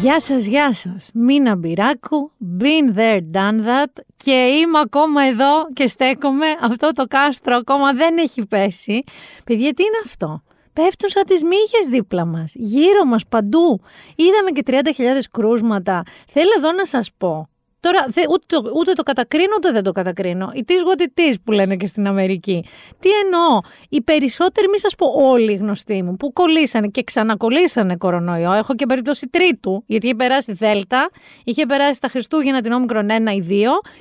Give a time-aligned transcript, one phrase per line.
[0.00, 1.10] Γεια σας, γεια σας.
[1.14, 6.46] Μίνα Μπυράκου, been there, done that και είμαι ακόμα εδώ και στέκομαι.
[6.60, 9.02] Αυτό το κάστρο ακόμα δεν έχει πέσει.
[9.44, 10.42] Παιδιά, τι είναι αυτό;
[10.72, 13.80] Πέφτουν σαν τις μύχες δίπλα μας, γύρω μας, παντού.
[14.16, 16.02] Είδαμε και 30.000 κρούσματα.
[16.28, 17.48] Θέλω εδώ να σας πω
[17.82, 20.52] Τώρα δε, ούτε, το, ούτε το κατακρίνω ούτε δεν το κατακρίνω.
[20.54, 22.64] It is what it is που λένε και στην Αμερική.
[22.98, 27.96] Τι εννοώ; Οι περισσότεροι, μη σας πω όλοι οι γνωστοί μου, που κολλήσανε και ξανακολλήσανε
[27.96, 28.52] κορονοϊό.
[28.52, 31.10] Έχω και περίπτωση τρίτου, γιατί είχε περάσει Δέλτα,
[31.44, 33.52] είχε περάσει τα Χριστούγεννα την όμικρον 1 ή 2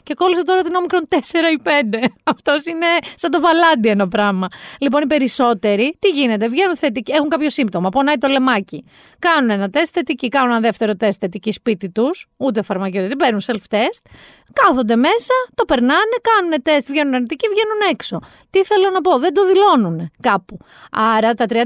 [0.03, 1.15] και κόλλησε τώρα την όμικρον 4
[1.53, 1.69] ή 5.
[2.33, 4.47] Αυτός είναι σαν το βαλάντι ένα πράγμα.
[4.79, 8.83] Λοιπόν, οι περισσότεροι, τι γίνεται, βγαίνουν θετικοί, έχουν κάποιο σύμπτωμα, πονάει το λεμάκι.
[9.19, 13.41] Κάνουν ένα τεστ θετική, κάνουν ένα δεύτερο τεστ θετική σπίτι τους, ούτε φαρμακείο δεν παίρνουν
[13.45, 14.01] self τεστ,
[14.53, 18.19] κάθονται μέσα, το περνάνε, κάνουν τεστ, βγαίνουν αρνητικοί, βγαίνουν έξω.
[18.49, 20.57] Τι θέλω να πω, δεν το δηλώνουν κάπου.
[20.91, 21.57] Άρα τα 30.000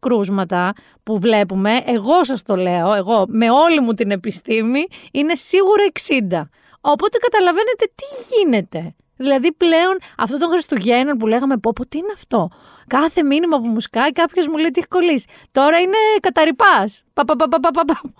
[0.00, 0.72] κρούσματα
[1.02, 5.84] που βλέπουμε, εγώ σας το λέω, εγώ με όλη μου την επιστήμη, είναι σίγουρα
[6.30, 6.42] 60.
[6.80, 8.94] Οπότε καταλαβαίνετε τι γίνεται.
[9.16, 12.50] Δηλαδή πλέον αυτό των Χριστουγέννων που λέγαμε πω πω τι είναι αυτό;
[12.96, 15.26] Κάθε μήνυμα που μου σκάει κάποιος μου λέει τι έχει κολλήσει.
[15.52, 17.04] Τώρα είναι καταρρυπάς.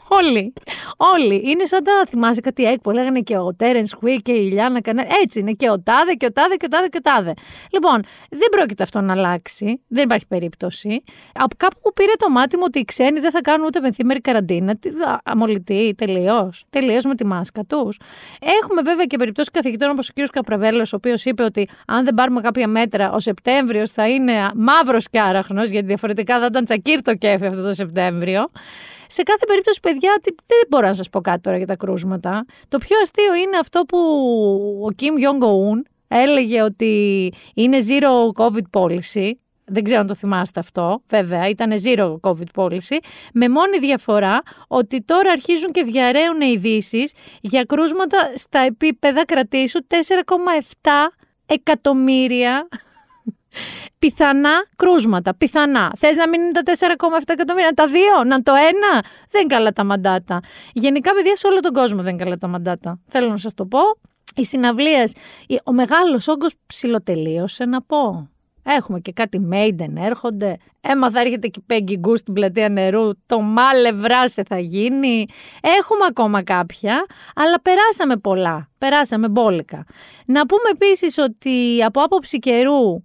[0.09, 0.53] Όλοι.
[0.97, 1.43] Όλοι.
[1.45, 2.91] Είναι σαν τα θυμάσαι κάτι έκπο.
[2.91, 5.07] Λέγανε και ο Τέρεν Χουί και η Ιλιάνα Κανέ.
[5.23, 7.35] Έτσι είναι και ο Τάδε και ο Τάδε και ο Τάδε και ο Τάδε.
[7.73, 9.83] Λοιπόν, δεν πρόκειται αυτό να αλλάξει.
[9.89, 11.03] Δεν υπάρχει περίπτωση.
[11.35, 14.21] Από κάπου που πήρε το μάτι μου ότι οι ξένοι δεν θα κάνουν ούτε πενθήμερη
[14.21, 14.79] καραντίνα.
[15.25, 16.65] Αμολυτή, τελείως.
[16.71, 18.01] Τελείως με τη μάσκα τους.
[18.63, 20.27] Έχουμε βέβαια και περιπτώσεις καθηγητών όπως ο κ.
[20.33, 25.09] Καπραβέλος, ο οποίος είπε ότι αν δεν πάρουμε κάποια μέτρα, ο Σεπτέμβριος θα είναι μαύρος
[25.09, 28.49] και άραχνος, γιατί διαφορετικά θα ήταν τσακίρ το κέφι αυτό το Σεπτέμβριο.
[29.07, 32.45] Σε κάθε περίπτωση, παιδιά, δεν μπορώ να σας πω κάτι τώρα για τα κρούσματα.
[32.69, 33.99] Το πιο αστείο είναι αυτό που
[34.89, 39.31] ο Kim Jong-un έλεγε ότι είναι zero COVID policy.
[39.73, 42.97] Δεν ξέρω αν το θυμάστε αυτό, βέβαια, ήταν zero COVID policy,
[43.33, 50.91] με μόνη διαφορά ότι τώρα αρχίζουν και διαραίουν ειδήσεις για κρούσματα στα επίπεδα κρατήσου 4,7
[51.47, 52.69] εκατομμύρια
[53.99, 55.35] πιθανά κρούσματα.
[55.35, 55.93] Πιθανά.
[55.97, 59.05] Θες να μην είναι τα 4,7 εκατομμύρια, τα δύο, να το ένα.
[59.31, 60.41] Δεν καλά τα μαντάτα.
[60.73, 63.01] Γενικά, παιδιά, σε όλο τον κόσμο δεν καλά τα μαντάτα.
[63.07, 63.79] Θέλω να σας το πω.
[64.35, 65.13] Οι συναυλίες,
[65.65, 68.29] ο μεγάλος όγκος ψηλοτελείωσε να πω.
[68.63, 70.57] Έχουμε και κάτι Maiden έρχονται.
[70.81, 73.11] Έμαθα έρχεται και Peggy Goo στην πλατεία νερού.
[73.27, 75.27] Το μάλε βράσε θα γίνει.
[75.61, 78.69] Έχουμε ακόμα κάποια, αλλά περάσαμε πολλά.
[78.79, 79.85] Περάσαμε μπόλικα.
[80.27, 83.03] Να πούμε επίσης ότι από άποψη καιρού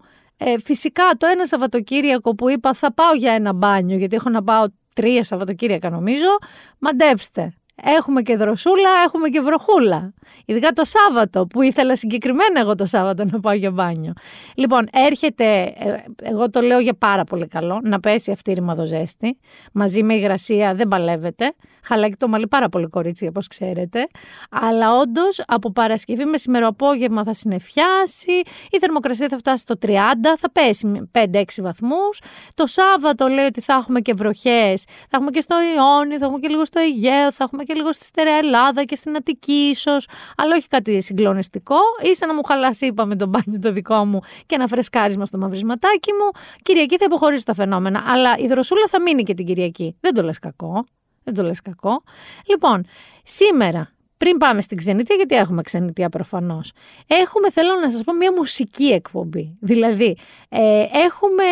[0.48, 4.44] ε, φυσικά το ένα Σαββατοκύριακο που είπα θα πάω για ένα μπάνιο, γιατί έχω να
[4.44, 6.38] πάω τρία Σαββατοκύριακα νομίζω,
[6.80, 7.54] μαντέψτε.
[7.84, 10.14] Έχουμε και δροσούλα, έχουμε και βροχούλα.
[10.46, 14.14] Ειδικά το Σάββατο, που ήθελα συγκεκριμένα εγώ το Σάββατο να πάω για μπάνιο.
[14.56, 19.38] Λοιπόν, έρχεται, ε, εγώ το λέω για πάρα πολύ καλό, να πέσει αυτή η ρημαδοζέστη.
[19.74, 21.54] Μαζί με υγρασία δεν παλεύεται.
[21.86, 24.08] Χαλάκι το μαλλί πάρα πολύ κορίτσι, όπως ξέρετε.
[24.52, 28.32] Αλλά όντως από Παρασκευή με σήμερα απόγευμα θα συνεφιάσει.
[28.72, 29.90] Η θερμοκρασία θα φτάσει στο 30,
[30.38, 32.22] θα πέσει 5-6 βαθμούς.
[32.54, 34.84] Το Σάββατο λέει ότι θα έχουμε και βροχές.
[34.84, 37.94] Θα έχουμε και στο Ιόνι, θα έχουμε και λίγο στο Αιγαίο, θα έχουμε και λίγο
[37.94, 40.08] στη Στερεά Ελλάδα και στην Αττική ίσως.
[40.38, 41.78] Αλλά όχι κάτι συγκλονιστικό.
[42.14, 46.12] σα να μου χαλάσει, είπαμε, τον μπάνιο το δικό μου και ένα φρεσκάρισμα στο μαυρισματάκι
[46.12, 46.42] μου.
[46.62, 48.04] Κυριακή θα υποχωρήσω τα φαινόμενα.
[48.08, 49.98] Αλλά η δροσούλα θα μείνει και την Κυριακή.
[50.00, 50.86] Δεν το λες κακό.
[51.26, 52.04] Δεν το λες κακό.
[52.46, 52.86] Λοιπόν,
[53.24, 56.72] σήμερα, πριν πάμε στην ξενιτία, γιατί έχουμε ξενιτία προφανώς.
[57.08, 59.58] Έχουμε, θέλω να σας πω, μια μουσική εκπομπή.
[59.60, 60.18] Δηλαδή,
[60.50, 61.44] ε, έχουμε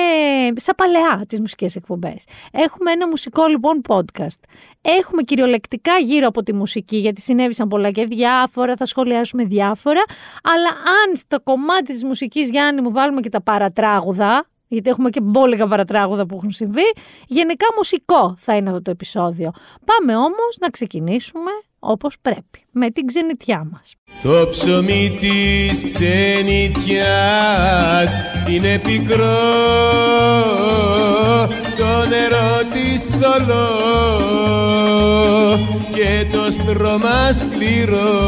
[0.56, 2.24] σαν παλαιά τις μουσικές εκπομπές.
[2.52, 4.40] Έχουμε ένα μουσικό λοιπόν podcast.
[4.82, 10.04] Έχουμε κυριολεκτικά γύρω από τη μουσική, γιατί συνέβησαν πολλά και διάφορα, θα σχολιάσουμε διάφορα.
[10.44, 15.22] Αλλά αν στο κομμάτι της μουσικής, Γιάννη, μου βάλουμε και τα παρατράγουδα, γιατί έχουμε και
[15.22, 16.94] μπόλικα παρατράγουδα που έχουν συμβεί.
[17.28, 19.52] Γενικά μουσικό θα είναι αυτό το επεισόδιο.
[19.86, 23.94] Πάμε όμως να ξεκινήσουμε όπως πρέπει, με την ξενιτιά μας.
[24.24, 26.90] Το ψωμί της ξενιτιάς
[28.50, 29.42] είναι πικρό,
[31.78, 33.94] το νερό της θολό
[35.94, 38.22] και το στρώμα σκληρό.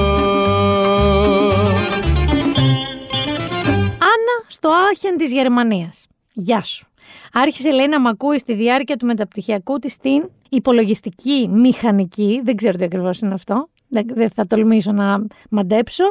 [4.12, 6.08] Άννα στο Άχεν της Γερμανίας.
[6.38, 6.88] Γεια σου.
[7.34, 12.42] Άρχισε λέει να μ' ακούει στη διάρκεια του μεταπτυχιακού της στην υπολογιστική μηχανική.
[12.44, 13.70] Δεν ξέρω τι ακριβώς είναι αυτό.
[13.90, 16.04] Δεν θα τολμήσω να μαντέψω.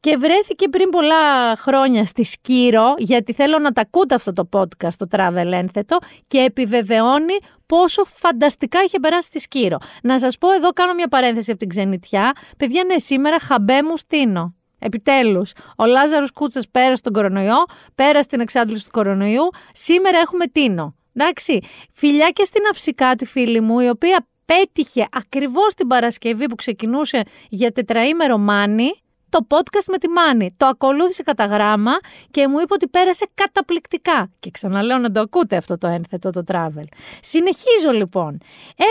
[0.00, 4.94] Και βρέθηκε πριν πολλά χρόνια στη Σκύρο, γιατί θέλω να τα ακούτε αυτό το podcast,
[4.98, 7.34] το Travel Ένθετο, και επιβεβαιώνει
[7.66, 9.78] πόσο φανταστικά είχε περάσει στη Σκύρο.
[10.02, 12.32] Να σας πω εδώ, κάνω μια παρένθεση από την ξενιτιά.
[12.56, 14.54] Παιδιά, ναι, σήμερα χαμπέ μου στείνω.
[14.84, 17.64] Επιτέλους, ο Λάζαρος Κούτσας πέρασε τον κορονοϊό,
[17.94, 19.48] πέρασε την εξάντληση του κορονοϊού.
[19.72, 20.94] Σήμερα έχουμε Τίνο.
[21.12, 21.60] Εντάξει.
[21.92, 27.22] Φιλιά και στην Αυσικά τη φίλη μου, η οποία πέτυχε ακριβώς την Παρασκευή που ξεκινούσε
[27.48, 28.90] για τετραήμερο Μάνι
[29.28, 30.54] το podcast με τη Μάνη.
[30.56, 31.92] Το ακολούθησε κατά γράμμα
[32.30, 34.30] και μου είπε ότι πέρασε καταπληκτικά.
[34.38, 36.86] Και ξαναλέω να το ακούτε αυτό το ένθετο το travel.
[37.20, 38.38] Συνεχίζω λοιπόν.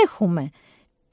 [0.03, 0.49] Έχουμε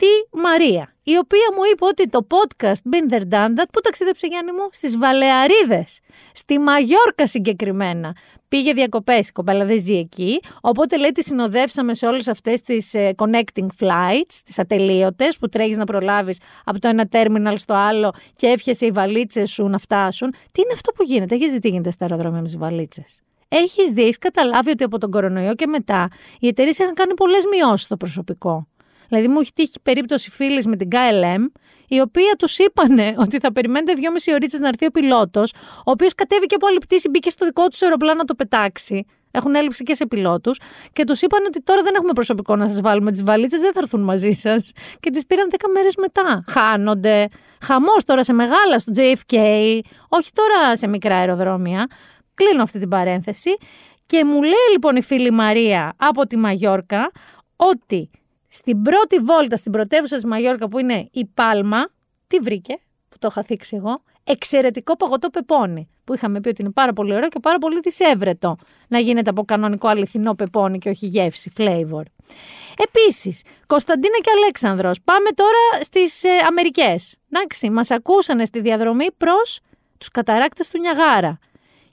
[0.00, 4.26] τη Μαρία, η οποία μου είπε ότι το podcast Been There Done That, που ταξίδεψε
[4.26, 5.98] Γιάννη μου, στις Βαλεαρίδες,
[6.32, 8.16] στη Μαγιόρκα συγκεκριμένα.
[8.48, 12.94] Πήγε διακοπές, η κοπέλα δεν ζει εκεί, οπότε λέει τη συνοδεύσαμε σε όλες αυτές τις
[12.94, 18.12] ε, connecting flights, τις ατελείωτες που τρέχεις να προλάβεις από το ένα terminal στο άλλο
[18.36, 20.30] και έφιασε οι βαλίτσες σου να φτάσουν.
[20.30, 23.90] Τι είναι αυτό που γίνεται, έχεις δει τι γίνεται στα αεροδρόμια με τις βαλίτσες; Έχεις
[23.90, 26.08] δει, έχεις καταλάβει ότι από τον κορονοϊό και μετά
[26.40, 28.69] οι εταιρείες είχαν κάνει πολλές μειώσεις στο προσωπικό.
[29.10, 33.52] Δηλαδή, μου έχει τύχει περίπτωση φίλης με την KLM, η οποία τους είπανε ότι θα
[33.52, 37.46] περιμένετε δυόμιση ώρες να έρθει ο πιλότος, ο οποίος κατέβηκε από άλλη πτήση, μπήκε στο
[37.46, 39.06] δικό τους αεροπλάνο να το πετάξει.
[39.30, 40.60] Έχουν έλλειψη και σε πιλότους.
[40.92, 43.80] Και τους είπαν ότι τώρα δεν έχουμε προσωπικό να σας βάλουμε τις βαλίτσες, δεν θα
[43.82, 44.70] έρθουν μαζί σας.
[45.00, 46.44] Και τις πήραν 10 μέρες μετά.
[46.48, 47.28] Χάνονται.
[47.62, 49.36] Χαμός τώρα σε μεγάλα, στο JFK,
[50.08, 51.86] όχι τώρα σε μικρά αεροδρόμια.
[52.34, 53.50] Κλείνω αυτή την παρένθεση.
[54.06, 57.10] Και μου λέει λοιπόν η φίλη Μαρία από τη Μαγιόρκα
[57.56, 58.10] ότι
[58.52, 61.86] στην πρώτη βόλτα στην πρωτεύουσα της Μαγιόρκα που είναι η Πάλμα,
[62.26, 65.88] τι βρήκε, που το είχα θίξει εγώ, εξαιρετικό παγωτό πεπόνι.
[66.04, 68.56] Που είχαμε πει ότι είναι πάρα πολύ ωραίο και πάρα πολύ δυσέβρετο
[68.88, 72.02] να γίνεται από κανονικό αληθινό πεπόνι και όχι γεύση, flavor.
[72.76, 77.16] Επίσης, Κωνσταντίνα και Αλέξανδρος, πάμε τώρα στις ε, Αμερικές.
[77.30, 79.60] Εντάξει, μας ακούσανε στη διαδρομή προς
[79.98, 81.38] τους καταράκτες του Νιαγάρα.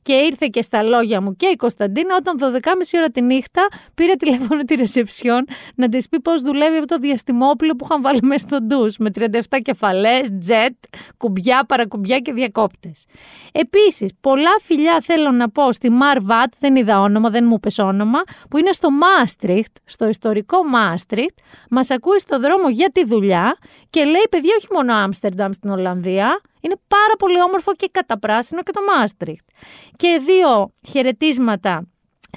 [0.07, 4.13] Και ήρθε και στα λόγια μου και η Κωνσταντίνα όταν 12.30 ώρα τη νύχτα πήρε
[4.13, 5.45] τηλέφωνο τη ρεσεψιόν
[5.75, 9.09] να της πει πώς δουλεύει αυτό το διαστημόπλαιο που είχαν βάλει μέσα στο ντους με
[9.19, 9.29] 37
[9.61, 10.73] κεφαλές, τζετ,
[11.17, 13.05] κουμπιά, παρακουμπιά και διακόπτες.
[13.51, 18.19] Επίσης, πολλά φιλιά θέλω να πω στη Μαρβάτ, δεν είδα όνομα, δεν μου πες όνομα,
[18.49, 21.37] που είναι στο Μάστριχτ, στο ιστορικό Μάστριχτ,
[21.69, 23.57] μας ακούει στο δρόμο για τη δουλειά
[23.89, 28.71] και λέει: Παιδιά, όχι μόνο Άμστερνταμ στην Ολλανδία, είναι πάρα πολύ όμορφο και καταπράσινο και
[28.71, 29.47] το Μάστριχτ.
[29.95, 31.87] Και δύο χαιρετίσματα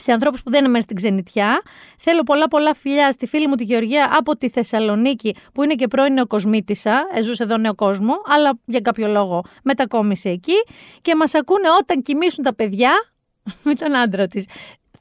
[0.01, 1.63] σε ανθρώπους που δεν είναι μέσα στην ξενιτιά.
[1.99, 5.89] Θέλω πολλά πολλά φιλιά στη φίλη μου τη Γεωργία από τη Θεσσαλονίκη που είναι και
[5.89, 10.65] πρώην νεοκοσμήτησα, ζούσε εδώ νέο κόσμο, αλλά για κάποιο λόγο μετακόμισε εκεί
[11.03, 12.93] και μας ακούνε όταν κοιμήσουν τα παιδιά
[13.65, 14.45] με τον άντρα της.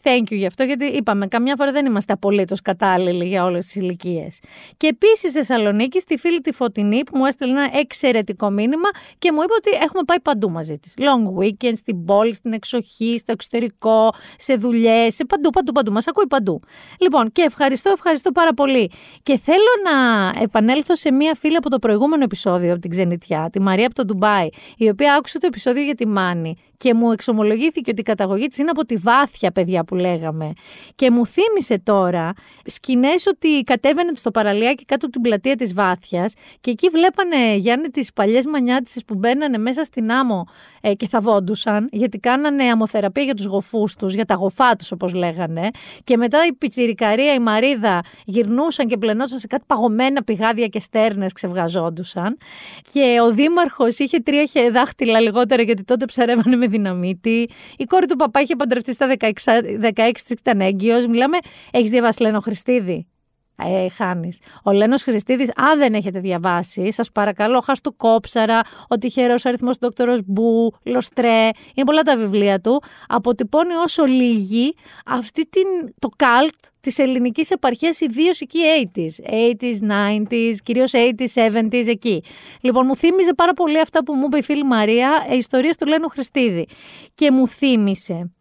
[0.03, 3.75] Thank you γι' αυτό, γιατί είπαμε, καμιά φορά δεν είμαστε απολύτως κατάλληλοι για όλες τις
[3.75, 4.39] ηλικίες.
[4.77, 9.31] Και επίσης στη Θεσσαλονίκη, στη φίλη τη Φωτεινή, που μου έστειλε ένα εξαιρετικό μήνυμα και
[9.31, 10.93] μου είπε ότι έχουμε πάει παντού μαζί της.
[10.97, 15.91] Long weekend, στην πόλη, στην εξοχή, στο εξωτερικό, σε δουλειές, σε παντού, παντού, παντού.
[15.91, 16.61] Μας ακούει παντού.
[16.99, 18.91] Λοιπόν, και ευχαριστώ, ευχαριστώ πάρα πολύ.
[19.23, 23.61] Και θέλω να επανέλθω σε μία φίλη από το προηγούμενο επεισόδιο από την Ξενιτιά, τη
[23.61, 24.47] Μαρία από το Ντουμπάι,
[24.77, 28.57] η οποία άκουσε το επεισόδιο για τη Μάνη και μου εξομολογήθηκε ότι η καταγωγή της
[28.57, 30.53] είναι από τη βάθια παιδιά που λέγαμε.
[30.95, 32.33] Και μου θύμισε τώρα
[32.65, 37.89] σκηνές ότι κατέβαινε στο παραλιάκι κάτω από την πλατεία της βάθιας και εκεί βλέπανε Γιάννη
[37.89, 40.47] τις παλιές μανιάτισες που μπαίνανε μέσα στην άμμο
[40.81, 44.91] ε, και θα βόντουσαν γιατί κάνανε αμοθεραπεία για τους γοφούς τους, για τα γοφά τους
[44.91, 45.69] όπως λέγανε.
[46.03, 51.33] Και μετά η πιτσιρικαρία, η Μαρίδα γυρνούσαν και πλενώσαν σε κάτι παγωμένα πηγάδια και στέρνες
[51.33, 52.37] ξεβγαζόντουσαν.
[52.91, 57.49] Και ο δήμαρχος είχε τρία δάχτυλα λιγότερα γιατί τότε ψαρεύανε με δυναμίτη.
[57.77, 59.29] Η κόρη του παπά είχε παντρευτεί στα 16,
[59.81, 61.07] 16 της ήταν έγκυος.
[61.07, 61.37] Μιλάμε,
[61.71, 63.07] έχεις διαβάσει Λένο Χριστίδη;
[63.65, 64.39] Ε, χάνεις.
[64.63, 69.77] Ο Λένος Χριστίδης, αν δεν έχετε διαβάσει, σας παρακαλώ, χά του κόψαρα, ο τυχερός αριθμός
[69.77, 72.83] του Δόκτωρο Μπου, Λοστρέ, είναι πολλά τα βιβλία του.
[73.07, 74.75] Αποτυπώνει όσο λίγη
[75.05, 78.59] αυτή την, το καλτ της ελληνικής επαρχίας, ιδίως εκεί
[78.95, 79.31] 80s.
[79.31, 79.77] 80s,
[80.31, 82.23] 90s, κυρίως 80s, 70s, εκεί.
[82.61, 85.87] Λοιπόν, μου θύμιζε πάρα πολύ αυτά που μου είπε η φίλη Μαρία, ε, ιστορίες του
[85.87, 86.67] Λένου Χριστίδη.
[87.15, 88.31] Και μου θύμισε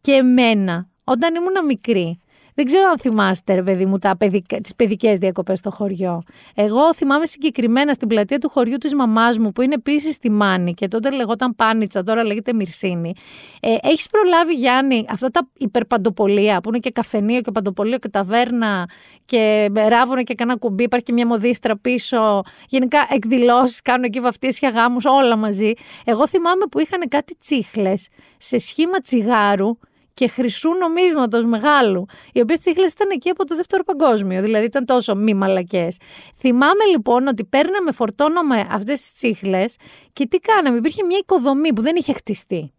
[0.00, 2.18] και εμένα, όταν ήμουν μικρή,
[2.58, 4.60] δεν ξέρω αν θυμάστε, ρε παιδί μου, τα παιδικα...
[4.60, 6.22] τις παιδικές διακοπές στο χωριό.
[6.54, 10.74] Εγώ θυμάμαι συγκεκριμένα στην πλατεία του χωριού της μαμάς μου, που είναι επίσης στη Μάνη
[10.74, 13.14] και τότε λεγόταν Πάνιτσα, τώρα λέγεται Μυρσίνη.
[13.60, 18.88] Ε, έχεις προλάβει, Γιάννη, αυτά τα υπερπαντοπολία, που είναι και καφενείο και παντοπολείο και ταβέρνα
[19.24, 22.42] και ράβουνε και κανένα κουμπί, υπάρχει και μια μοδίστρα πίσω.
[22.68, 25.72] Γενικά εκδηλώσεις, κάνουν εκεί βαφτίσια γάμους, όλα μαζί.
[26.04, 29.78] Εγώ θυμάμαι που είχαν κάτι τσίχλες σε σχήμα τσιγάρου
[30.18, 34.84] και χρυσού νομίσματος μεγάλου, οι οποίες τσίχλες ήταν εκεί από το δεύτερο παγκόσμιο, δηλαδή ήταν
[34.84, 35.96] τόσο μη μαλακές.
[36.36, 39.76] Θυμάμαι λοιπόν ότι παίρναμε, φορτώναμε αυτές τις τσίχλες
[40.12, 42.72] και τι κάναμε, υπήρχε μια οικοδομή που δεν είχε χτιστεί.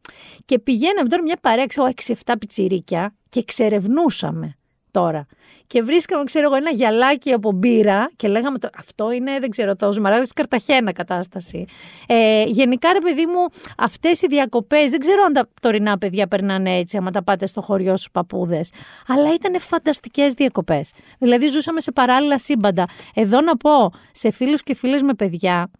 [0.46, 1.65] Και πηγαίναμε τώρα μια παρέα,
[2.05, 4.59] 6-7 πιτσιρίκια και εξερευνούσαμε
[4.91, 5.25] τώρα.
[5.67, 9.75] Και βρίσκαμε, ξέρω εγώ, ένα γυαλάκι από μπύρα και λέγαμε το, αυτό είναι, δεν ξέρω,
[9.75, 11.65] το ζουμαράδι της Καρταχένα κατάσταση.
[12.08, 13.46] Ε, γενικά, ρε παιδί μου,
[13.77, 17.62] αυτές οι διακοπές, δεν ξέρω αν τα τωρινά παιδιά περνάνε έτσι, άμα τα πάτε στο
[17.62, 18.72] χωριό στου παππούδες.
[19.08, 20.91] Αλλά ήταν φανταστικές διακοπές.
[21.19, 22.86] Δηλαδή, ζούσαμε σε παράλληλα σύμπαντα.
[23.13, 25.72] Εδώ να πω σε φίλους και φίλες με παιδιά,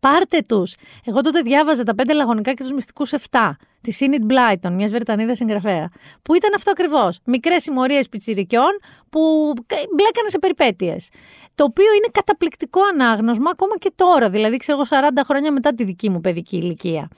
[0.00, 0.74] Πάρτε τους.
[1.04, 5.36] Εγώ τότε διάβαζα τα πέντε λαγωνικά και τους μυστικούς 7 τη Σίνιτ Μπλάιτον, μιας Βρετανίδας
[5.36, 5.90] συγγραφέα.
[6.22, 7.18] Που ήταν αυτό ακριβώς.
[7.24, 8.70] Μικρές συμμορίες πιτσιρικιών
[9.10, 9.52] που
[9.94, 11.08] μπλέκανε σε περιπέτειες.
[11.54, 15.84] Το οποίο είναι καταπληκτικό ανάγνωσμα ακόμα και τώρα, δηλαδή ξέρω εγώ 40 χρόνια μετά τη
[15.84, 17.08] δική μου παιδική ηλικία.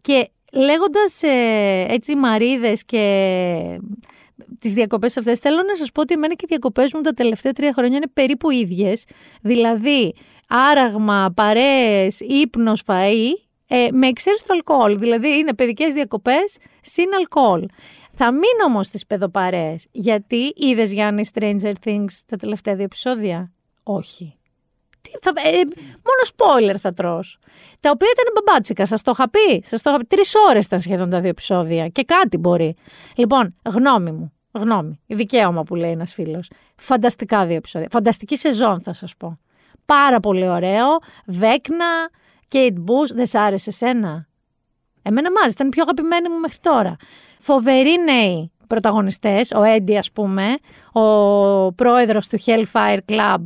[0.00, 3.80] Και λέγοντας ε, έτσι μαρίδες και
[4.60, 7.52] τις διακοπές αυτές θέλω να σας πω ότι εμένα και οι διακοπές μου τα τελευταία
[7.52, 9.04] τρία χρόνια είναι περίπου ίδιες.
[9.40, 10.14] Δηλαδή
[10.48, 14.98] άραγμα, παρέες, ύπνος, φαΐ, ε, με εξαίρεση το αλκοόλ.
[14.98, 17.66] Δηλαδή είναι παιδικές διακοπές συν αλκοόλ.
[18.12, 19.86] Θα μείνω όμως στις παιδοπαρέες.
[19.92, 24.38] Γιατί είδες Γιάννη Stranger Things τα τελευταία δύο επεισόδια; Όχι.
[25.00, 25.56] Τι, θα, ε,
[26.06, 27.38] μόνο spoiler θα τρως.
[27.80, 29.62] Τα οποία ήταν μπαμπάτσικα, σας το είχα πει.
[29.64, 30.04] Σας το είχα πει.
[30.06, 31.88] Τρεις ώρες ήταν σχεδόν τα δύο επεισόδια.
[31.88, 32.76] Και κάτι μπορεί.
[33.14, 34.32] Λοιπόν, γνώμη μου.
[34.52, 35.00] Γνώμη.
[35.06, 36.50] Δικαίωμα που λέει ένας φίλος.
[36.76, 37.88] Φανταστικά δύο επεισόδια.
[37.90, 39.38] Φανταστική σεζόν θα σας πω.
[39.84, 40.86] Πάρα πολύ ωραίο.
[41.26, 42.10] Βέκνα,
[42.52, 44.28] Kate Bush, δεν σ' άρεσε εσένα.
[45.02, 46.96] Εμένα μ' άρεσε, ήταν η πιο αγαπημένη μου μέχρι τώρα.
[47.38, 50.56] Φοβεροί νέοι πρωταγωνιστές, ο Έντι ας πούμε,
[50.92, 53.44] ο πρόεδρος του Hellfire Club,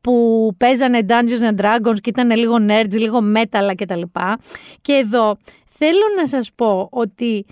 [0.00, 4.02] που παίζανε Dungeons and Dragons και ήταν λίγο nerds, λίγο metal κτλ.
[4.80, 5.36] Και εδώ
[5.68, 7.46] θέλω να σας πω ότι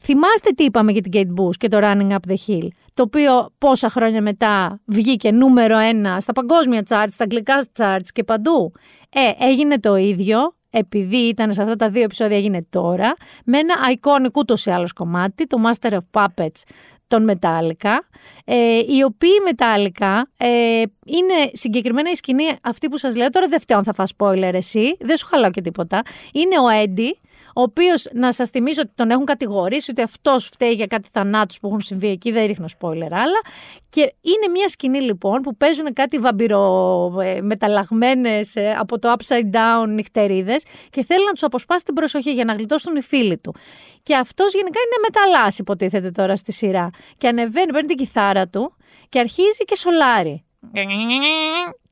[0.00, 3.50] θυμάστε τι είπαμε για την Kate Bush και το Running Up the Hill το οποίο
[3.58, 8.72] πόσα χρόνια μετά βγήκε νούμερο ένα στα παγκόσμια charts, στα αγγλικά charts και παντού.
[9.18, 13.74] Ε, έγινε το ίδιο, επειδή ήταν σε αυτά τα δύο επεισόδια έγινε τώρα, με ένα
[13.94, 16.62] iconic ούτως ή άλλως κομμάτι, το Master of Puppets
[17.06, 17.98] των Metallica,
[18.44, 23.60] ε, οι οποίοι Metallica ε, είναι συγκεκριμένα η σκηνή αυτή που σας λέω, τώρα δεν
[23.60, 27.18] φταίω αν θα φας spoiler εσύ, δεν σου χαλάω και τίποτα, είναι ο Έντι,
[27.56, 31.60] ο οποίος να σας θυμίσω ότι τον έχουν κατηγορήσει ότι αυτός φταίει για κάτι θανάτους
[31.60, 33.40] που έχουν συμβεί εκεί, δεν ρίχνω spoiler άλλα.
[33.88, 40.64] Και είναι μια σκηνή λοιπόν που παίζουν κάτι βαμπυρομεταλλαγμένε ε, από το upside down νυχτερίδες
[40.90, 43.54] και θέλει να τους αποσπάσει την προσοχή για να γλιτώσουν οι φίλοι του.
[44.02, 46.90] Και αυτός γενικά είναι μεταλλά, υποτίθεται τώρα στη σειρά.
[47.18, 48.76] Και ανεβαίνει, παίρνει την κιθάρα του
[49.08, 50.44] και αρχίζει και σολάρει.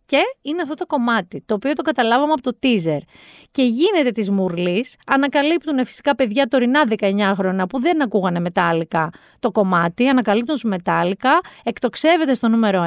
[0.06, 2.98] Και είναι αυτό το κομμάτι, το οποίο το καταλάβαμε από το teaser.
[3.56, 4.96] Και γίνεται της μουρλής.
[5.06, 10.08] Ανακαλύπτουν φυσικά παιδιά τωρινά 19 χρόνια που δεν ακούγανε μετάλλικα το κομμάτι.
[10.08, 12.86] Ανακαλύπτουν του μετάλλικα, εκτοξεύεται στο νούμερο 1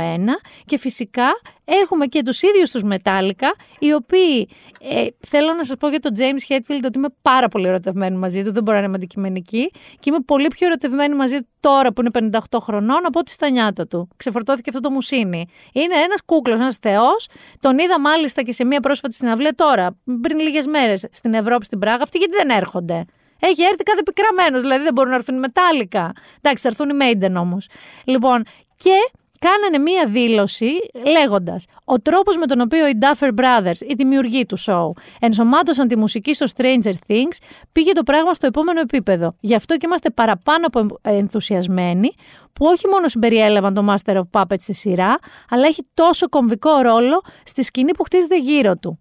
[0.66, 1.28] και φυσικά
[1.64, 4.50] έχουμε και τους ίδιους τους μετάλλικα, οι οποίοι
[4.82, 8.44] ε, θέλω να σας πω για τον James Hetfield ότι είμαι πάρα πολύ ερωτευμένη μαζί
[8.44, 9.72] του, δεν μπορώ να είμαι αντικειμενική.
[10.00, 13.50] Και είμαι πολύ πιο ερωτευμένη μαζί του τώρα που είναι 58 χρονών από ό,τι στα
[13.50, 14.08] νιάτα του.
[14.16, 15.46] Ξεφορτώθηκε αυτό το μουσίνι.
[15.74, 17.28] Είναι ένας κούκλος, ένας θεός.
[17.60, 21.80] Τον είδα μάλιστα και σε μία πρόσφατη συναυλία τώρα, πριν λίγες μέρες στην Ευρώπη, στην
[21.80, 22.04] Πράγα.
[22.04, 23.06] Αυτοί γιατί δεν έρχονται.
[23.40, 26.12] Έχει έρθει κάθε πικραμένος, δηλαδή δεν μπορούν να έρθουν οι μετάλλικα.
[26.42, 27.68] Εντάξει, θα έρθουν οι Maiden όμως.
[28.06, 28.44] Λοιπόν,
[28.76, 28.96] και
[29.40, 30.72] κάνανε μία δήλωση
[31.12, 35.98] λέγοντας «Ο τρόπος με τον οποίο οι Duffer Brothers, οι δημιουργοί του show, ενσωμάτωσαν τη
[35.98, 37.38] μουσική στο Stranger Things,
[37.72, 39.36] πήγε το πράγμα στο επόμενο επίπεδο.
[39.40, 42.10] Γι' αυτό και είμαστε παραπάνω από ενθουσιασμένοι
[42.54, 45.18] που όχι μόνο συμπεριέλαβαν το Master of Puppets στη σειρά,
[45.50, 49.00] αλλά έχει τόσο κομβικό ρόλο στη σκηνή που χτίζεται γύρω του.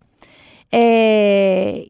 [0.68, 1.85] Ε,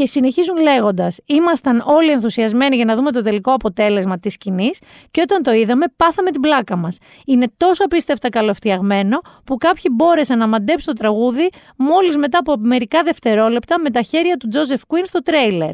[0.00, 4.78] και συνεχίζουν λέγοντας: Ήμασταν όλοι ενθουσιασμένοι για να δούμε το τελικό αποτέλεσμα της σκηνής
[5.10, 6.98] και όταν το είδαμε, πάθαμε την πλάκα μας.
[7.26, 13.02] Είναι τόσο απίστευτα καλοφτιαγμένο που κάποιοι μπόρεσαν να μαντέψουν το τραγούδι μόλις μετά από μερικά
[13.02, 15.70] δευτερόλεπτα με τα χέρια του Τζόζεφ Κουίν στο τρέιλερ.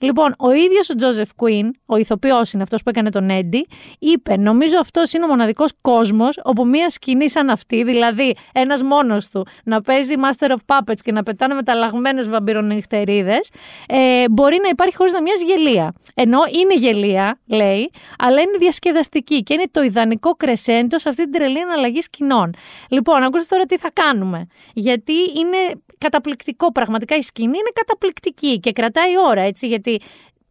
[0.00, 3.66] Λοιπόν, ο ίδιος ο Τζόζεφ Κουίν, ο ηθοποιός είναι αυτός που έκανε τον Έντι,
[3.98, 9.28] είπε: Νομίζω αυτός είναι ο μοναδικός κόσμος όπου μία σκηνή σαν αυτή, δηλαδή ένας μόνος
[9.28, 13.50] του να παίζει Master of Puppets και να πετάνε μεταλλαγμένε βαμπυρονυχτερίδες,
[13.88, 15.94] ε, μπορεί να υπάρχει χωρίς να μοιάζει γελία.
[16.14, 21.32] Ενώ είναι γελία, λέει, αλλά είναι διασκεδαστική και είναι το ιδανικό κρεσέντο σε αυτή την
[21.32, 22.54] τρελή αναλλαγή σκηνών.
[22.88, 24.46] Λοιπόν, ακούστε τώρα τι θα κάνουμε.
[24.74, 26.72] Γιατί είναι καταπληκτικό.
[26.72, 30.00] Πραγματικά η σκηνή είναι καταπληκτική και κρατάει ώρα, έτσι, γιατί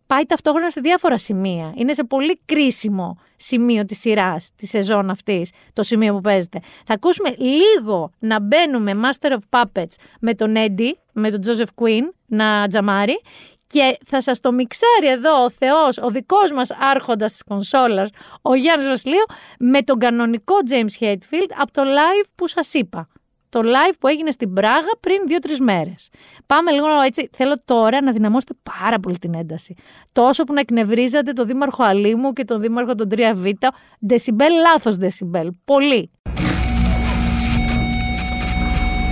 [0.07, 1.74] πάει ταυτόχρονα σε διάφορα σημεία.
[1.75, 6.59] Είναι σε πολύ κρίσιμο σημείο της σειράς, της σεζόν αυτής, το σημείο που παίζεται.
[6.86, 12.09] Θα ακούσουμε λίγο να μπαίνουμε Master of Puppets με τον Eddie, με τον Joseph Quinn,
[12.27, 13.22] να τζαμάρει
[13.67, 18.10] και θα σας το μιξάρει εδώ ο Θεός, ο δικός μας άρχοντας της κονσόλας,
[18.41, 19.25] ο Γιάννης Βασιλείου,
[19.60, 23.07] με τον κανονικό James Hetfield από το live που σας είπα.
[23.50, 26.10] Το στο live που έγινε στην Πράγα πριν δύο-τρεις μέρες.
[26.46, 27.29] Πάμε λίγο έτσι.
[27.34, 29.75] Θέλω τώρα να δυναμώσετε πάρα πολύ την ένταση.
[30.12, 33.51] Τόσο που να εκνευρίζατε τον Δήμαρχο Αλήμου και τον Δήμαρχο των 3Β.
[34.00, 35.51] Δεσιμπέλ, λάθος δεσιμπέλ.
[35.65, 36.12] Πολύ.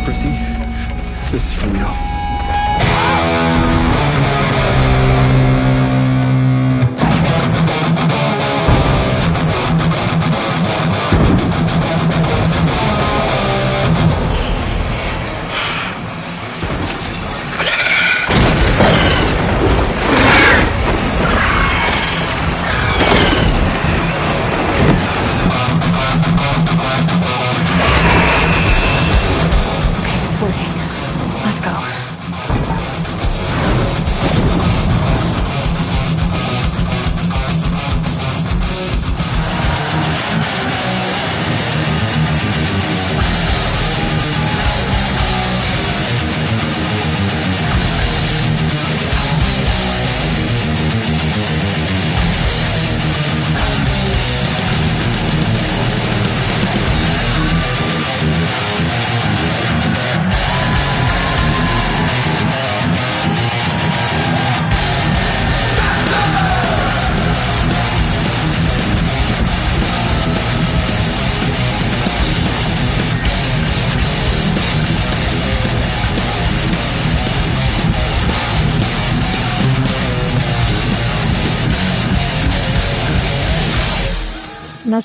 [0.05, 0.31] Chrissy,
[1.31, 2.14] this is for you.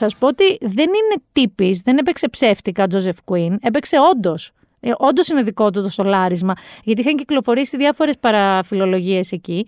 [0.01, 4.53] Να σας πω ότι δεν είναι τύπης, δεν έπαιξε ψεύτικα ο Τζοζεφ Κουίν, έπαιξε όντως.
[4.81, 6.53] Ε, όντως είναι δικό του το σολάρισμα,
[6.85, 9.67] γιατί είχαν κυκλοφορήσει διάφορες παραφιλολογίες εκεί.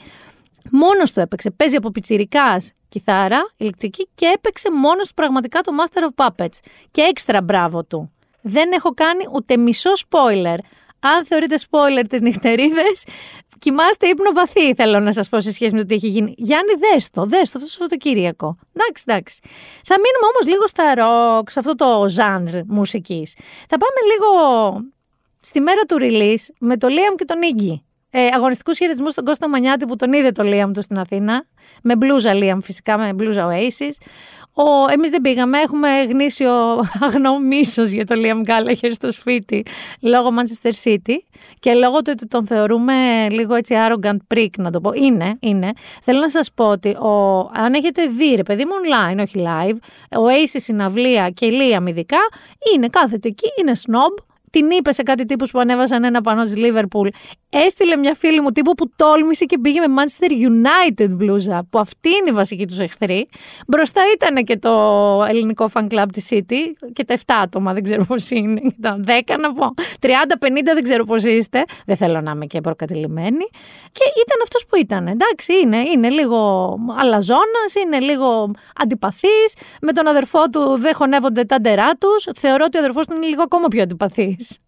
[0.70, 1.50] Μόνος του έπαιξε.
[1.50, 6.58] Παίζει από πιτσιρικάς κιθάρα, ηλεκτρική και έπαιξε μόνος του πραγματικά το Master of Puppets.
[6.90, 8.12] Και έξτρα μπράβο του.
[8.40, 10.58] Δεν έχω κάνει ούτε μισό spoiler.
[11.02, 13.04] Αν θεωρείτε spoiler τις νυχτερίδες,
[13.58, 16.34] κοιμάστε ύπνο βαθύ, θέλω να σας πω σε σχέση με το τι έχει γίνει.
[16.36, 18.58] Γιάννη, δες το, δες το αυτό το Σαββατοκύριακο.
[18.74, 19.40] Εντάξει, εντάξει.
[19.84, 23.34] Θα μείνουμε όμως λίγο στα ροκ, σε αυτό το ζάνρ μουσικής.
[23.68, 24.28] Θα πάμε λίγο
[25.40, 27.80] στη μέρα του release με το Liam και τον Iggy.
[28.10, 31.46] Ε, αγωνιστικούς χαιρετισμούς στον Κώστα Μανιάτη που τον είδε το Liam του στην Αθήνα.
[31.82, 34.06] Με μπλούζα Liam φυσικά, με μπλούζα Oasis.
[34.54, 36.52] Ο, εμείς δεν πήγαμε, έχουμε γνήσιο
[37.00, 39.64] αγνό μίσος για το Liam Gallagher στο σπίτι
[40.00, 41.16] λόγω Manchester City
[41.58, 44.92] και λόγω του ότι τον θεωρούμε λίγο έτσι arrogant prick να το πω.
[44.94, 45.72] Είναι, είναι.
[46.02, 49.76] Θέλω να σας πω ότι ο, αν έχετε δει ρε παιδί μου online, όχι live,
[50.18, 52.18] ο Aces συναυλία και η Liam ειδικά,
[52.74, 56.56] είναι κάθεται εκεί, είναι snob, την είπε σε κάτι τύπους που ανέβασαν ένα πανό της
[56.56, 57.08] Λίβερπουλ.
[57.54, 62.08] Έστειλε μια φίλη μου τύπου που τόλμησε και πήγε με Manchester United μπλούζα, που αυτή
[62.08, 63.28] είναι η βασική τους εχθρή.
[63.66, 64.70] Μπροστά ήταν και το
[65.28, 68.60] ελληνικό fan club της City και τα 7 άτομα, δεν ξέρω πώς είναι.
[68.80, 69.10] Τα 10
[69.40, 69.74] να πω.
[70.00, 70.08] 30-50
[70.64, 71.64] δεν ξέρω πώς είστε.
[71.86, 73.44] Δεν θέλω να είμαι και προκατηλημένη.
[73.92, 75.06] Και ήταν αυτός που ήταν.
[75.06, 76.38] Εντάξει, είναι, είναι λίγο
[76.98, 79.54] αλαζόνας, είναι λίγο αντιπαθής.
[79.80, 82.28] Με τον αδερφό του δεν χωνεύονται τα ντερά τους.
[82.34, 84.58] Θεωρώ ότι ο αδερφός του είναι λίγο ακόμα πιο αντιπαθής.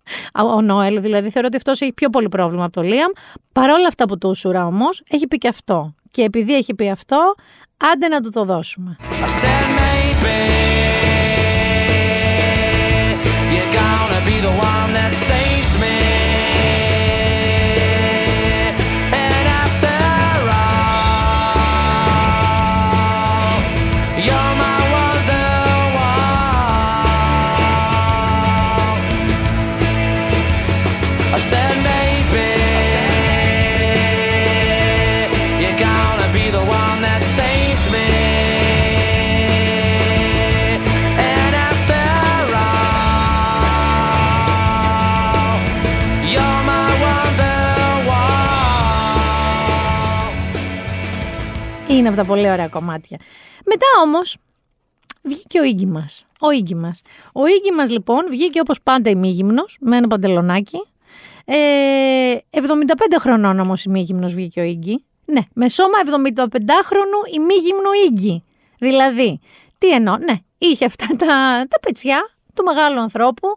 [0.57, 3.11] Ο Νόελ, δηλαδή, θεωρώ ότι αυτός έχει πιο πολύ πρόβλημα από το Λίαμ.
[3.53, 5.95] Παρ' όλα αυτά που του ούσουρα όμως, έχει πει και αυτό.
[6.11, 7.35] Και επειδή έχει πει αυτό,
[7.93, 8.97] άντε να του το δώσουμε.
[9.01, 10.64] I said maybe
[51.95, 53.19] Είναι από τα πολύ ωραία κομμάτια.
[53.65, 54.37] Μετά όμως,
[55.23, 56.27] βγήκε ο ίγκη μας.
[56.41, 57.03] Ο ίγκη μας.
[57.33, 60.87] Ο ίγκη μας λοιπόν βγήκε όπως πάντα ημίγυμνος, με ένα παντελονάκι.
[61.45, 62.61] Ε, 75
[63.19, 65.05] χρονών όμως ημίγυμνος βγήκε ο ίγκη.
[65.25, 68.45] Ναι, με σώμα 75χρονου ημίγυμνου ίγκη.
[68.79, 69.41] Δηλαδή,
[69.79, 71.27] τι εννοώ, ναι, είχε αυτά τα,
[71.69, 73.49] τα πετσιά του μεγάλου ανθρώπου.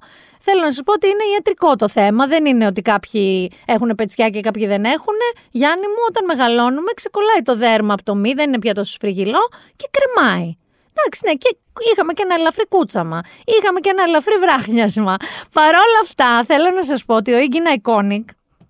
[0.41, 2.27] Θέλω να σας πω ότι είναι ιατρικό το θέμα.
[2.27, 5.15] Δεν είναι ότι κάποιοι έχουν πετσιά και κάποιοι δεν έχουν.
[5.51, 9.49] Γιάννη μου, όταν μεγαλώνουμε, ξεκολλάει το δέρμα από το μη, δεν είναι πια τόσο σφριγγυλό
[9.75, 10.57] και κρεμάει.
[10.93, 11.57] Εντάξει, ναι, και
[11.91, 13.21] είχαμε και ένα ελαφρύ κούτσαμα.
[13.45, 15.15] Είχαμε και ένα ελαφρύ βράχνιασμα.
[15.53, 18.25] Παρ' όλα αυτά, θέλω να σας πω ότι ο Iggy είναι iconic.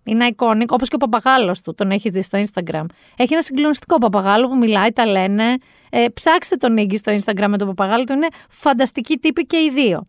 [0.08, 2.86] Είναι iconic, όπως και ο παπαγάλος του, τον έχεις δει στο Instagram.
[3.18, 5.44] Έχει ένα συγκλονιστικό παπαγάλο που μιλάει, τα λένε.
[5.90, 9.70] Ε, ψάξτε τον Iggy στο Instagram με τον παπαγάλο του, είναι φανταστική τύπη και οι
[9.74, 10.06] δύο.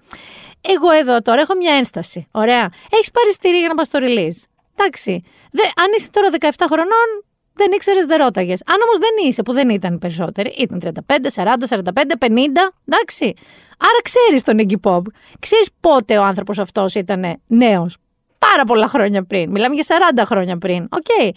[0.61, 2.27] Εγώ εδώ τώρα έχω μια ένσταση.
[2.31, 2.69] Ωραία.
[2.91, 4.43] Έχεις πάρει στήρι για να πας στο release.
[4.77, 5.23] Εντάξει.
[5.53, 7.09] Δε, αν είσαι τώρα 17 χρονών,
[7.55, 8.63] δεν ήξερες, δεν ρώταγες.
[8.67, 13.35] Αν όμως δεν είσαι, που δεν ήταν οι περισσότεροι, ήταν 35, 40, 45, 50, εντάξει.
[13.79, 15.03] Άρα ξέρεις τον Iggy Pop.
[15.39, 17.97] Ξέρεις πότε ο άνθρωπος αυτός ήταν νέος.
[18.39, 19.51] Πάρα πολλά χρόνια πριν.
[19.51, 19.85] Μιλάμε για
[20.19, 20.89] 40 χρόνια πριν.
[20.91, 21.05] OK.
[21.09, 21.31] Okay.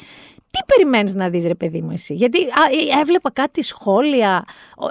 [0.51, 2.45] Τι περιμένεις να δεις, ρε παιδί μου, εσύ; Γιατί α,
[2.95, 4.43] ε, έβλεπα κάτι σχόλια.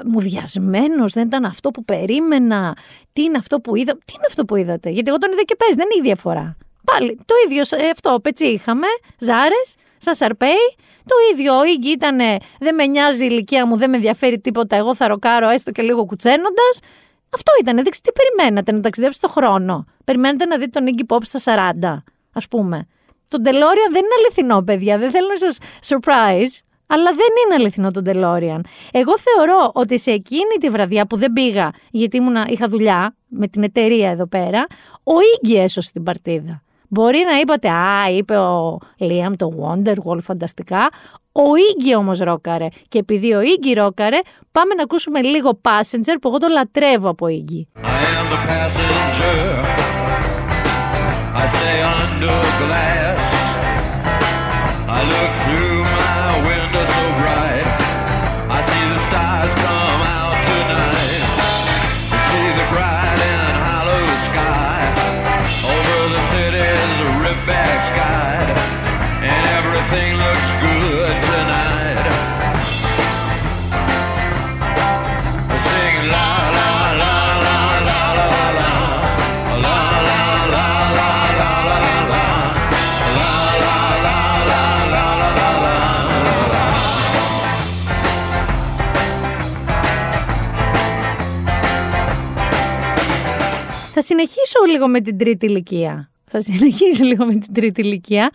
[0.07, 2.77] Μουδιασμένο, δεν ήταν αυτό που περίμενα.
[3.13, 3.93] Τι είναι αυτό που είδα.
[3.93, 6.57] Τι είναι αυτό που είδατε; Γιατί εγώ τον είδα και πέρυσι, δεν είναι η διαφορά.
[6.85, 8.19] Πάλι το ίδιο ε, αυτό.
[8.23, 8.87] Πετσί είχαμε,
[9.19, 10.77] ζάρες, σαν σαρπέι.
[11.05, 12.19] Το ίδιο ο Ίγκη ήταν
[12.61, 14.77] δεν με νοιάζει η ηλικία μου, δεν με ενδιαφέρει τίποτα.
[14.77, 16.81] Εγώ θα ροκάρω έστω και λίγο κουτσένοντας.
[17.35, 17.77] Αυτό ήταν.
[17.77, 19.85] Δείξτε τι περιμένατε, να ταξιδέψετε το χρόνο.
[20.05, 22.87] Περιμένετε να δείτε τον Iggy Pop στα 40, ας πούμε.
[23.29, 24.99] Το DeLorean δεν είναι αληθινό, παιδιά.
[24.99, 28.61] Δεν θέλω να σας surprise, αλλά δεν είναι αληθινό το DeLorean.
[28.93, 33.47] Εγώ θεωρώ ότι σε εκείνη τη βραδιά που δεν πήγα, γιατί ήμουνα, είχα δουλειά με
[33.47, 34.67] την εταιρεία εδώ πέρα,
[35.03, 36.63] ο Iggy έσωσε την παρτίδα.
[36.89, 40.89] Μπορεί να είπατε, Α, είπε ο Λίαμ το Wonderwall φανταστικά.
[41.33, 42.67] Ο Iggy όμως ρόκαρε.
[42.89, 44.19] Και επειδή ο Iggy ρόκαρε,
[44.53, 47.81] πάμε να ακούσουμε λίγο Passenger που εγώ το λατρεύω από Iggy.
[47.83, 47.89] I
[48.19, 49.37] am the passenger.
[51.43, 53.23] I stay under glass.
[54.99, 55.70] I look through
[94.01, 96.11] Θα συνεχίσω λίγο με την τρίτη ηλικία.
[96.31, 98.31] Θα συνεχίσω λίγο με την τρίτη ηλικία.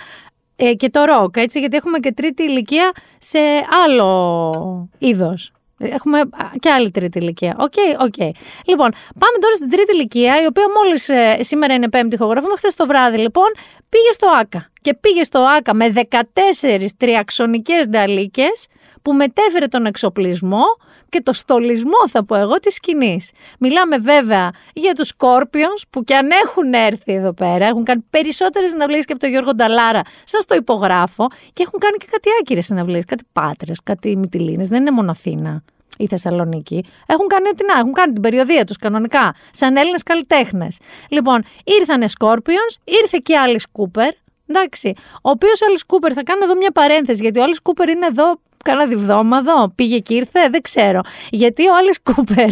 [0.55, 3.39] Ε, και το ροκ, έτσι, γιατί έχουμε και τρίτη ηλικία σε
[3.85, 5.51] άλλο είδος.
[5.77, 6.25] Έχουμε α,
[6.59, 7.55] και άλλη τρίτη ηλικία.
[7.59, 8.17] OK, ok.
[8.65, 11.09] Λοιπόν, πάμε τώρα στην τρίτη ηλικία, η οποία μόλις
[11.47, 12.55] σήμερα είναι πέμπτη ηχογραφούμε.
[12.55, 13.47] Χθες το βράδυ, λοιπόν,
[13.89, 14.71] πήγε στο ΟΑΚΑ.
[14.81, 18.67] Και πήγε στο ΟΑΚΑ με 14 τριαξονικές νταλίκες
[19.05, 20.63] που μετέφερε τον εξοπλισμό
[21.09, 23.31] και το στολισμό, θα πω εγώ, της σκηνής.
[23.59, 28.69] Μιλάμε βέβαια για τους Scorpions που κι αν έχουν έρθει εδώ πέρα, έχουν κάνει περισσότερες
[28.69, 30.01] συναυλίες και από τον Γιώργο Νταλάρα.
[30.23, 34.67] Σας το υπογράφω και έχουν κάνει και κάτι άκυρες συναυλίες, κάτι πάτρες, κάτι μυτιλίνες.
[34.67, 35.63] Δεν είναι μόνο Αθήνα
[35.97, 36.85] η Θεσσαλονίκη.
[37.05, 40.77] Έχουν κάνει ό,τι να, έχουν κάνει την περιοδία τους κανονικά, σαν Έλληνες καλλιτέχνες.
[41.09, 44.11] Λοιπόν, ήρθανε Scorpions, ήρθε και άλλη Cooper.
[44.47, 44.93] Εντάξει.
[45.15, 48.39] Ο οποίος Άλλη Κούπερ, θα κάνω εδώ μια παρένθεση, γιατί ο Άλλη Κούπερ είναι εδώ
[48.65, 50.99] κάνα διβδόμαδο, πήγε και ήρθε, δεν ξέρω.
[51.29, 52.49] Γιατί ο Άλλη Κούπερ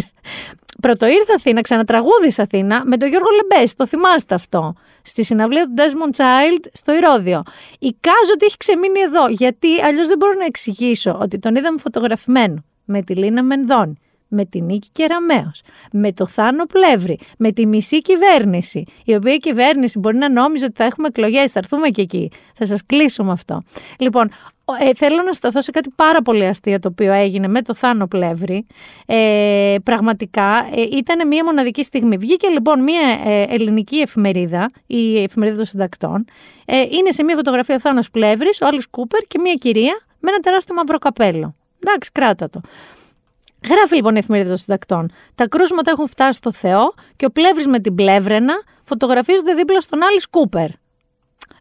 [0.81, 4.73] πρώτο ήρθε Αθήνα, ξανατραγούδησε Αθήνα με τον Γιώργο Λεμπές, το θυμάστε αυτό.
[5.03, 7.43] Στη συναυλία του Desmond Child στο Ηρώδιο.
[7.79, 12.63] Εικάζω ότι έχει ξεμείνει εδώ, γιατί αλλιώς δεν μπορώ να εξηγήσω ότι τον είδαμε φωτογραφημένο
[12.85, 13.97] με τη Λίνα Μενδώνη,
[14.33, 19.99] με την Νίκη Κεραμέως, με το Θάνο Πλεύρη, με τη μισή κυβέρνηση, η οποία κυβέρνηση
[19.99, 22.31] μπορεί να νόμιζε ότι θα έχουμε εκλογές, θα έρθουμε και εκεί.
[22.53, 23.63] Θα σας κλείσω με αυτό.
[23.99, 24.29] Λοιπόν,
[24.79, 28.07] ε, θέλω να σταθώ σε κάτι πάρα πολύ αστείο το οποίο έγινε με το Θάνο
[28.07, 28.65] Πλεύρη.
[29.05, 32.17] Ε, πραγματικά ε, ήταν μια μοναδική στιγμή.
[32.17, 36.25] Βγήκε λοιπόν μια ε, ελληνική εφημερίδα, η εφημερίδα των συντακτών.
[36.65, 40.29] Ε, είναι σε μια φωτογραφία ο Θάνος Πλεύρης, ο Άλλος Κούπερ και μια κυρία με
[40.31, 41.55] ένα τεράστιο μαύρο καπέλο.
[41.79, 42.61] Εντάξει, κράτα το.
[43.69, 45.11] Γράφει λοιπόν η εφημερίδα των συντακτών.
[45.35, 50.03] Τα κρούσματα έχουν φτάσει στο Θεό και ο πλεύρης με την πλεύρενα φωτογραφίζονται δίπλα στον
[50.03, 50.69] Άλλη Κούπερ.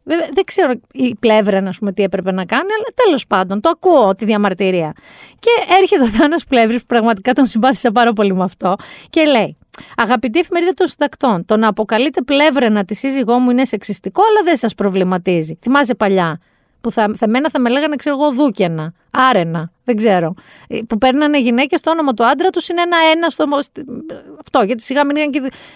[0.05, 3.69] Βέβαια, δεν ξέρω η πλεύρενα, ας πούμε, τι έπρεπε να κάνει, αλλά τέλος πάντων, το
[3.69, 4.93] ακούω τη διαμαρτυρία.
[5.39, 8.75] Και έρχεται ο Θάνο Πλεύρης, που πραγματικά τον συμπάθησα πάρα πολύ με αυτό,
[9.11, 9.57] και λέει:
[9.97, 14.57] Αγαπητή εφημερίδα των συντακτών, το να αποκαλείτε πλεύρενα τη σύζυγό μου είναι σεξιστικό, αλλά δεν
[14.57, 15.59] σας προβληματίζει.
[15.61, 16.41] Θυμάσαι παλιά
[16.81, 20.35] που θα, θα μένα θα με λέγανε, ξέρω εγώ, δούκαινα, άρενα, δεν ξέρω.
[20.69, 23.45] Ε, Που παίρνανε γυναίκες το όνομα του άντρα τους είναι ένα-ένα στο.
[24.41, 25.17] Αυτό, γιατί σιγά μην,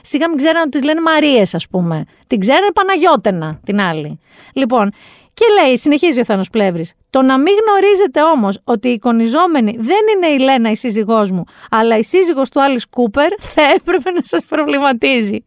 [0.03, 2.05] σιγά μην ξέρανε ότι τις λένε Μαρίες, ας πούμε.
[2.27, 4.21] Την ξέρανε Παναγιώτενα την άλλη.
[4.53, 4.93] Λοιπόν,
[5.35, 9.99] και λέει, συνεχίζει ο Θάνος Πλεύρης, το να μην γνωρίζετε όμως ότι η εικονιζόμενη δεν
[10.17, 14.21] είναι η Λένα η σύζυγός μου, αλλά η σύζυγος του Άλλη Κούπερ, θα έπρεπε να
[14.23, 15.45] σας προβληματίζει.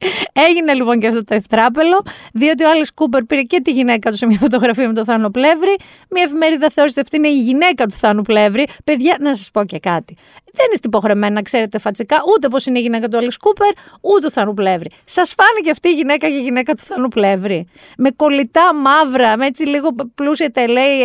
[0.48, 2.04] Έγινε λοιπόν και αυτό το ευτράπελο,
[2.34, 5.30] διότι ο Άλλη Κούπερ πήρε και τη γυναίκα του σε μια φωτογραφία με τον Θάνο
[5.30, 5.76] Πλεύρη.
[6.10, 8.68] Μια εφημερίδα θεώρησε ότι αυτή είναι η γυναίκα του Θάνου Πλεύρη.
[8.84, 10.16] Παιδιά, να σας πω και κάτι.
[10.54, 14.20] δεν είστε υποχρεμένοι να ξέρετε φατσικά ούτε πώς είναι η γυναίκα του Άλεξ Κούπερ, ούτε
[14.28, 14.92] του Θανού Πλεύρη.
[15.06, 17.68] Σας φάνηκε αυτή η γυναίκα και η γυναίκα του Θανού Πλεύρη.
[17.98, 21.02] Με κολλητά μαύρα, με έτσι λίγο πλούσια τελέη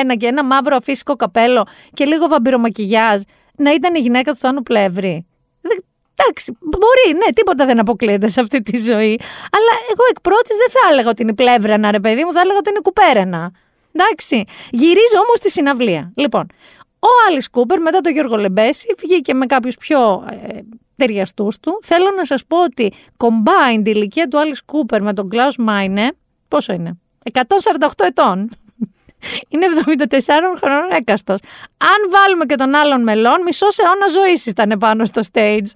[0.00, 3.20] εκτεθειμένα και ένα μαύρο αφύσικο καπέλο και λίγο βαμπυρομακιγιάζ.
[3.56, 5.26] Να ήταν η γυναίκα του Θανού Πλεύρη.
[5.60, 5.84] Δεν-
[6.14, 9.20] Εντάξει, μπορεί, ναι, τίποτα δεν αποκλείεται σε αυτή τη ζωή.
[9.56, 12.40] Αλλά εγώ εκ πρώτης δεν θα έλεγα ότι είναι η πλεύρενα, ρε παιδί μου, θα
[12.40, 13.50] έλεγα ότι είναι η κουπέρενα.
[13.92, 14.44] Εντάξει.
[14.70, 16.12] Γυρίζω όμως στη συναυλία.
[16.16, 16.46] Λοιπόν,
[16.98, 20.58] ο Άλλη Κούπερ μετά τον Γιώργο Λεμπέση βγήκε με κάποιους πιο ε,
[20.96, 21.78] ταιριαστούς του.
[21.82, 26.12] Θέλω να σας πω ότι combined η ηλικία του Άλλη Κούπερ με τον Κλάους Μάινε.
[26.48, 26.98] Πόσο είναι;
[27.32, 28.48] 148 ετών.
[29.48, 29.66] Είναι
[30.08, 30.16] 74
[30.58, 31.38] χρονών έκαστος.
[31.78, 35.70] Αν βάλουμε και τον άλλον μελών, μισό αιώνα ζωής ήταν πάνω στο stage.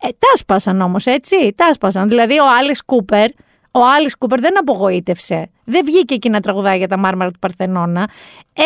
[0.00, 1.54] Ε, τα σπάσαν όμως, έτσι.
[1.56, 2.08] Τα σπάσαν.
[2.08, 3.30] Δηλαδή, ο Άλλη Κούπερ,
[3.76, 5.50] ο Άλλη Κούπερ δεν απογοήτευσε.
[5.64, 8.08] Δεν βγήκε εκεί να τραγουδάει για τα μάρμαρα του Παρθενώνα.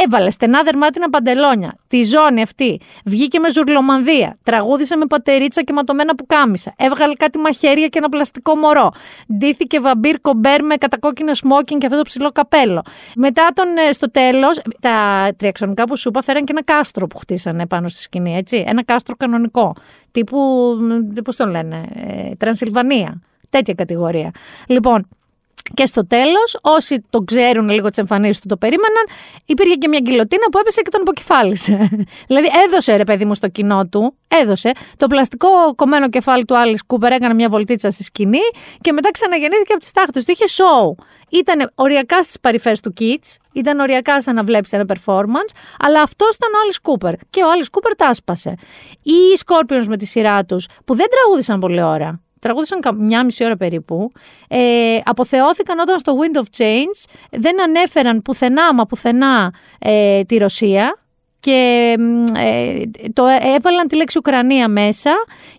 [0.04, 1.74] Έβαλε στενά δερμάτινα παντελόνια.
[1.88, 2.80] Τη ζώνη αυτή.
[3.04, 4.36] Βγήκε με ζουρλομανδία.
[4.42, 6.72] Τραγούδισε με πατερίτσα και ματωμένα που κάμισα.
[6.76, 8.90] Έβγαλε κάτι μαχαίρια και ένα πλαστικό μωρό.
[9.36, 12.82] Ντύθηκε βαμπύρ κομπέρ με κατακόκκινο σμόκινγκ και αυτό το ψηλό καπέλο.
[13.16, 17.18] Μετά τον, ε, στο τέλος, τα τριαξονικά που σου είπα φέραν και ένα κάστρο που
[17.18, 18.64] χτίσανε πάνω στη σκηνή, έτσι.
[18.66, 19.74] Ένα κάστρο κανονικό.
[20.10, 20.38] Τύπου,
[21.24, 23.20] πώς το λένε, ε, Τρανσιλβανία.
[23.50, 24.30] Τέτοια κατηγορία.
[24.66, 25.08] Λοιπόν,
[25.74, 29.04] και στο τέλος, όσοι το ξέρουν λίγο τις εμφανίσεις του το περίμεναν,
[29.46, 31.88] υπήρχε και μια γκυλοτίνα που έπεσε και τον αποκεφάλισε.
[32.28, 36.78] δηλαδή έδωσε ρε παιδί μου στο κοινό του, έδωσε το πλαστικό κομμένο κεφάλι του Άλλη
[36.86, 38.38] Κούπερ, έκανε μια βολτίτσα στη σκηνή
[38.80, 40.30] και μετά ξαναγεννήθηκε από τις τάχτες του.
[40.30, 41.04] Είχε show.
[41.30, 46.34] Ήταν οριακά στις παρυφές του Kids, ήταν οριακά σαν να βλέπεις ένα performance, αλλά αυτός
[46.34, 47.14] ήταν ο Άλλη Κούπερ.
[47.30, 48.54] Και ο Άλλη Κούπερ τα άσπασε.
[49.02, 53.44] Οι Scorpions με τη σειρά τους, που δεν τραγούδισαν πολλή ώρα, τραγούδισαν κα- μια μισή
[53.44, 54.10] ώρα περίπου,
[54.48, 54.58] ε,
[55.04, 60.98] αποθεώθηκαν όταν στο Wind of Change δεν ανέφεραν πουθενά μα πουθενά ε, τη Ρωσία
[61.48, 62.82] και μ, ε,
[63.12, 63.24] το
[63.56, 65.10] έβαλαν τη λέξη Ουκρανία μέσα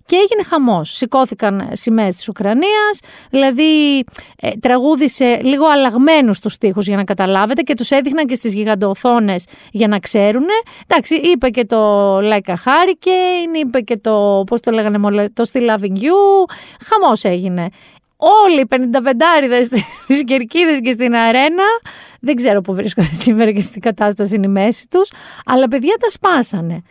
[0.05, 0.89] και έγινε χαμός.
[0.95, 2.99] Σηκώθηκαν σημαίες της Ουκρανίας,
[3.29, 3.97] δηλαδή
[4.41, 9.45] ε, τραγούδισε λίγο αλλαγμένους τους στίχους για να καταλάβετε και τους έδειχναν και στις γιγαντοοθόνες
[9.71, 10.45] για να ξέρουν.
[10.87, 15.49] Εντάξει, είπε και το Like a Hurricane, είπε και το, πώς το λέγανε, μολε- το
[15.53, 16.51] Still Loving You,
[16.85, 17.67] χαμός έγινε.
[18.21, 18.75] Όλοι οι 55
[20.03, 21.63] στις κερκίδες και στην αρένα,
[22.19, 25.11] δεν ξέρω που βρίσκονται σήμερα και στην κατάσταση είναι η μέση τους,
[25.45, 26.81] αλλά παιδιά τα σπάσανε.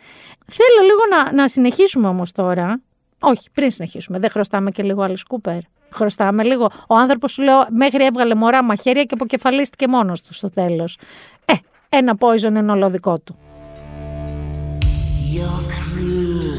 [0.47, 2.81] Θέλω λίγο να, να συνεχίσουμε όμως τώρα.
[3.19, 4.19] Όχι, πριν συνεχίσουμε.
[4.19, 5.59] Δεν χρωστάμε και λίγο Alice Cooper.
[5.89, 6.69] Χρωστάμε λίγο.
[6.87, 10.97] Ο άνθρωπος σου λέω μέχρι έβγαλε μωρά μαχαίρια και αποκεφαλίστηκε μόνος του στο τέλος.
[11.45, 11.53] Ε,
[11.89, 13.37] ένα poison είναι όλο δικό του.
[15.35, 16.58] Your cruel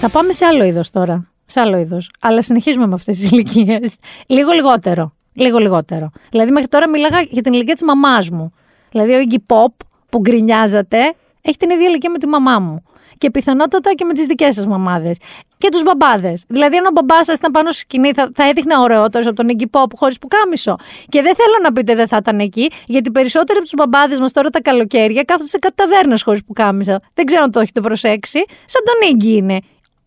[0.00, 1.30] Θα πάμε σε άλλο είδος τώρα.
[1.46, 2.10] Σε άλλο είδος.
[2.20, 3.94] Αλλά συνεχίζουμε με αυτές τις ηλικίες.
[4.26, 5.12] Λίγο λιγότερο.
[5.32, 6.10] Λίγο λιγότερο.
[6.30, 8.52] Δηλαδή, μέχρι τώρα μιλάγα για την ηλικία της μαμάς μου.
[8.90, 9.72] Δηλαδή, ο Iggy Pop
[10.08, 10.98] που γκρινιάζατε
[11.40, 12.82] έχει την ίδια ηλικία με τη μαμά μου.
[13.18, 15.16] Και πιθανότατα και με τις δικές σας μαμάδες.
[15.58, 16.44] Και τους μπαμπάδες.
[16.48, 19.46] Δηλαδή, αν ο μπαμπάς σας ήταν πάνω στη σκηνή, θα, θα έδειχνε ωραιότερος από τον
[19.58, 20.76] Iggy Pop χωρίς πουκάμισο.
[21.08, 24.32] Και δεν θέλω να πείτε δεν θα ήταν εκεί, γιατί περισσότεροι από τους μπαμπάδες μας
[24.32, 27.00] τώρα τα καλοκαίρια κάθονται σε κάτι ταβέρνε χωρίς πουκάμισα.
[27.14, 28.44] Δεν ξέρω αν το έχετε προσέξει.
[28.64, 29.58] Σαν τον Iggy είναι.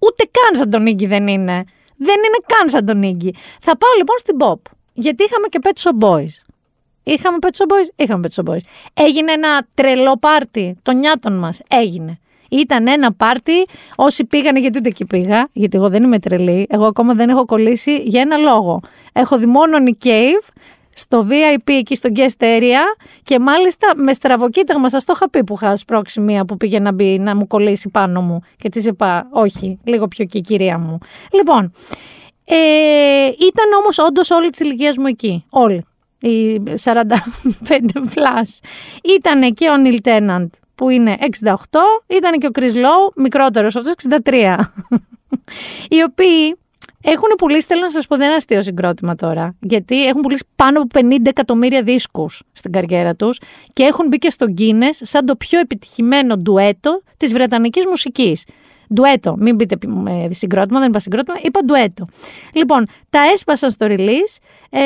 [0.05, 1.63] Ούτε καν σαν τον Iggy δεν είναι.
[1.97, 3.29] Δεν είναι καν σαν τον Iggy.
[3.59, 4.71] Θα πάω λοιπόν στην pop.
[4.93, 6.51] Γιατί είχαμε και Pet Shop Boys.
[7.03, 8.61] Είχαμε Pet Shop Boys, είχαμε Pet Shop Boys.
[8.93, 11.61] Έγινε ένα τρελό πάρτι των νιάτων μας.
[11.67, 12.19] Έγινε.
[12.49, 16.85] Ήταν ένα πάρτι, όσοι πήγανε, γιατί ούτε εκεί πήγα, γιατί εγώ δεν είμαι τρελή, εγώ
[16.85, 18.79] ακόμα δεν έχω κολλήσει για ένα λόγο.
[19.13, 20.49] Έχω δει μόνο Nick Cave,
[20.93, 22.81] στο VIP εκεί στο guest area
[23.23, 26.91] και μάλιστα με στραβοκοίταγμα, σας το είχα πει που είχα σπρώξει μία που πήγε να
[26.91, 30.97] μπει να μου κολλήσει πάνω μου και της είπα όχι, λίγο πιο εκεί κυρία μου.
[31.33, 31.71] Λοιπόν,
[32.45, 32.55] ε,
[33.25, 35.85] ήταν όμως όντως όλη της ηλικίας μου εκεί, όλοι,
[36.19, 37.05] οι 45
[38.05, 38.59] φλάς.
[39.03, 41.55] Ήταν και ο Νιλ Τέναντ που είναι 68,
[42.07, 44.57] ήταν και ο Chris Lowe, μικρότερος αυτός 63,
[45.89, 46.57] οι οποίοι
[47.03, 49.55] Έχουν πουλήσει, θέλω να σας πω, δεν είναι αστείο συγκρότημα τώρα.
[49.59, 53.39] Γιατί έχουν πουλήσει πάνω από 50 εκατομμύρια δίσκους στην καριέρα τους
[53.73, 58.43] και έχουν μπει και στο Guinness σαν το πιο επιτυχημένο ντουέτο της βρετανικής μουσικής.
[58.93, 59.35] Ντουέτο.
[59.39, 62.05] Μην πείτε ε, συγκρότημα, δεν είπα συγκρότημα, είπα ντουέτο.
[62.53, 64.37] Λοιπόν, τα έσπασαν στο release.
[64.69, 64.79] Ε,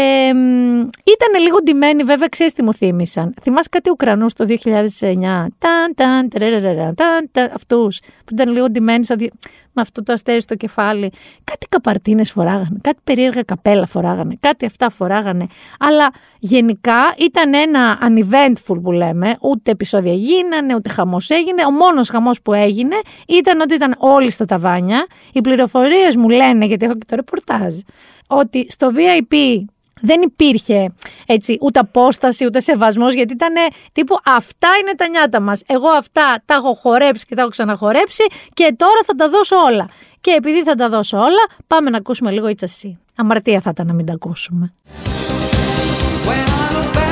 [1.03, 3.34] ήταν λίγο ντυμένοι, βέβαια, ξέρεις τι μου θύμισαν.
[3.41, 5.47] Θυμάσαι κάτι Ουκρανούς το 2009.
[5.58, 9.31] Ταν, ταν, τερερερερα, ταν, ταν, αυτούς που ήταν λίγο ντυμένοι σαν δι-
[9.76, 11.12] με αυτό το αστέρι στο κεφάλι.
[11.44, 15.46] Κάτι καπαρτίνες φοράγανε, κάτι περίεργα καπέλα φοράγανε, κάτι αυτά φοράγανε.
[15.80, 21.66] Αλλά γενικά ήταν ένα uneventful που λέμε, ούτε επεισόδια γίνανε, ούτε χαμός έγινε.
[21.66, 22.96] Ο μόνος χαμός που έγινε
[23.28, 25.08] ήταν ότι ήταν όλοι στα ταβάνια.
[25.34, 27.74] Οι πληροφορίες μου λένε, γιατί έχω και το ρεπορτάζ,
[28.28, 29.36] ότι στο VIP
[30.06, 30.94] δεν υπήρχε
[31.26, 33.54] έτσι ούτε απόσταση ούτε σεβασμός γιατί ήταν
[33.91, 35.62] τύπου αυτά είναι τα νιάτα μας.
[35.65, 39.89] Εγώ αυτά τα έχω χορέψει και τα έχω ξαναχορέψει και τώρα θα τα δώσω όλα.
[40.22, 43.00] Και επειδή θα τα δώσω όλα πάμε να ακούσουμε λίγο η τσασί.
[43.15, 44.74] Αμαρτία θα ήταν να μην τα ακούσουμε.
[46.28, 47.05] When I look back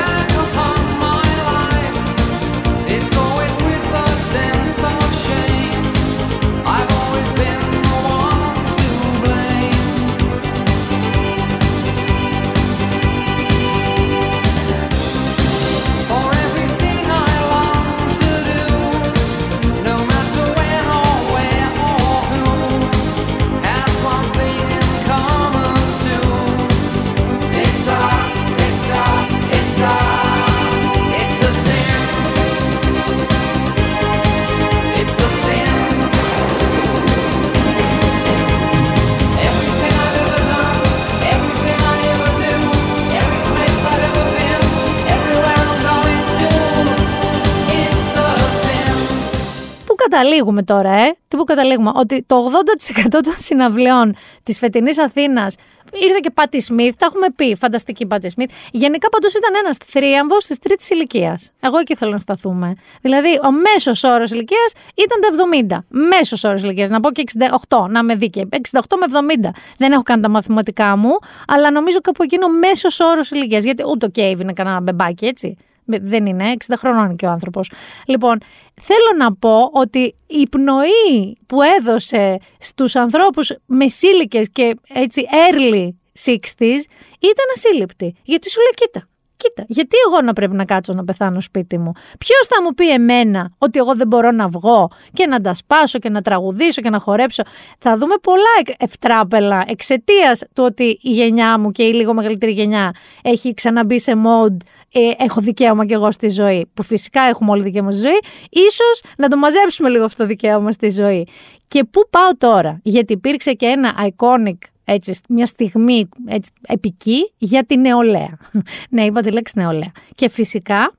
[50.13, 51.91] καταλήγουμε τώρα, ε; Τι πού καταλήγουμε.
[51.95, 55.56] Ότι το 80% των συναυλιών της φετινής Αθήνας
[55.93, 56.95] ήρθε και Πάτη Σμιθ.
[56.97, 57.56] Τα έχουμε πει.
[57.56, 58.52] Φανταστική Πάτη Σμιθ.
[58.71, 61.52] Γενικά πάντω ήταν ένας θρίαμβος της τρίτης ηλικίας.
[61.60, 62.76] Εγώ εκεί θέλω να σταθούμε.
[63.02, 65.86] Δηλαδή, ο μέσος όρος ηλικίας ήταν τα 70.
[66.10, 66.89] Μέσος όρος ηλικίας.
[66.89, 68.47] Να πω και 68, να με δίκαιη.
[68.52, 69.54] 68 με 70.
[69.78, 73.63] Δεν έχω κάνει τα μαθηματικά μου, αλλά νομίζω κάπου εκείνο μέσος όρος ηλικίας.
[73.63, 75.58] Γιατί ούτε ο Κέιβ είναι κανένα μπεμπάκι, έτσι.
[75.85, 77.71] Με- Δεν είναι, 60 χρονών είναι και ο άνθρωπος.
[78.07, 78.37] Λοιπόν,
[78.81, 85.87] θέλω να πω ότι η πνοή που έδωσε στους ανθρώπους μεσήλικες και έτσι early
[86.25, 86.79] 60s
[87.19, 88.15] ήταν ασύλληπτη.
[88.23, 91.91] Γιατί σου λέει, κοίτα, κοίτα, γιατί εγώ να πρέπει να κάτσω να πεθάνω σπίτι μου;
[92.19, 95.99] Ποιος θα μου πει εμένα ότι εγώ δεν μπορώ να βγω και να τα σπάσω
[95.99, 97.43] και να τραγουδήσω και να χορέψω;
[97.79, 102.51] Θα δούμε πολλά εκ- ευτράπελα εξαιτίας του ότι η γενιά μου και η λίγο μεγαλύτερη
[102.51, 102.91] γενιά
[103.21, 104.57] έχει ξαναμπεί σε mode
[104.93, 106.69] ε, έχω δικαίωμα κι εγώ στη ζωή.
[106.73, 108.19] Που φυσικά έχουμε όλοι δικαίωμα στη ζωή.
[108.49, 111.27] Ίσως να το μαζέψουμε λίγο αυτό το δικαίωμα στη ζωή.
[111.67, 117.65] Και πού πάω τώρα; Γιατί υπήρξε και ένα iconic έτσι, μια στιγμή έτσι, επική για
[117.65, 118.38] τη νεολαία.
[118.89, 119.91] ναι, είπα τη λέξη νεολαία.
[120.15, 120.93] Και φυσικά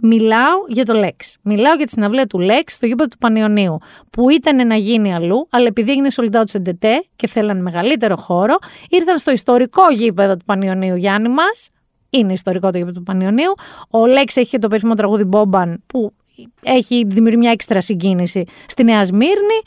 [0.00, 1.34] μιλάω για το Lex.
[1.42, 3.78] Μιλάω για τη συναυλία του Lex στο γήπεδο του Πανιωνίου,
[4.10, 8.16] που ήταν να γίνει αλλού, αλλά επειδή έγινε sold out σε ντετέ και θέλαν μεγαλύτερο
[8.16, 8.58] χώρο,
[8.88, 11.68] ήρθαν στο ιστορικό γήπεδο του Πανιωνίου Γιάννη μας.
[12.10, 13.54] Είναι ιστορικό το γήπεδο του Πανιωνίου.
[13.90, 16.12] Ο Λέξ έχει και το περίφημο τραγούδι Μπόμπαν, που
[16.62, 19.60] έχει δημιουργεί μια έξτρα συγκίνηση στη Νέα Σμύρνη.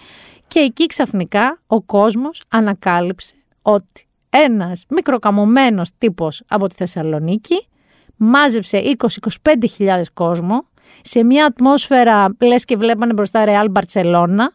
[0.47, 7.67] Και εκεί ξαφνικά ο κόσμος ανακάλυψε ότι ένας μικροκαμωμένος τύπος από τη Θεσσαλονίκη
[8.15, 8.95] μάζεψε
[9.43, 10.65] 20-25 κόσμο
[11.01, 14.53] σε μια ατμόσφαιρα, λες και βλέπανε μπροστά Ρεάλ Μπαρτσελώνα,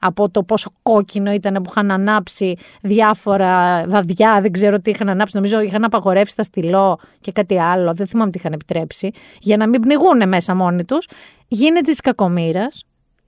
[0.00, 5.36] από το πόσο κόκκινο ήταν που είχαν ανάψει διάφορα δαδιά, δεν ξέρω τι είχαν ανάψει.
[5.36, 9.10] Νομίζω είχαν απαγορεύσει τα στυλό και κάτι άλλο, δεν θυμάμαι τι είχαν επιτρέψει,
[9.40, 11.06] για να μην πνιγούν μέσα μόνοι τους.
[11.48, 12.68] Γίνεται της κακομήρα.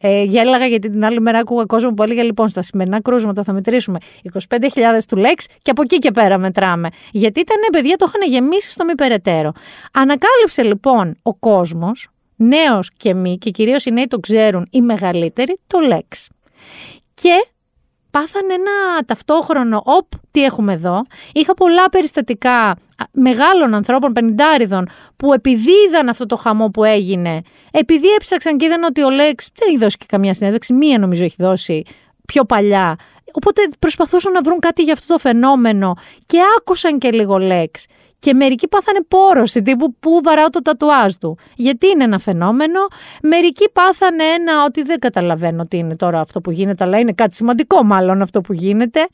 [0.04, 3.52] Ε, γέλαγα γιατί την άλλη μέρα άκουγα κόσμο που έλεγε λοιπόν στα σημερινά κρούσματα θα
[3.52, 3.98] μετρήσουμε
[4.32, 4.38] 25.000
[5.08, 6.88] του Lex και από εκεί και πέρα μετράμε.
[7.12, 9.52] Γιατί ήταν παιδιά το είχαν γεμίσει στο μη περαιτέρω.
[9.92, 15.58] Ανακάλυψε λοιπόν ο κόσμος, νέος και μη και κυρίως οι νέοι το ξέρουν οι μεγαλύτεροι,
[15.66, 16.26] το Lex.
[17.14, 17.46] Και
[18.10, 21.02] πάθανε ένα ταυτόχρονο, οπ, τι έχουμε εδώ.
[21.32, 22.76] Είχα πολλά περιστατικά α,
[23.12, 28.82] μεγάλων ανθρώπων, πενηντάριδων, που επειδή είδαν αυτό το χαμό που έγινε, επειδή έψαξαν και είδαν
[28.82, 31.84] ότι ο Λέξ δεν έχει δώσει και καμιά συνέντευξη, μία νομίζω έχει δώσει
[32.26, 32.96] πιο παλιά.
[33.32, 35.94] Οπότε προσπαθούσαν να βρουν κάτι για αυτό το φαινόμενο
[36.26, 37.86] και άκουσαν και λίγο Λέξ.
[38.22, 41.38] Και μερικοί πάθανε πόρωση, τύπου πού βαράω το τατουάζ του.
[41.56, 42.80] Γιατί είναι ένα φαινόμενο.
[43.22, 47.36] Μερικοί πάθανε ένα ότι δεν καταλαβαίνω τι είναι τώρα αυτό που γίνεται, αλλά είναι κάτι
[47.36, 49.06] σημαντικό μάλλον αυτό που γίνεται.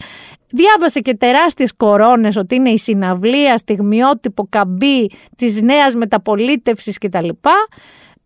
[0.48, 7.28] Διάβασε και τεράστιες κορώνες ότι είναι η συναυλία, στιγμιότυπο, καμπή της νέας μεταπολίτευσης κτλ.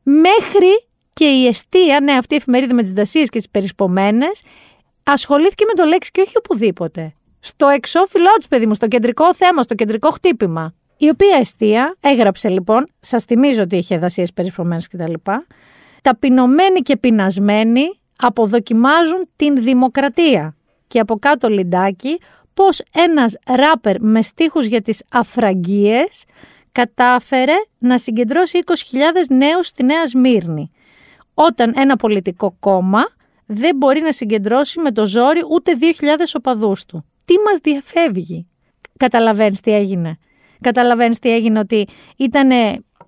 [0.03, 4.42] Μέχρι και η αιστεία, ναι αυτή η εφημερίδα με τις δασίες και τις περισπομένες,
[5.03, 7.14] ασχολήθηκε με το λέξη και όχι οπουδήποτε.
[7.44, 10.74] Στο εξώφυλλό τη, παιδί μου, στο κεντρικό θέμα, στο κεντρικό χτύπημα.
[10.96, 15.12] Η οποία αιστεία έγραψε λοιπόν, σας θυμίζω ότι είχε δασίες περισπρωμένε κτλ.
[16.03, 17.82] Ταπεινωμένοι και πεινασμένοι
[18.16, 20.57] αποδοκιμάζουν την δημοκρατία.
[20.86, 22.20] Και από κάτω λιντάκι
[22.55, 26.24] πως ένας ράπερ με στίχους για τις αφραγγίες
[26.72, 28.72] κατάφερε να συγκεντρώσει 20.000
[29.28, 30.70] νέους στη Νέα Σμύρνη.
[31.34, 33.03] Όταν ένα πολιτικό κόμμα
[33.47, 35.86] δεν μπορεί να συγκεντρώσει με το ζόρι ούτε 2.000
[36.36, 37.05] οπαδούς του.
[37.25, 38.47] Τι μας διαφεύγει;
[38.97, 40.18] Καταλαβαίνεις τι έγινε.
[40.61, 42.49] Καταλαβαίνεις τι έγινε ότι ήταν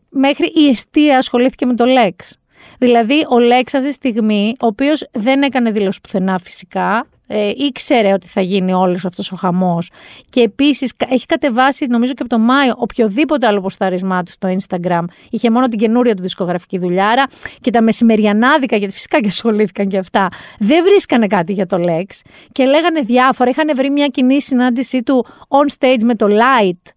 [0.08, 2.38] μέχρι η αιστεία ασχολήθηκε με το Λέξ.
[2.78, 8.12] Δηλαδή ο Λέξ αυτή τη στιγμή, ο οποίος δεν έκανε δήλωση πουθενά φυσικά, ε, ήξερε
[8.12, 9.90] ότι θα γίνει όλος αυτός ο χαμός.
[10.30, 14.56] Και επίσης κα- έχει κατεβάσει νομίζω και από το Μάιο οποιοδήποτε άλλο ποστάρισμά του στο
[14.56, 15.04] Instagram.
[15.30, 17.24] Είχε μόνο την καινούρια του δισκογραφική δουλειάρα
[17.60, 22.20] και τα μεσημεριανάδικα γιατί φυσικά και ασχολήθηκαν και αυτά δεν βρίσκανε κάτι για το Lex.
[22.52, 23.50] Και λέγανε διάφορα.
[23.50, 26.92] Είχαν βρει μια κοινή συνάντησή του on stage με το Light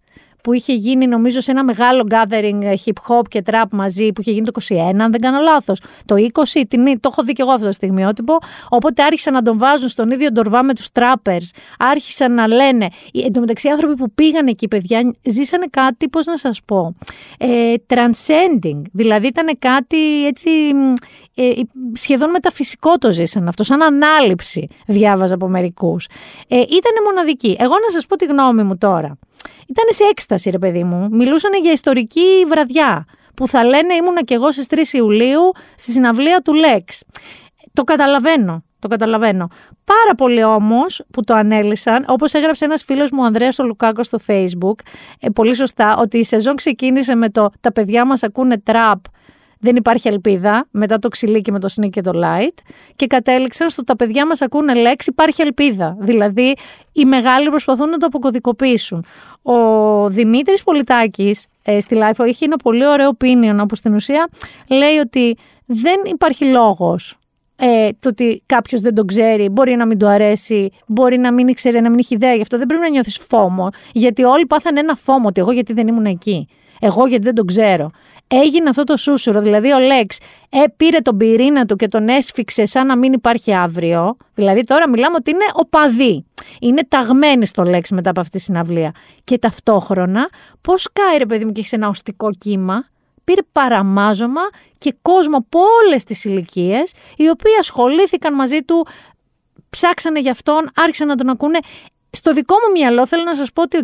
[0.48, 4.20] που είχε γίνει νομίζω σε ένα μεγάλο gathering ε, hip hop και trap μαζί που
[4.20, 5.80] είχε γίνει το 21, αν δεν κάνω λάθος.
[6.04, 6.14] Το
[6.54, 8.38] 20, την, το έχω δει και εγώ αυτό το στιγμιότυπο.
[8.68, 11.48] Οπότε άρχισαν να τον βάζουν στον ίδιο ντορβά με τους trappers.
[11.78, 12.84] Άρχισαν να λένε.
[13.12, 16.60] ε, Εν τω μεταξύ, οι άνθρωποι που πήγαν εκεί, παιδιά, ζήσανε κάτι, πώς να σας
[16.64, 16.94] πω.
[17.38, 18.82] Ε, transcending.
[18.92, 20.48] Δηλαδή ήταν κάτι έτσι.
[20.74, 20.92] μ,
[21.34, 21.52] Ε,
[21.92, 26.06] σχεδόν μεταφυσικό το ζήσαν αυτό, σαν ανάληψη διάβαζα από μερικούς.
[26.48, 27.56] Ε, ήταν μοναδική.
[27.58, 29.18] Εγώ να σας πω τη γνώμη μου τώρα.
[29.68, 31.08] Ήταν σε έκσταση, ρε παιδί μου.
[31.10, 33.04] Μιλούσαν για ιστορική βραδιά.
[33.34, 37.02] Που θα λένε ήμουνα κι εγώ στις 3 Ιουλίου στη συναυλία του Λέξ.
[37.72, 38.62] Το καταλαβαίνω.
[38.78, 39.48] Το καταλαβαίνω.
[39.84, 44.06] Πάρα πολλοί όμως που το ανέλησαν, όπως έγραψε ένας φίλος μου, ο Ανδρέας ο Λουκάκος,
[44.06, 44.74] στο Facebook,
[45.20, 48.98] ε, πολύ σωστά, ότι η σεζόν ξεκίνησε με το Τα παιδιά μας ακούνε τραπ.
[49.60, 52.58] Δεν υπάρχει ελπίδα μετά το ξυλίκι με το sneak και το light
[52.96, 55.96] και κατέληξαν στο τα παιδιά μας ακούνε λέξη υπάρχει ελπίδα.
[56.00, 56.54] Δηλαδή
[56.92, 59.04] οι μεγάλοι προσπαθούν να το αποκωδικοποιήσουν.
[59.42, 59.54] Ο
[60.08, 64.28] Δημήτρης Πολιτάκης ε, στη Life είχε ένα πολύ ωραίο opinion όπου στην ουσία
[64.68, 65.36] λέει ότι
[65.66, 67.18] δεν υπάρχει λόγος
[67.60, 71.48] ε, το ότι κάποιος δεν τον ξέρει, μπορεί να μην του αρέσει, μπορεί να μην
[71.48, 72.58] ήξερε, να μην έχει ιδέα γι' αυτό.
[72.58, 73.68] Δεν πρέπει να νιώθεις φόμο.
[73.92, 76.48] Γιατί όλοι πάθανε ένα φόμο ότι εγώ γιατί δεν ήμουν εκεί.
[76.80, 77.90] Εγώ γιατί δεν τον ξέρω.
[78.28, 79.40] Έγινε αυτό το σούσουρο.
[79.40, 80.18] Δηλαδή ο Λέξ
[80.48, 84.16] ε, πήρε τον πυρήνα του και τον έσφιξε σαν να μην υπάρχει αύριο.
[84.34, 86.24] Δηλαδή τώρα μιλάμε ότι είναι οπαδί.
[86.60, 88.92] Είναι ταγμένοι στο Λέξ μετά από αυτή τη συναυλία.
[89.24, 90.28] Και ταυτόχρονα,
[90.60, 92.84] πώς κάει ρε παιδί μου και έχεις ένα οστικό κύμα,
[93.24, 94.40] πήρε παραμάζωμα
[94.78, 98.86] και κόσμο από όλες τις ηλικίες, οι οποίοι ασχολήθηκαν μαζί του,
[99.70, 101.58] ψάξανε γι' αυτόν, άρχισαν να τον ακούνε.
[102.10, 103.80] Στο δικό μου μυαλό θέλω να σας πω ότι ο,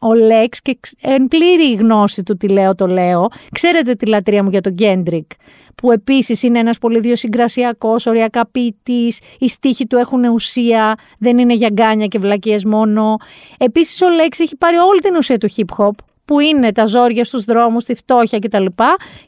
[0.00, 4.42] ο Λέξ και ξ- εν πλήρη γνώση του τι λέω το λέω, ξέρετε τη λατρεία
[4.42, 5.30] μου για τον Γκέντρικ,
[5.74, 11.54] που επίσης είναι ένας πολύ ιδιοσυγκρασιακός, οριακά ποιητής, οι στίχοι του έχουν ουσία, δεν είναι
[11.54, 13.16] για γκάνια και βλακίες μόνο.
[13.58, 15.90] Επίσης ο Λέξ έχει πάρει όλη την ουσία του hip hop,
[16.24, 18.66] που είναι τα ζόρια στους δρόμους, τη φτώχεια κτλ.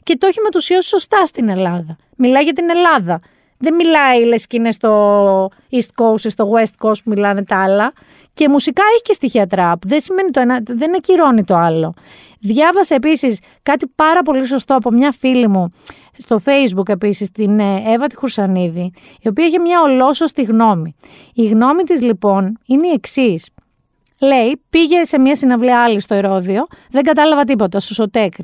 [0.03, 1.97] Και το έχει μετουσιώσει σωστά στην Ελλάδα.
[2.17, 3.19] Μιλάει για την Ελλάδα.
[3.57, 7.93] Δεν μιλάει λες και είναι στο East Coast, στο West Coast που μιλάνε τα άλλα.
[8.35, 9.85] Και μουσικά έχει και στοιχεία τραπ.
[9.85, 11.93] Δεν σημαίνει το ένα, δεν ακυρώνει το άλλο.
[12.39, 15.73] Διάβασα επίσης κάτι πάρα πολύ σωστό από μια φίλη μου
[16.17, 20.95] στο facebook επίσης, την ε, Εύα τη Χουρσανίδη, η οποία είχε μια ολόσωστη γνώμη.
[21.33, 23.49] Η γνώμη της λοιπόν είναι η εξής.
[24.21, 28.43] Λέει, πήγε σε μια συναυλία άλλη στο Ηρώδιο, δεν κατάλαβα τίποτα, σου σωτέκρ.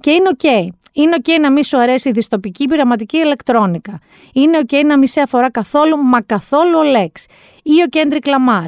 [0.00, 0.74] Και είναι οκ.
[0.92, 4.00] Είναι οκ να μην σου αρέσει η δυστοπική πειραματική electronica.
[4.32, 7.26] Είναι οκ να μην σε αφορά καθόλου, μα καθόλου ο Lex.
[7.62, 8.64] Ή ο Κέντρικ Λαμάρ.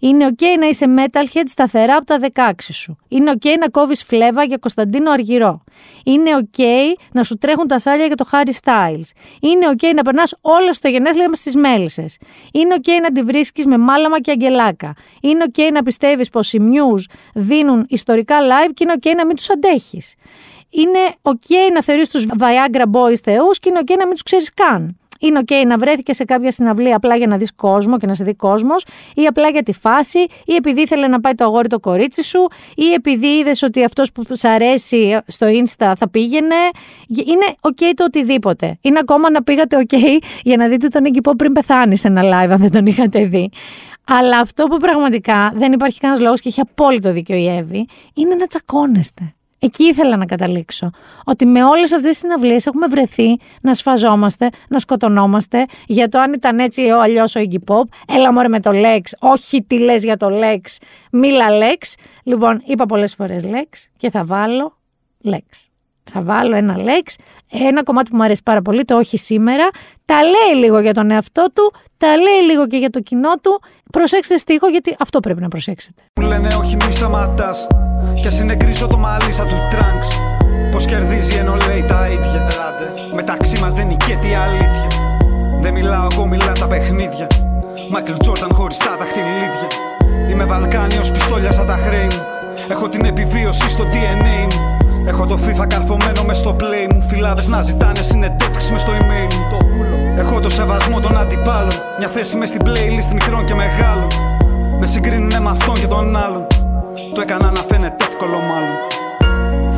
[0.00, 2.96] Είναι οκ να είσαι metalhead σταθερά από τα 16 σου.
[3.08, 5.64] Είναι οκ να κόβεις φλέβα για Κωνσταντίνο Αργυρό.
[6.04, 6.66] Είναι οκ
[7.12, 9.10] να σου τρέχουν τα σάλια για το Harry Styles.
[9.40, 12.18] Είναι οκ να περνάς όλο στο γενέθλια με στις Μέλισσες.
[12.52, 14.94] Είναι οκ να τη βρίσκεις με Μάλαμα και Αγγελάκα.
[15.20, 19.36] Είναι οκ να πιστεύεις πως οι Muse δίνουν ιστορικά live και είναι οκ να μην
[19.36, 20.14] τους αντέχεις.
[20.76, 24.54] Είναι οκ να θεωρείς τους Viagra Boys θεούς και είναι οκ να μην τους ξέρεις
[24.54, 24.96] καν.
[25.20, 28.24] Είναι οκ να βρέθηκες σε κάποια συναυλία απλά για να δεις κόσμο και να σε
[28.24, 31.80] δει κόσμος ή απλά για τη φάση ή επειδή ήθελε να πάει το αγόρι το
[31.80, 36.54] κορίτσι σου ή επειδή είδες ότι αυτός που σ' αρέσει στο insta θα πήγαινε.
[37.08, 38.78] Είναι οκ το οτιδήποτε.
[38.80, 39.92] Είναι ακόμα να πήγατε οκ
[40.42, 43.24] για να δείτε τον Iggy Pop πριν πεθάνει σε ένα live αν δεν τον είχατε
[43.24, 43.50] δει.
[44.08, 48.34] Αλλά αυτό που πραγματικά δεν υπάρχει κανένας λόγος και έχει απόλυτο δίκιο η Εύη είναι
[48.34, 49.35] να τσακώνεστε.
[49.58, 50.90] Εκεί ήθελα να καταλήξω.
[51.24, 56.32] Ότι με όλες αυτές τις συναυλίες έχουμε βρεθεί να σφαζόμαστε, να σκοτωνόμαστε για το αν
[56.32, 57.84] ήταν έτσι ή αλλιώς ο Iggy Pop.
[58.16, 59.00] Έλα μωρέ με το Lex.
[59.18, 60.60] Όχι τι λες για το Lex.
[61.12, 61.94] Μίλα Lex.
[62.22, 64.76] Λοιπόν, είπα πολλές φορές Lex και θα βάλω
[65.24, 65.75] Lex.
[66.12, 67.16] Θα βάλω ένα λέξ,
[67.50, 69.68] ένα κομμάτι που μου αρέσει πάρα πολύ, το όχι σήμερα.
[70.04, 73.62] Τα λέει λίγο για τον εαυτό του, τα λέει λίγο και για το κοινό του.
[73.92, 76.02] Προσέξτε στίχο γιατί αυτό πρέπει να προσέξετε.
[76.20, 77.66] Μου λένε όχι μη σταματάς
[78.14, 80.08] Κι ας είναι γκρίζο το μαλλί σαν του Trunks.
[80.72, 82.48] Πως κερδίζει ενώ λέει τα ίδια.
[83.14, 84.88] Μεταξύ μας δεν νικιέται η αλήθεια.
[85.60, 87.26] Δεν μιλάω εγώ μιλά τα παιχνίδια.
[87.90, 89.68] Μάικλ Τζόρνταν χωρίς τα δαχτυλίδια.
[90.30, 92.24] Είμαι Βαλκάνιος πιστόλια σαν τα χρέη μου.
[92.68, 94.75] Έχω την επιβίωση στο DNA μου
[95.06, 97.02] Έχω το FIFA καρφωμένο μες στο play μου.
[97.02, 99.46] Φυλλάδες να ζητάνε συνεντεύξεις μες στο email μου.
[99.50, 99.96] Το πουλο.
[100.18, 101.72] Έχω το σεβασμό των αντιπάλων.
[101.98, 104.06] Μια θέση μες στην playlist μικρών και μεγάλων.
[104.78, 106.46] Με συγκρίνουνε με αυτόν και τον άλλον.
[107.14, 108.76] Το έκανα να φαίνεται εύκολο μάλλον.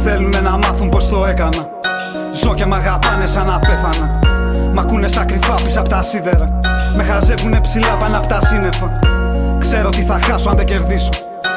[0.03, 1.69] Θέλουνε να μάθουν πως το έκανα.
[2.33, 4.19] Ζω και μ' αγαπάνε σαν να πέθανα.
[4.73, 6.45] Μ' ακούνε στα κρυφά πίσω απ' τα σίδερα.
[6.97, 8.87] Με χαζεύουνε ψηλά πάνω απ' τα σύννεφα.
[9.59, 11.11] Ξέρω τι θα χάσω αν δεν κερδίσω.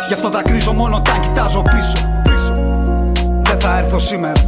[0.07, 2.20] Γι' αυτό δακρύζω μόνο όταν κοιτάζω πίσω
[3.51, 4.47] Δεν θα έρθω σήμερα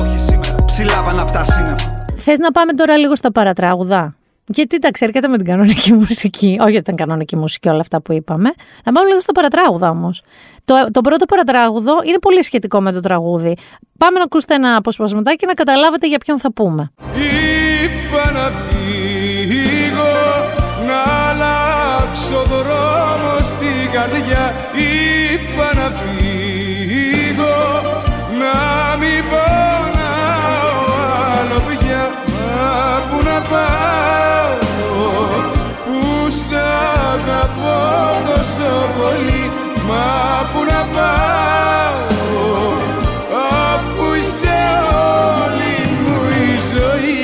[0.00, 4.78] Όχι σήμερα Ψηλά πάνω απ' τα σύννεφα Θες να πάμε τώρα λίγο στα παρατράγουδα; Γιατί
[4.78, 6.56] τα ξέρετε με την κανονική μουσική.
[6.60, 8.52] Όχι ότι ήταν κανονική μουσική όλα αυτά που είπαμε.
[8.84, 10.22] Να πάμε λίγο στα παρατράγουδα όμως.
[10.64, 13.56] Το, το πρώτο παρατράγουδο είναι πολύ σχετικό με το τραγούδι.
[13.98, 16.92] Πάμε να ακούσετε ένα αποσπασματάκι να καταλάβετε για ποιον θα πούμε.
[17.14, 18.50] Είπα να
[39.88, 42.14] Μα που να πάω
[43.72, 44.58] Αφού είσαι
[45.44, 47.14] όλη μου η ζωή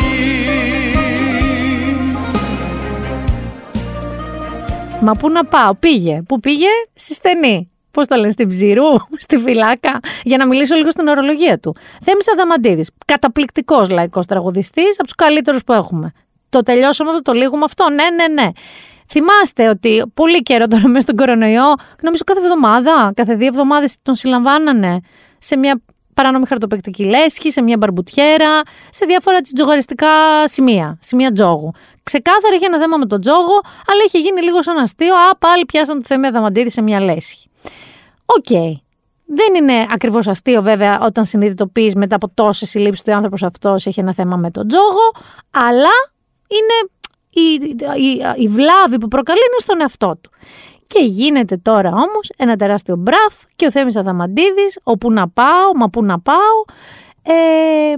[5.02, 6.22] Μα πού να πάω, πήγε.
[6.28, 7.70] Πού πήγε, στη στενή.
[7.90, 8.84] Πώς το λένε, στην ψηρού,
[9.24, 11.76] στη φυλάκα, για να μιλήσω λίγο στην ορολογία του.
[12.02, 12.90] Θέμη Αδαμαντίδης.
[13.06, 16.12] Καταπληκτικός λαϊκός τραγουδιστής, από τους καλύτερους που έχουμε.
[16.48, 17.90] Το τελειώσαμε αυτό, το λίγουμε αυτό.
[17.90, 18.50] Ναι, ναι, ναι.
[19.10, 24.14] Θυμάστε ότι πολύ καιρό τώρα μέσα στον κορονοϊό, νομίζω κάθε εβδομάδα, κάθε δύο εβδομάδες τον
[24.14, 25.00] συλλαμβάνανε
[25.38, 25.80] σε μια
[26.14, 30.08] παράνομη χαρτοπαικτική λέσχη, σε μια μπαρμπουτιέρα, σε διάφορα τζογαριστικά
[30.48, 31.72] σημεία, σημεία τζόγου.
[32.02, 35.14] Ξεκάθαρα είχε ένα θέμα με τον τζόγο, αλλά είχε γίνει λίγο σαν αστείο.
[35.14, 37.48] Α, πάλι πιάσαν το Θέμη Αδαμαντίδη σε μια λέσχη.
[38.24, 38.78] Οκ.
[39.32, 43.86] Δεν είναι ακριβώς αστείο, βέβαια, όταν συνειδητοποιείς μετά από τόσες συλλήψεις ότι ο άνθρωπος αυτός
[43.86, 45.12] έχει ένα θέμα με τον τζόγο,
[45.50, 45.94] αλλά
[46.48, 46.90] είναι
[47.30, 50.30] η, η, η βλάβη που προκαλεί είναι στον εαυτό του.
[50.86, 55.88] Και γίνεται τώρα όμως ένα τεράστιο μπραφ και ο Θέμης Αδαμαντίδης, όπου να πάω, μα
[55.88, 56.64] πού να πάω,
[57.22, 57.94] ε,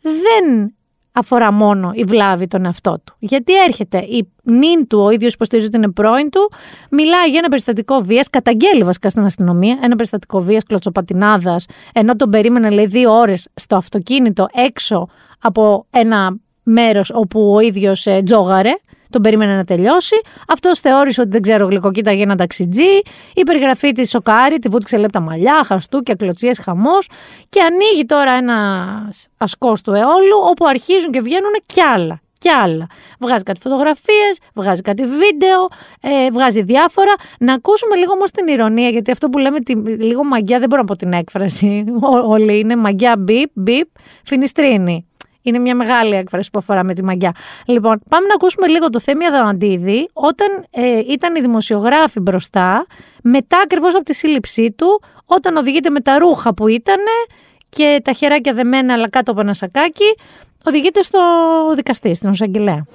[0.00, 0.74] δεν
[1.12, 3.14] αφορά μόνο η βλάβη τον εαυτό του.
[3.18, 6.52] Γιατί έρχεται η νυν του, ο ίδιος υποστηρίζει ότι είναι πρώην του,
[6.90, 12.30] μιλάει για ένα περιστατικό βίας, καταγγέλει βασικά στην αστυνομία, ένα περιστατικό βίας κλωτσοπατινάδας, ενώ τον
[12.30, 15.08] περίμενε λέει δύο ώρες στο αυτοκίνητο έξω
[15.40, 18.70] από ένα μέρος όπου ο ίδιος ε, τζόγαρε,
[19.10, 20.16] τον περίμενε να τελειώσει.
[20.48, 23.00] Αυτός θεώρησε ότι δεν ξέρω, γλυκοκοίταγε ένα ταξιτζή.
[23.34, 27.08] Η περιγραφή της σοκάρει, τη βούτυξε λεπτά μαλλιά, χαστούκια, κλωτσίες, χαμός.
[27.48, 28.56] Και ανοίγει τώρα ένα
[29.36, 32.20] ασκός του αιώλου, όπου αρχίζουν και βγαίνουν κι άλλα.
[32.38, 32.86] Κι άλλα.
[33.18, 35.68] Βγάζει κάτι φωτογραφίες, βγάζει κάτι βίντεο,
[36.00, 37.12] ε, βγάζει διάφορα.
[37.38, 40.80] Να ακούσουμε λίγο όμως την ηρωνία, γιατί αυτό που λέμε τη, λίγο μαγιά, δεν μπορώ
[40.82, 41.84] να πω την έκφραση.
[42.00, 43.88] Ό- Όλοι είναι μαγιά, μπιπ, μπιπ,
[44.24, 45.06] φινιστρίνη.
[45.46, 47.32] Είναι μια μεγάλη έκφραση που αφορά με τη μαγιά.
[47.66, 52.86] Λοιπόν, πάμε να ακούσουμε λίγο το Θέμη Αδαμαντίδη όταν ε, ήταν οι δημοσιογράφοι μπροστά,
[53.22, 57.00] μετά ακριβώς από τη σύλληψή του, όταν οδηγείται με τα ρούχα που ήταν
[57.68, 60.16] και τα χεράκια δεμένα αλλά κάτω από ένα σακάκι,
[60.64, 61.20] οδηγείται στο
[61.74, 62.86] δικαστή, στην Οσαγγελέα.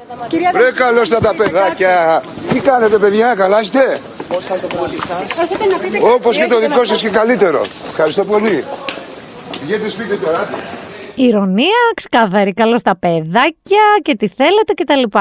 [0.56, 2.24] Ρε καλώς τα τα παιδάκια.
[2.50, 4.00] Τι κάνετε παιδιά, καλά είστε;
[6.16, 7.62] Όπως και το δικό σας και καλύτερο.
[7.89, 8.64] Ευχαριστώ πολύ.
[9.60, 10.50] Πηγαίνετε σπίτι τώρα.
[11.22, 15.17] Ηρωνία, ξεκάθαρη, καλώ τα παιδάκια και τι θέλετε κτλ.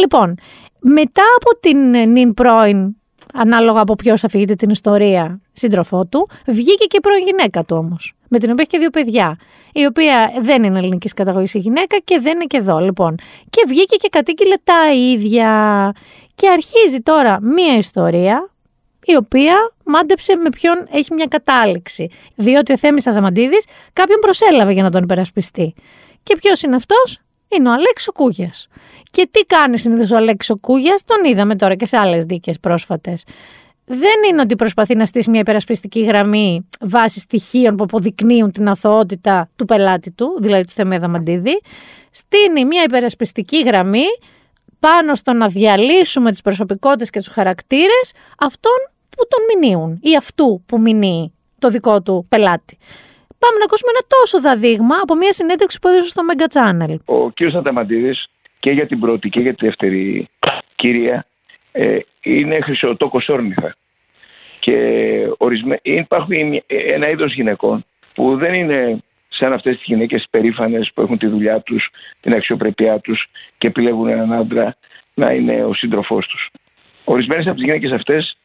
[0.00, 0.34] Λοιπόν,
[0.80, 2.96] μετά από την ε, νυν πρώην,
[3.34, 8.14] ανάλογα από ποιος αφηγείται την ιστορία, σύντροφό του, βγήκε και η πρώην γυναίκα του όμως.
[8.28, 9.38] Με την οποία έχει και δύο παιδιά.
[9.72, 13.14] Η οποία δεν είναι ελληνικής καταγωγής η γυναίκα και δεν είναι και εδώ, λοιπόν.
[13.50, 15.92] Και βγήκε και κατήγγειλε τα ίδια.
[16.34, 18.50] Και αρχίζει τώρα μία ιστορία
[19.06, 22.08] η οποία μάντεψε με ποιον έχει μια κατάληξη.
[22.34, 25.74] Διότι ο Θέμης Αδαμαντίδης κάποιον προσέλαβε για να τον υπερασπιστεί.
[26.22, 28.68] Και ποιος είναι αυτός; Είναι ο Αλέξο Κούγιας.
[29.10, 33.24] Και τι κάνει συνήθως ο Αλέξο Κούγιας, τον είδαμε τώρα και σε άλλες δίκες πρόσφατες.
[33.84, 39.50] Δεν είναι ότι προσπαθεί να στήσει μια υπερασπιστική γραμμή βάσει στοιχείων που αποδεικνύουν την αθωότητα
[39.56, 41.60] του πελάτη του, δηλαδή του Θέμη Αδαμαντίδη.
[42.10, 44.04] Στείνει μια υπερασπιστική γραμμή
[44.78, 48.72] πάνω στο να διαλύσουμε τις προσωπικότητες και τους χαρακτήρες αυτών
[49.16, 52.78] που τον μηνύουν ή αυτού που μηνύει το δικό του πελάτη.
[53.38, 56.96] πάμε να ακούσουμε ένα τόσο δαδείγμα από μια συνέντευξη που έδωσε στο Mega Channel.
[57.04, 58.26] ο κύριος Ανταμαντίδης
[58.60, 60.28] και για την πρώτη και για τη δεύτερη
[60.74, 61.26] κυρία
[61.72, 63.74] ε, είναι χρυσοτόκος όρνηθα.
[64.60, 64.76] Και
[65.38, 65.78] ορισμέ...
[65.82, 68.98] υπάρχουν μια- ένα είδος γυναικών που δεν είναι
[69.28, 71.88] σαν αυτές τις γυναίκες περήφανες που έχουν τη δουλειά τους,
[72.20, 73.26] την αξιοπρέπειά τους
[73.58, 74.76] και επιλέγουν έναν άντρα
[75.14, 76.48] να είναι ο σύντροφός τους.
[77.04, 78.35] Ορισμένες από τις γυναίκες αυτές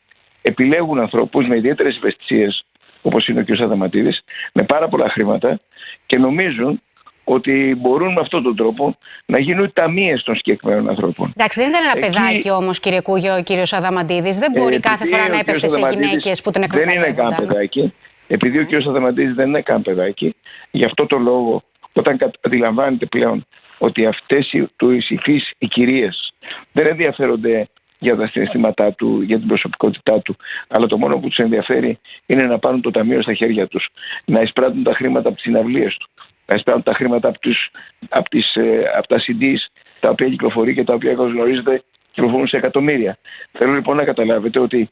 [0.41, 2.65] επιλέγουν ανθρώπους με ιδιαίτερες ευαισθησίες
[3.01, 3.61] όπως είναι ο κ.
[3.61, 4.21] Αδαματίδης,
[4.53, 5.59] με πάρα πολλά χρήματα
[6.05, 6.81] και νομίζουν
[7.23, 11.33] ότι μπορούν με αυτόν τον τρόπο να γίνουν ταμείες των συγκεκριμένων ανθρώπων.
[11.37, 14.37] Εντάξει, δεν ήταν ένα Εκεί- παιδάκι όμως, κύριε Κούγιο, ο κύριος Αδαμαντίδης.
[14.39, 16.61] Δεν μπορεί Ε, κάθε επειδή φορά να ο έπεφτε κύριος σε Αδαμαντίδης γυναίκες που τον
[16.69, 17.47] Δεν είναι καν εκμεταλλεύονταν.
[17.47, 17.93] παιδάκι.
[18.27, 18.73] Επειδή ο κ.
[18.87, 20.35] Αδαμαντίδης δεν είναι καν παιδάκι,
[20.71, 21.63] γι' αυτό το λόγο,
[21.93, 23.45] όταν κα- αντιλαμβάνεται πλέον
[23.77, 26.33] ότι αυτές οι, του υφείς οι κυρίες
[26.71, 27.67] δεν ενδιαφέρονται
[28.03, 30.35] για τα συναισθήματά του, για την προσωπικότητά του,
[30.67, 33.89] αλλά το μόνο που τους ενδιαφέρει είναι να πάρουν το ταμείο στα χέρια τους,
[34.25, 36.09] να εισπράττουν τα χρήματα από τις συναυλίες του,
[36.45, 37.71] να εισπράττουν τα χρήματα από, τους,
[38.09, 42.47] από, τις, ε, από τα CDs τα οποία κυκλοφορεί και τα οποία όπως γνωρίζετε κυκλοφορούν
[42.47, 43.17] σε εκατομμύρια.
[43.51, 44.89] Θέλω λοιπόν να καταλάβετε ότι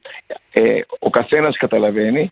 [0.51, 2.31] ε, ο καθένας καταλαβαίνει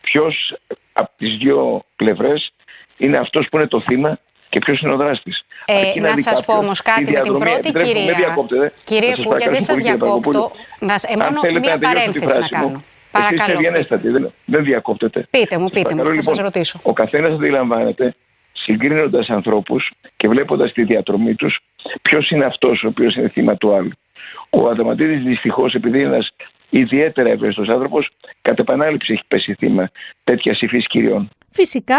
[0.00, 0.56] ποιος
[0.92, 2.52] από τις δύο πλευρές
[2.96, 4.18] είναι αυτός που είναι το θύμα
[4.54, 5.44] και ποιος είναι ο δράστης.
[5.66, 7.94] Ε, Αρκεί να δει σας πω κάποιος όμως κάτι τη με την διαδρομή- πρώτη επιτρέψτε
[7.94, 8.16] μου, κυρία.
[8.16, 8.72] μην διακόπτετε.
[8.84, 10.30] Κύριε Θα σας Κούγια, δεν παρακαλέσω σας πολύ, κύριε διακόπτω.
[10.30, 10.88] Παπαδοπούλου.
[10.88, 12.78] Να σ- ε, Αν μόνο θέλετε μία να τελειώσω τη παρένθεση να φράση μου, κάνω.
[12.78, 15.18] Εσείς Παρακαλώ, είστε ευγενέστατοι, δεν, δεν διακόπτετε.
[15.36, 16.76] Πείτε μου, Σας πείτε μου, παρακαλώ, θα σας λοιπόν, ρωτήσω.
[16.82, 18.06] Ο καθένας αντιλαμβάνεται,
[18.64, 19.80] συγκρίνοντας ανθρώπους
[20.16, 21.52] και βλέποντας τη διατρομή τους,
[22.02, 23.90] ποιος είναι αυτός ο οποίος είναι θύμα του άλλου.
[24.50, 26.28] Ο Αδαμαντίδης δυστυχώς, επειδή είναι ένας
[26.70, 28.08] ιδιαίτερα ευαίσθητος άνθρωπος,
[28.42, 29.90] κατ' επανάληψη έχει πέσει θύμα
[30.24, 31.28] τέτοιας υφής κυριών.
[31.50, 31.96] Φυσικά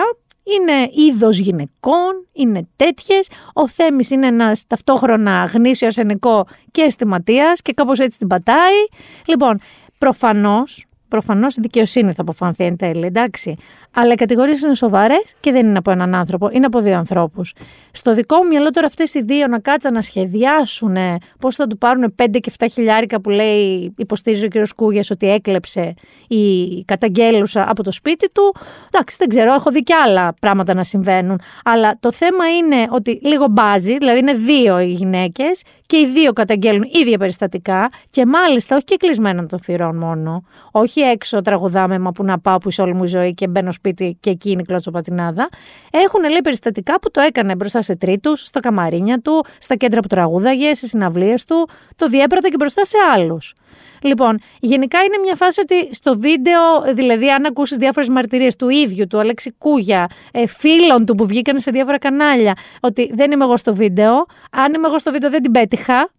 [0.53, 3.29] είναι είδος γυναικών, είναι τέτοιες.
[3.53, 8.85] Ο Θέμης είναι ένας ταυτόχρονα γνήσιο αρσενικό και αισθηματίας και κάπως έτσι την πατάει.
[9.25, 9.59] Λοιπόν,
[9.97, 10.84] προφανώς.
[11.07, 13.55] Προφανώς η δικαιοσύνη θα αποφανθεί εν τέλει, εντάξει.
[13.93, 17.53] Αλλά οι κατηγορίες είναι σοβαρές και δεν είναι από έναν άνθρωπο, είναι από δύο ανθρώπους.
[17.91, 20.95] Στο δικό μου μυαλό τώρα αυτές οι δύο να κάτσαν να σχεδιάσουν
[21.39, 24.53] πώς θα του πάρουν 5 και 7 χιλιάρικα που λέει, υποστηρίζει ο κ.
[24.75, 25.93] Κούγιας ότι έκλεψε
[26.27, 28.55] η καταγγέλουσα από το σπίτι του.
[28.91, 31.39] Εντάξει, δεν ξέρω, έχω δει και άλλα πράγματα να συμβαίνουν.
[31.63, 36.33] Αλλά το θέμα είναι ότι λίγο μπάζει, δηλαδή είναι δύο οι γυναίκες και οι δύο
[36.33, 40.43] καταγγέλνουν ίδια περιστατικά και μάλιστα όχι και κλεισμένα των θυρών μόνο.
[40.71, 43.71] Όχι έξω τραγουδάμε μα που να πάω που είσαι όλη μου η ζωή και μπαίνω
[43.71, 45.49] σπίτι και εκεί είναι η κλωτσοπατινάδα.
[45.91, 50.07] Έχουν λέει περιστατικά που το έκανε μπροστά σε τρίτους, στα καμαρίνια του, στα κέντρα που
[50.07, 51.69] τραγούδαγε, στις συναυλίες του.
[51.95, 53.53] Το διέπρατε και μπροστά σε άλλους.
[54.01, 56.61] Λοιπόν, γενικά είναι μια φάση ότι στο βίντεο,
[56.93, 61.59] δηλαδή αν ακούσεις διάφορες μαρτυρίες του ίδιου, του Αλέξη Κούγια, ε, φίλων του που βγήκαν
[61.59, 64.25] σε διάφορα κανάλια, ότι δεν είμαι εγώ στο βίντεο.
[64.51, 66.09] Αν είμαι εγώ στο βίντεο, δεν την πέτυχα.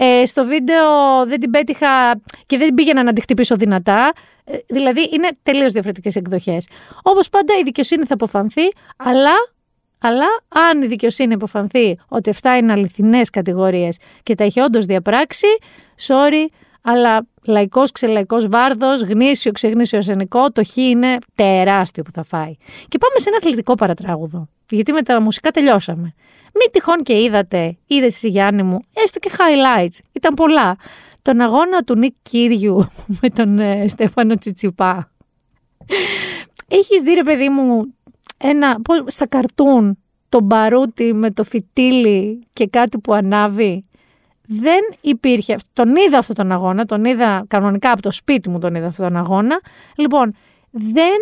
[0.00, 0.86] Ε, στο βίντεο
[1.26, 4.12] δεν την πέτυχα και δεν πήγαινα να την χτυπήσω δυνατά.
[4.44, 6.68] Ε, δηλαδή είναι τελείως διαφορετικές εκδοχές.
[7.02, 8.62] Όπως πάντα η δικαιοσύνη θα αποφανθεί,
[8.96, 9.32] αλλά
[10.00, 15.46] αλλά αν η δικαιοσύνη αποφανθεί ότι αυτά είναι αληθινές κατηγορίες και τα έχει όντως διαπράξει,
[16.06, 16.46] sorry,
[16.82, 22.54] αλλά λαϊκός, ξελαϊκός βάρδος, γνήσιο, ξεγνήσιο αρσενικό, το χ είναι τεράστιο που θα φάει.
[22.88, 24.48] Και πάμε σε ένα αθλητικό παρατράγουδο.
[24.70, 26.14] Γιατί με τα μουσικά τελειώσαμε.
[26.54, 29.98] Μην τυχόν και είδατε, είδες εσύ Γιάννη μου, έστω και highlights.
[30.12, 30.76] Ήταν πολλά.
[31.22, 32.86] Τον αγώνα του Νικ Κύριου
[33.22, 35.10] με τον ε, Στέφανο Τσιτσιπά.
[36.68, 37.94] Έχεις δει ρε παιδί μου
[38.36, 43.84] ένα, πώς, στα καρτούν το μπαρούτι με το φυτίλι και κάτι που ανάβει.
[44.46, 45.56] Δεν υπήρχε.
[45.72, 49.06] Τον είδα αυτόν τον αγώνα, τον είδα κανονικά από το σπίτι μου τον είδα αυτόν
[49.06, 49.60] τον αγώνα.
[49.96, 50.34] Λοιπόν,
[50.70, 51.16] δεν,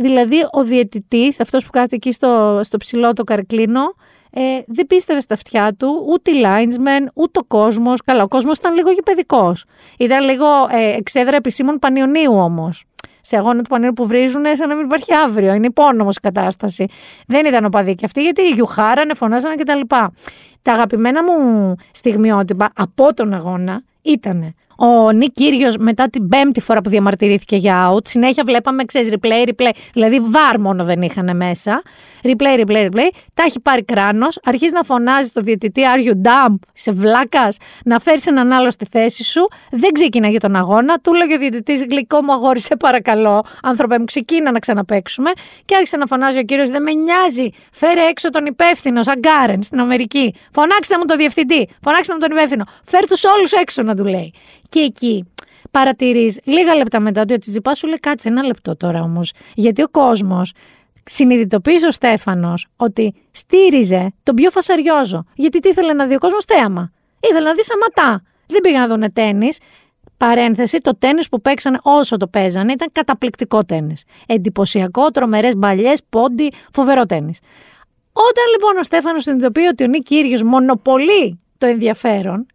[0.00, 3.94] δηλαδή ο διαιτητής, αυτός που κάθεται εκεί στο, στο ψηλό το καρκλίνο,
[4.38, 8.02] ε, δεν πίστευε στα αυτιά του ούτε οι linesmen, ούτε ο κόσμος.
[8.04, 9.64] Καλά, ο κόσμος ήταν λίγο γηπαιδικός.
[9.98, 12.84] Ήταν λίγο ε, εξέδρα επισήμων Πανιωνίου όμως.
[13.20, 15.54] Σε αγώνα του Πανιωνίου που βρίζουν, σαν να μην υπάρχει αύριο.
[15.54, 16.86] Είναι υπόνομος η κατάσταση.
[17.26, 19.80] Δεν ήταν οπαδοί και αυτοί, γιατί γιουχάρανε, φωνάζανε κτλ.
[20.62, 26.80] Τα αγαπημένα μου στιγμιότυπα από τον αγώνα ήταν ο Νίκ Κύριος μετά την πέμπτη φορά
[26.80, 28.06] που διαμαρτυρήθηκε για out.
[28.06, 29.70] Συνέχεια βλέπαμε, ξέρεις, replay, replay.
[29.92, 31.82] Δηλαδή βαρ μόνο δεν είχαν μέσα.
[32.22, 33.08] Replay, replay, replay.
[33.34, 34.38] Τα έχει πάρει κράνος.
[34.44, 36.54] Αρχίζει να φωνάζει το διαιτητή Are you dumb?
[36.72, 37.56] Σε βλάκας.
[37.84, 39.48] Να φέρεις έναν άλλο στη θέση σου.
[39.70, 40.98] Δεν ξεκίναγε τον αγώνα.
[40.98, 43.44] Του λέγε ο διαιτητής Γλυκό μου αγόρι, σε παρακαλώ.
[43.62, 45.30] Άνθρωπε μου, ξεκίνα να ξαναπέξουμε.
[45.64, 47.48] Και άρχισε να φωνάζει ο κύριος Δεν με νοιάζει.
[47.72, 50.34] Φέρε έξω τον υπεύθυνο, σαν Γκάρεν στην Αμερική.
[50.50, 51.68] Φωνάξτε μου τον διευθυντή.
[51.82, 52.64] Φωνάξτε μου τον υπεύθυνο.
[52.84, 54.34] Φέρ τους όλους έξω να του λέει.
[54.68, 55.24] Και εκεί
[55.70, 59.32] παρατηρείς λίγα λεπτά μετά ότι ο Τσιζιπά σου λέει κάτσε ένα λεπτό τώρα όμως.
[59.54, 60.52] Γιατί ο κόσμος
[61.04, 65.24] συνειδητοποίησε ο Στέφανος ότι στήριζε τον πιο φασαριόζο.
[65.34, 66.92] Γιατί τι ήθελε να δει ο κόσμος θέαμα.
[67.20, 68.22] Ήθελε να δει σαματά.
[68.46, 69.48] Δεν πήγαν να δουν τέννη.
[70.16, 73.94] Παρένθεση, το τέννη που παίξανε όσο το παίζανε ήταν καταπληκτικό τέννη.
[74.26, 77.32] Εντυπωσιακό, τρομερές μπαλιές, πόντι, φοβερό τέννη.
[78.12, 82.46] Όταν λοιπόν ο Στέφανος συνειδητοποιεί ότι ο Νίκ Κύριος μονοπολεί το ενδιαφέρον,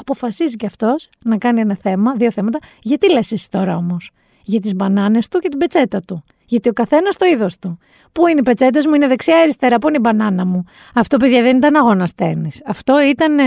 [0.00, 2.58] αποφασίζει και αυτός να κάνει ένα θέμα, δύο θέματα.
[2.82, 4.10] Γιατί λες εσύ τώρα όμως,
[4.44, 6.24] Για τις μπανάνες του και την πετσέτα του.
[6.46, 7.78] Γιατί ο καθένας το είδος του.
[8.12, 10.64] Πού είναι οι πετσέτες μου, είναι δεξιά-αριστερά, πού είναι η μπανάνα μου.
[10.94, 12.50] Αυτό, παιδιά, δεν ήταν αγώνας τέννη.
[12.66, 13.44] Αυτό ήταν ε,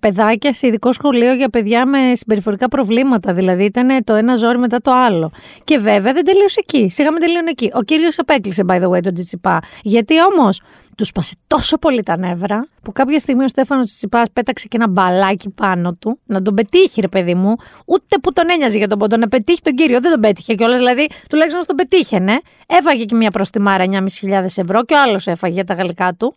[0.00, 3.32] παιδάκια σε ειδικό σχολείο για παιδιά με συμπεριφορικά προβλήματα.
[3.32, 5.30] Δηλαδή ήταν το ένα ζόρι μετά το άλλο.
[5.64, 6.88] Και βέβαια δεν τελείωσε εκεί.
[6.90, 7.70] Σιγά με τελείωνε εκεί.
[7.74, 9.58] Ο κύριος απέκλεισε, by the way, τον Τζιτσιπά.
[9.82, 10.60] Γιατί όμως
[10.96, 14.88] τους σπάσε τόσο πολύ τα νεύρα, που κάποια στιγμή ο Στέφανος Τσιτσιπά πέταξε και ένα
[14.88, 17.54] μπαλάκι πάνω του, να τον πετύχει, ρε παιδί μου,
[17.86, 20.00] ούτε που τον ένοιαζε για τον πόντο, να πετύχει τον κύριο.
[20.00, 22.40] Δεν τον πέτυχε κιόλας, δηλαδή τουλάχιστον τον πετύχαινε.
[22.66, 26.34] Έφαγε και μια προστιμάρα 9.500 ευρώ και ο άλλο έφαγε για τα γαλλικά του.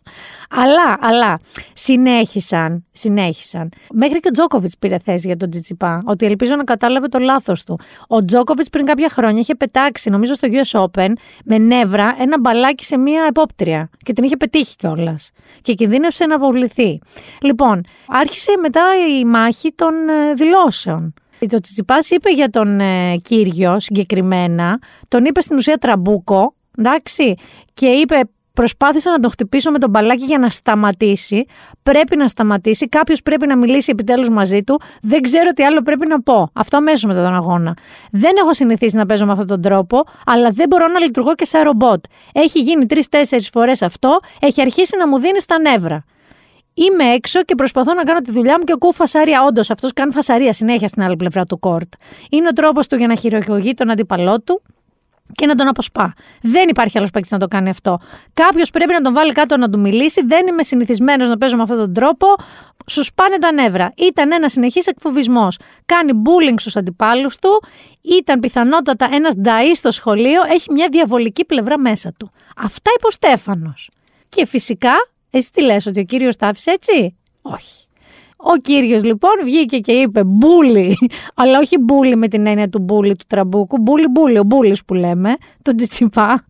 [0.50, 1.38] Αλλά, αλλά,
[1.72, 3.68] συνέχισαν, συνέχισαν.
[3.92, 7.52] Μέχρι και ο Τζόκοβιτ πήρε θέση για τον Τσιτσιπά, ότι ελπίζω να κατάλαβε το λάθο
[7.66, 7.78] του.
[8.08, 11.12] Ο Τζόκοβιτ πριν κάποια χρόνια είχε πετάξει, νομίζω στο US Open,
[11.44, 15.14] με νεύρα ένα μπαλάκι σε μια επόπτρια και την είχε πετύχει κιόλα.
[15.62, 17.00] Και κινδύνευσε να αποβληθεί.
[17.42, 18.82] Λοιπόν, άρχισε μετά
[19.20, 21.14] η μάχη των ε, δηλώσεων.
[21.48, 27.34] Ο Τσιτσιπάς είπε για τον ε, Κύργιο συγκεκριμένα, τον είπε στην ουσία τραμπούκο, εντάξει,
[27.74, 28.20] και είπε
[28.52, 31.46] προσπάθησα να τον χτυπήσω με το μπαλάκι για να σταματήσει.
[31.82, 32.88] Πρέπει να σταματήσει.
[32.88, 34.80] Κάποιος πρέπει να μιλήσει επιτέλους μαζί του.
[35.02, 36.50] Δεν ξέρω τι άλλο πρέπει να πω.
[36.52, 37.76] Αυτό αμέσως μετά τον αγώνα.
[38.10, 41.44] Δεν έχω συνηθίσει να παίζω με αυτόν τον τρόπο, αλλά δεν μπορώ να λειτουργώ και
[41.44, 42.04] σαν ρομπότ.
[42.32, 44.20] Έχει γίνει τρεις-τέσσερις φορές αυτό.
[44.40, 46.04] Έχει αρχίσει να μου δίνει στα νεύρα.
[46.74, 49.44] Είμαι έξω και προσπαθώ να κάνω τη δουλειά μου και ακούω φασαρία.
[49.44, 51.92] Όντως, αυτός κάνει φασαρία συνέχεια στην άλλη πλευρά του κόρτ.
[52.30, 54.62] Είναι ο τρόπος του για να χειροκροτεί τον αντίπαλό του
[55.34, 56.14] και να τον αποσπά.
[56.42, 57.98] Δεν υπάρχει άλλος παίκτη να το κάνει αυτό.
[58.34, 60.24] Κάποιος πρέπει να τον βάλει κάτω να του μιλήσει.
[60.26, 62.26] Δεν είμαι συνηθισμένος να παίζω με αυτόν τον τρόπο.
[62.86, 63.92] Σου σπάνε τα νεύρα.
[63.96, 65.58] Ήταν ένα συνεχής εκφοβισμός.
[65.86, 67.62] Κάνει bullying στους αντιπάλους του.
[68.00, 70.42] Ήταν πιθανότατα ένας νταή στο σχολείο.
[70.48, 72.30] Έχει μια διαβολική πλευρά μέσα του.
[72.56, 73.90] Αυτά είπε ο Στέφανος.
[74.28, 74.92] Και φυσικά,
[75.30, 77.81] εσύ τι λες, ότι ο Κύργιος τα άφησε έτσι; Όχι.
[78.44, 80.98] Ο Κύργιος λοιπόν βγήκε και είπε bully,
[81.34, 84.94] αλλά όχι bully με την έννοια του bully του τραμπούκου, μπούλι μπούλι, ο μπούλης που
[84.94, 86.44] λέμε, τον Τζιτσιπά,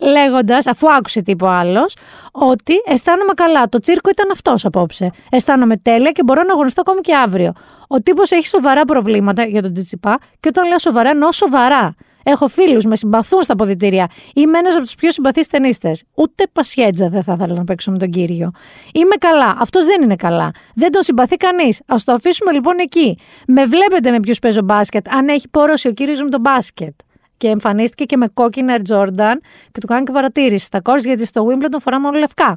[0.00, 1.96] λέγοντας, αφού άκουσε τι είπε ο άλλος,
[2.32, 3.68] ότι αισθάνομαι καλά.
[3.68, 5.10] Το τσίρκο ήταν αυτός απόψε.
[5.30, 7.52] Αισθάνομαι τέλεια και μπορώ να αγωνιστώ ακόμη και αύριο.
[7.88, 11.94] Ο τύπος έχει σοβαρά προβλήματα για τον Τζιτσιπά και όταν λέω σοβαρά, εννοώ σοβαρά.
[12.30, 14.10] Έχω φίλους, με συμπαθούν στα ποδητήρια.
[14.34, 15.96] Είμαι ένας από τους πιο συμπαθείς ταινίστε.
[16.14, 18.50] Ούτε πασιέτζα δεν θα ήθελα να παίξω με τον κύριο.
[18.92, 19.56] Είμαι καλά.
[19.58, 20.50] Αυτός δεν είναι καλά.
[20.74, 21.80] Δεν τον συμπαθεί κανείς.
[21.86, 23.18] Α το αφήσουμε λοιπόν εκεί.
[23.46, 25.14] Με βλέπετε με ποιους παίζω μπάσκετ.
[25.14, 26.94] Αν έχει πόρωση ο κύριος με τον μπάσκετ.
[27.36, 29.36] Και εμφανίστηκε και με κόκκινα Air Jordan
[29.72, 32.56] και του κάνει και παρατήρηση στα κόρς γιατί στο Wimbledon φοράμε όλα λευκά.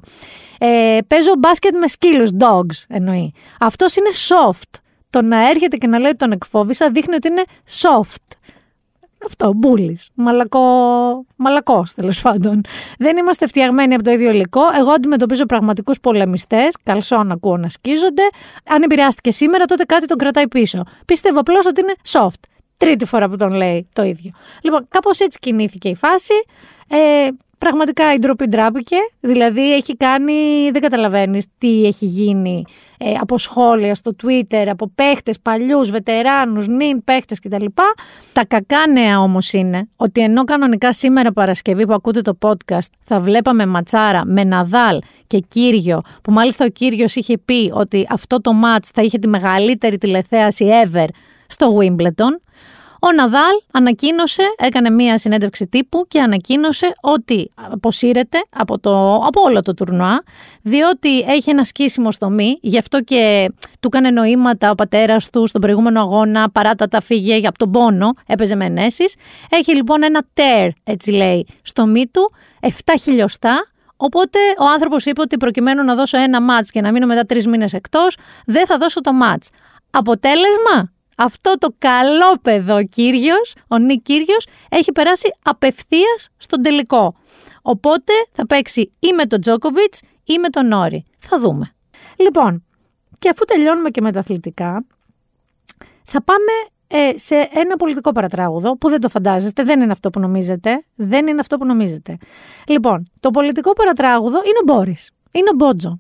[0.60, 3.34] Ε, παίζω μπάσκετ με σκύλους, dogs εννοεί.
[3.60, 4.80] Αυτός είναι soft.
[5.10, 7.44] Το να έρχεται και να λέει ότι τον εκφόβησα δείχνει ότι είναι
[7.82, 8.36] soft.
[9.26, 10.10] Αυτό, μπούλης.
[10.14, 10.60] Μαλακό.
[11.36, 12.62] Μαλακός, τέλος πάντων.
[12.98, 14.62] Δεν είμαστε φτιαγμένοι από το ίδιο υλικό.
[14.80, 16.78] Εγώ αντιμετωπίζω πραγματικούς πολεμιστές.
[16.84, 18.22] Καλσόν ακούω να σκίζονται.
[18.70, 20.84] Αν επηρεάστηκε σήμερα, τότε κάτι τον κρατάει πίσω.
[21.06, 22.40] Πιστεύω απλώς ότι είναι soft.
[22.78, 24.32] Τρίτη φορά που τον λέει το ίδιο.
[24.62, 26.34] Λοιπόν, κάπως έτσι κινήθηκε η φάση.
[26.90, 27.28] Ε,
[27.66, 28.96] πραγματικά η ντροπή ντράπηκε.
[29.20, 32.64] Δηλαδή έχει κάνει, δεν καταλαβαίνεις τι έχει γίνει
[32.98, 37.66] ε, από σχόλια στο Twitter, από παίχτες παλιούς, βετεράνους, νυν παίχτες κτλ.
[38.34, 43.20] Τα κακά νέα όμως είναι ότι ενώ κανονικά σήμερα Παρασκευή που ακούτε το podcast θα
[43.20, 48.54] βλέπαμε ματσάρα με Ναδάλ και Κύριο, που μάλιστα ο Κύριος είχε πει ότι αυτό το
[48.54, 51.08] μάτς θα είχε τη μεγαλύτερη τηλεθέαση ever
[51.48, 52.52] στο Wimbledon,
[53.04, 59.62] ο Ναδάλ ανακοίνωσε, έκανε μία συνέντευξη τύπου και ανακοίνωσε ότι αποσύρεται από, το, από όλο
[59.62, 60.24] το τουρνουά,
[60.62, 65.48] διότι έχει ένα σκίσιμο στο μη, γι' αυτό και του έκανε νοήματα ο πατέρας του
[65.48, 69.16] στον προηγούμενο αγώνα, παράτατα φύγε από τον πόνο, έπαιζε με ενέσεις.
[69.50, 72.32] Έχει λοιπόν ένα tear, έτσι λέει, στο μη του,
[72.62, 72.68] 7
[73.02, 73.66] χιλιοστά,
[74.04, 77.48] Οπότε ο άνθρωπος είπε ότι προκειμένου να δώσω ένα μάτ και να μείνω μετά τρεις
[77.48, 79.44] μήνες εκτός, δεν θα δώσω το μάτ.
[79.92, 80.92] Αποτέλεσμα,
[81.24, 87.16] αυτό το καλό παιδό ο Κύριος, ο Νίκ Κύριος, έχει περάσει απευθείας στον τελικό.
[87.62, 91.06] Οπότε θα παίξει ή με τον Τζόκοβιτς ή με τον Νόρι.
[91.18, 91.74] Θα δούμε.
[92.16, 92.64] Λοιπόν,
[93.20, 94.86] και αφού τελειώνουμε και με τα αθλητικά,
[96.04, 96.52] θα πάμε
[96.88, 100.86] ε, σε ένα πολιτικό παρατράγουδο που δεν το φαντάζεστε, δεν είναι αυτό που νομίζετε.
[100.96, 102.18] Δεν είναι αυτό που νομίζετε.
[102.68, 105.12] Λοιπόν, το πολιτικό παρατράγουδο είναι ο Μπόρις.
[105.32, 106.00] Είναι ο Μπότζο.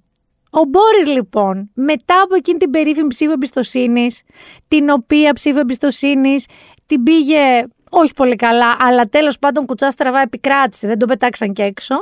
[0.53, 4.21] Ο Μπόρις λοιπόν, μετά από εκείνη την περίφημη ψήφο εμπιστοσύνης,
[4.67, 6.45] την οποία ψήφο εμπιστοσύνης
[6.85, 11.63] την πήγε όχι πολύ καλά, αλλά τέλος πάντων κουτσά στραβά επικράτησε, δεν το πετάξαν και
[11.63, 11.95] έξω.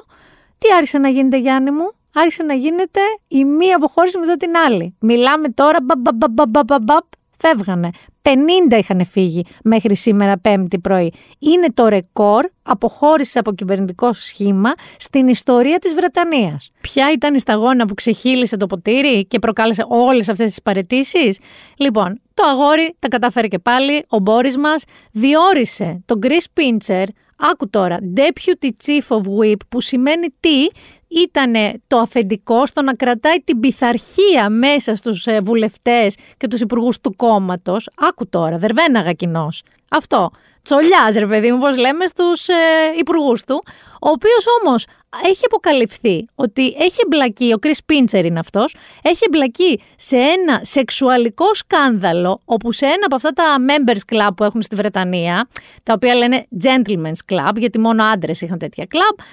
[0.57, 4.95] Τι άρχισε να γίνεται Γιάννη μου, άρχισε να γίνεται η μία αποχώρηση μετά την άλλη.
[4.99, 7.03] Μιλάμε τώρα, μπαμπ, μπαμπ, μπαμπ, μπαμπ, μπαμπ,
[7.37, 7.89] φεύγανε.
[8.21, 11.13] 50 είχαν φύγει μέχρι σήμερα πέμπτη πρωί.
[11.39, 16.71] Είναι το ρεκόρ αποχώρησης από κυβερνητικό σχήμα στην ιστορία της Βρετανίας.
[16.81, 21.39] Ποια ήταν η σταγόνα που ξεχύλισε το ποτήρι και προκάλεσε όλες αυτές τις παρετήσεις;
[21.77, 27.05] Λοιπόν, το αγόρι τα κατάφερε και πάλι, ο Μπόρις μας διόρισε τον Chris Pincher
[27.41, 30.67] Άκου τώρα, Deputy Chief of Whip που σημαίνει τι
[31.07, 31.53] ήταν
[31.87, 37.15] το αφεντικό στο να κρατάει την πειθαρχία μέσα στους ε, βουλευτές και τους υπουργούς του
[37.15, 37.89] κόμματος.
[37.95, 39.47] Άκου τώρα, δερβέναγα κοινό.
[39.89, 40.31] Αυτό.
[40.63, 42.53] Τσολιάς ρε παιδί μου, πώς λέμε, στους ε,
[42.99, 43.63] υπουργούς του.
[44.01, 44.85] Ο οποίος όμως
[45.23, 51.53] έχει αποκαλυφθεί ότι έχει εμπλακεί, ο Chris Pincher είναι αυτός, έχει εμπλακεί σε ένα σεξουαλικό
[51.53, 55.47] σκάνδαλο όπου σε ένα από αυτά τα members club που έχουν στη Βρετανία,
[55.83, 59.23] τα οποία λένε gentlemen's club, γιατί μόνο άντρες είχαν τέτοια club,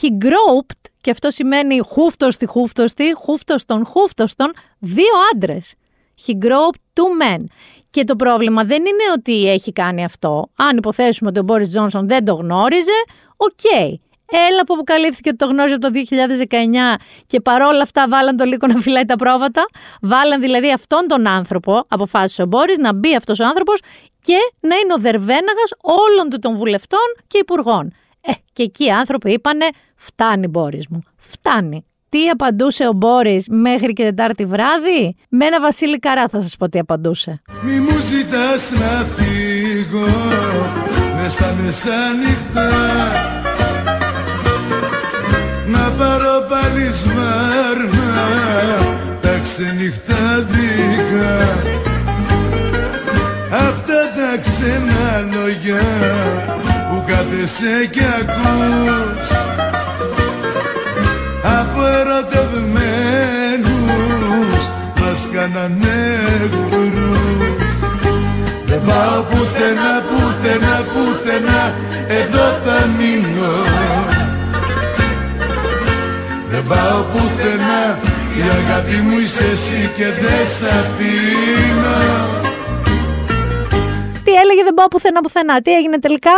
[0.00, 5.74] he groped, και αυτό σημαίνει χούφτοστη, χούφτοστη, χούφτοστον, χούφτοστον, δύο άντρες.
[6.26, 7.44] He groped two men.
[7.90, 10.50] Και το πρόβλημα δεν είναι ότι έχει κάνει αυτό.
[10.56, 13.04] Αν υποθέσουμε ότι ο Μπόρις Τζόνσον δεν το γνώριζε,
[13.36, 13.60] οκ.
[14.30, 16.00] Έλα που αποκαλύφθηκε ότι το γνώριζε από το
[16.50, 19.66] 2019 και παρόλα αυτά βάλαν το λίγο να φυλάει τα πρόβατα.
[20.00, 23.80] Βάλαν δηλαδή αυτόν τον άνθρωπο, αποφάσισε ο Μπόρις, να μπει αυτός ο άνθρωπος
[24.20, 27.92] και να είναι ο δερβέναγας όλων του των βουλευτών και υπουργών.
[28.20, 29.66] Ε, και εκεί οι άνθρωποι είπανε
[29.96, 31.82] φτάνει Μπόρις μου, φτάνει.
[32.08, 36.68] Τι απαντούσε ο Μπόρις μέχρι και Τετάρτη βράδυ; Με ένα Βασίλη Καρά θα σας πω
[36.68, 37.42] τι απαντούσε.
[37.62, 40.06] Μη μου ζητάς να φύγω
[41.22, 43.37] μες στα μεσάνυχτα
[45.72, 48.12] Να πάρω πάλι σμάρνα
[49.20, 51.32] τα ξενυχτάδικα
[53.50, 55.82] Αυτά τα ξένα λόγια
[56.90, 59.28] που κάθεσαι κι ακούς.
[61.42, 64.62] Από ερωτευμένους
[65.00, 65.98] μας κάνανε
[66.42, 67.56] εχθρούς
[68.66, 71.62] Δεν πάω πουθενά, πουθενά, πουθενά
[72.08, 73.52] εδώ θα μείνω.
[74.10, 74.17] Δεν
[76.68, 77.98] πάω πουθενά
[78.38, 81.98] η αγάπη μου είσαι εσύ και δεν σ' αφήνω
[84.24, 85.60] Τι έλεγε δεν πάω πουθενά πουθενά.
[85.60, 86.30] Τι έγινε τελικά;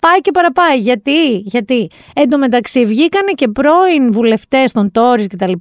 [0.00, 0.78] Πάει και παραπάει.
[0.78, 5.52] Γιατί, γιατί; Εν τω μεταξύ βγήκανε και πρώην βουλευτές των Τόρι κτλ.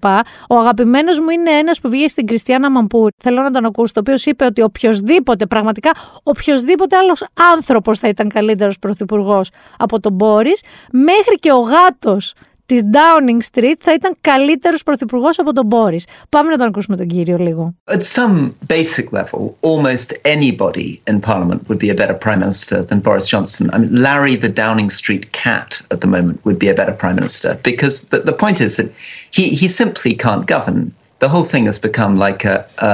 [0.49, 3.09] Ο αγαπημένος μου είναι ένας που βγήκε στην Κριστιανά Μαμπούρ.
[3.23, 3.93] Θέλω να τον ακούσω.
[3.93, 5.91] Το οποίο είπε ότι οποιοδήποτε, πραγματικά
[6.23, 10.53] οποιοδήποτε άλλος άνθρωπος θα ήταν καλύτερος πρωθυπουργός από τον Μπόρι,
[10.91, 12.33] μέχρι και ο γάτος
[12.67, 16.01] τη Downing Street θα ήταν καλύτερο πρωθυπουργό από τον Μπόρι.
[16.29, 17.75] Πάμε να τον ακούσουμε τον κύριο λίγο.
[17.91, 19.41] At some basic level,
[19.71, 23.63] almost anybody in Parliament would be a better Prime Minister than Boris Johnson.
[23.73, 27.17] I mean, Larry the Downing Street cat at the moment would be a better Prime
[27.21, 28.89] Minister because the, the point is that
[29.37, 30.81] he, he simply can't govern.
[31.25, 32.57] The whole thing has become like a,
[32.89, 32.91] a,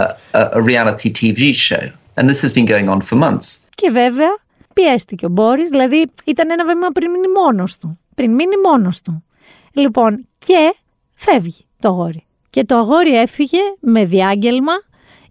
[0.60, 1.84] a reality TV show.
[2.18, 3.48] And this has been going on for months.
[3.76, 4.38] Και βέβαια
[4.74, 8.00] πιέστηκε ο Μπόρις, δηλαδή ήταν ένα βήμα πριν μείνει μόνος του.
[8.16, 9.24] Πριν μείνει μόνος του.
[9.74, 10.76] Λοιπόν, και
[11.14, 12.26] φεύγει το αγόρι.
[12.50, 14.74] Και το αγόρι έφυγε με διάγγελμα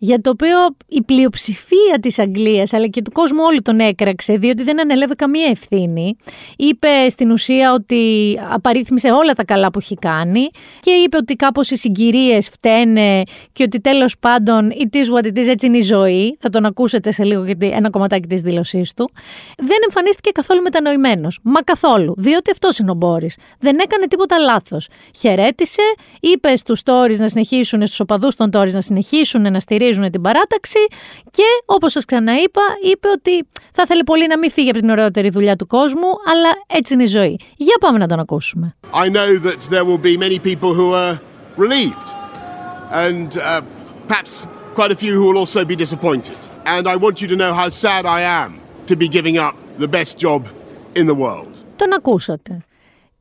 [0.04, 0.56] για το οποίο
[0.88, 5.46] η πλειοψηφία της Αγγλίας αλλά και του κόσμου όλου τον έκραξε διότι δεν ανέλαβε καμία
[5.46, 6.16] ευθύνη.
[6.56, 10.48] Είπε στην ουσία ότι απαρίθμησε όλα τα καλά που έχει κάνει
[10.80, 13.22] και είπε ότι κάπως οι συγκυρίες φταίνε
[13.52, 16.36] και ότι τέλος πάντων it is what it is, έτσι είναι η ζωή.
[16.40, 19.10] Θα τον ακούσετε σε λίγο γιατί ένα κομματάκι της δήλωσής του.
[19.56, 21.38] Δεν εμφανίστηκε καθόλου μετανοημένος.
[21.42, 22.14] Μα καθόλου.
[22.16, 23.36] Διότι αυτός είναι ο Μπόρις.
[23.58, 24.88] Δεν έκανε τίποτα λάθος.
[25.18, 25.82] Χαιρέτησε,
[26.20, 30.78] είπε στους Tories να συνεχίσουν, στους οπαδούς των Tories να συνεχίσουν να στηρίζουν την παράταξη
[31.30, 32.62] και όπως σας ξαναείπα
[32.92, 36.48] είπε ότι θα θέλει πολύ να μην φύγει από την ωραιότερη δουλειά του κόσμου αλλά
[36.66, 37.40] έτσι είναι η ζωή.
[37.56, 38.76] Για πάμε να τον ακούσουμε.
[38.92, 41.20] I know that there will be many people who are
[41.56, 42.08] relieved
[43.06, 43.60] and uh,
[44.08, 46.38] perhaps quite a few who will also be disappointed.
[46.64, 48.50] And I want you to know how sad I am
[48.86, 50.40] to be giving up the best job
[50.94, 51.48] in the world.
[51.76, 52.64] Τον ακούσατε.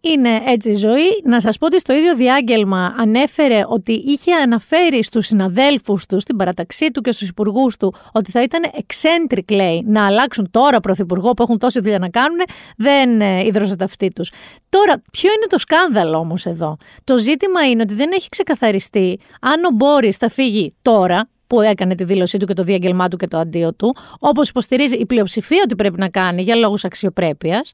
[0.03, 1.21] Είναι έτσι η ζωή.
[1.23, 6.35] Να σας πω ότι στο ίδιο διάγγελμα ανέφερε ότι είχε αναφέρει στους συναδέλφους του, στην
[6.35, 11.31] παραταξή του και στους υπουργούς του, ότι θα ήταν eccentric, λέει, να αλλάξουν τώρα πρωθυπουργό
[11.31, 12.39] που έχουν τόση δουλειά να κάνουν,
[12.77, 14.31] δεν ε, ίδρωσαν τα αυτή τους.
[14.69, 19.63] Τώρα, ποιο είναι το σκάνδαλο όμως εδώ; Το ζήτημα είναι ότι δεν έχει ξεκαθαριστεί αν
[19.63, 23.27] ο Μπόρις θα φύγει τώρα, που έκανε τη δήλωσή του και το διάγγελμά του και
[23.27, 27.71] το αντίο του, όπως υποστηρίζει η πλειοψηφία ότι πρέπει να κάνει για λόγους αξιοπρέπειας,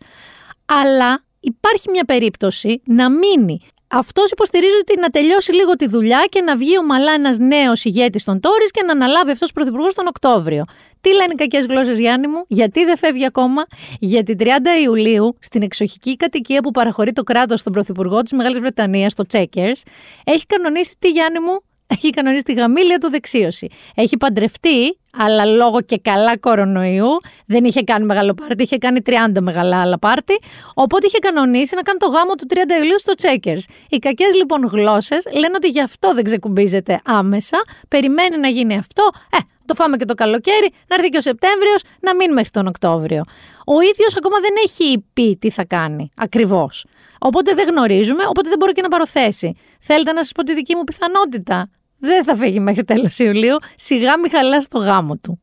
[0.66, 3.62] αλλά υπάρχει μια περίπτωση να μείνει.
[3.90, 8.24] Αυτός υποστηρίζει ότι να τελειώσει λίγο τη δουλειά και να βγει ομαλά ένας νέος ηγέτης
[8.24, 10.64] των Τόρις και να αναλάβει αυτός πρωθυπουργός τον Οκτώβριο.
[11.02, 13.66] Τι λένε οι κακές γλώσσες, Γιάννη μου, γιατί δεν φεύγει ακόμα,
[14.00, 14.46] Γιατί 30
[14.84, 19.82] Ιουλίου, στην εξοχική κατοικία που παραχωρεί το κράτος στον πρωθυπουργό της Μεγάλης Βρετανίας, στο Checkers,
[20.24, 23.68] έχει κανονίσει τι, Γιάννη μου, έχει κανονίσει τη γαμήλια του δεξίωση.
[23.96, 27.10] Έχει παντρευτεί αλλά λόγω και καλά κορονοϊού
[27.46, 30.40] δεν είχε κάνει μεγάλο πάρτι, είχε κάνει 30 μεγάλα άλλα πάρτι.
[30.74, 33.74] Οπότε είχε κανονίσει να κάνει το γάμο του 30 Ιουλίου στο Checkers.
[33.90, 37.58] Οι κακές λοιπόν γλώσσες λένε ότι γι' αυτό δεν ξεκουμπίζεται άμεσα.
[37.88, 39.10] Περιμένει να γίνει αυτό.
[39.32, 42.68] Ε, το φάμε και το καλοκαίρι, να έρθει και ο Σεπτέμβριος, να μείνει μέχρι τον
[42.68, 43.24] Οκτώβριο.
[43.66, 46.86] Ο ίδιος ακόμα δεν έχει πει τι θα κάνει ακριβώς.
[47.20, 49.58] Οπότε δεν γνωρίζουμε, οπότε δεν μπορεί και να παροθέσει.
[49.80, 51.70] Θέλετε να σας πω τη δική μου πιθανότητα;
[52.00, 53.56] Δεν θα φύγει μέχρι τέλος Ιουλίου.
[53.76, 55.40] Σιγά μη χαλάσει το γάμο του.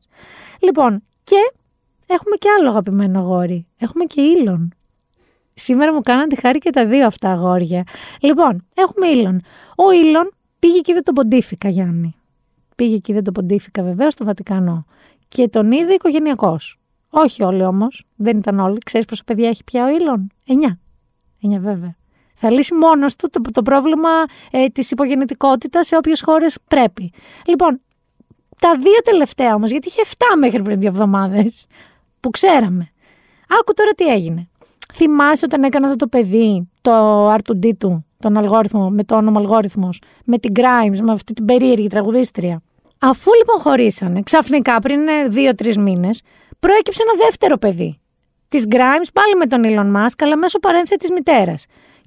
[0.59, 1.53] Λοιπόν, και
[2.07, 3.67] έχουμε και άλλο αγαπημένο αγόρι.
[3.77, 4.73] Έχουμε και ήλον.
[5.53, 7.83] Σήμερα μου κάναν τη χάρη και τα δύο αυτά αγόρια.
[8.21, 9.41] Λοιπόν, έχουμε ήλον.
[9.75, 12.15] Ο ήλον πήγε και δεν τον ποντίφικα, Γιάννη.
[12.75, 14.85] Πήγε και δεν τον ποντίφικα βεβαίως στο Βατικανό.
[15.27, 16.79] Και τον είδε οικογενειακός.
[17.09, 18.05] Όχι όλοι όμως.
[18.15, 18.77] Δεν ήταν όλοι.
[18.85, 20.31] Ξέρεις πόσα παιδιά έχει πια ο ήλον.
[20.47, 20.79] Εννιά.
[21.41, 21.95] Εννιά βέβαια.
[22.35, 24.09] Θα λύσει μόνος του το, το πρόβλημα
[24.51, 27.11] ε, της υπογεννητικότητας σε όποιες χώρες πρέπει.
[27.45, 27.81] Λοιπόν,
[28.59, 31.65] τα δύο τελευταία όμως, γιατί είχε 7 μέχρι πριν δύο εβδομάδες,
[32.19, 32.89] που ξέραμε.
[33.59, 34.49] Άκου τώρα τι έγινε.
[34.93, 40.01] Θυμάσαι όταν έκανε αυτό το παιδί, το R2D του, τον αλγόριθμο, με το όνομα αλγόριθμος,
[40.25, 42.61] με την Grimes, με αυτή την περίεργη τραγουδίστρια.
[42.99, 46.21] Αφού λοιπόν χωρίσανε, ξαφνικά πριν ε, δύο-τρει μήνες,
[46.59, 47.99] προέκυψε ένα δεύτερο παιδί.
[48.47, 51.65] Της Grimes, πάλι με τον Elon Musk, αλλά μέσω παρένθετη μητέρας.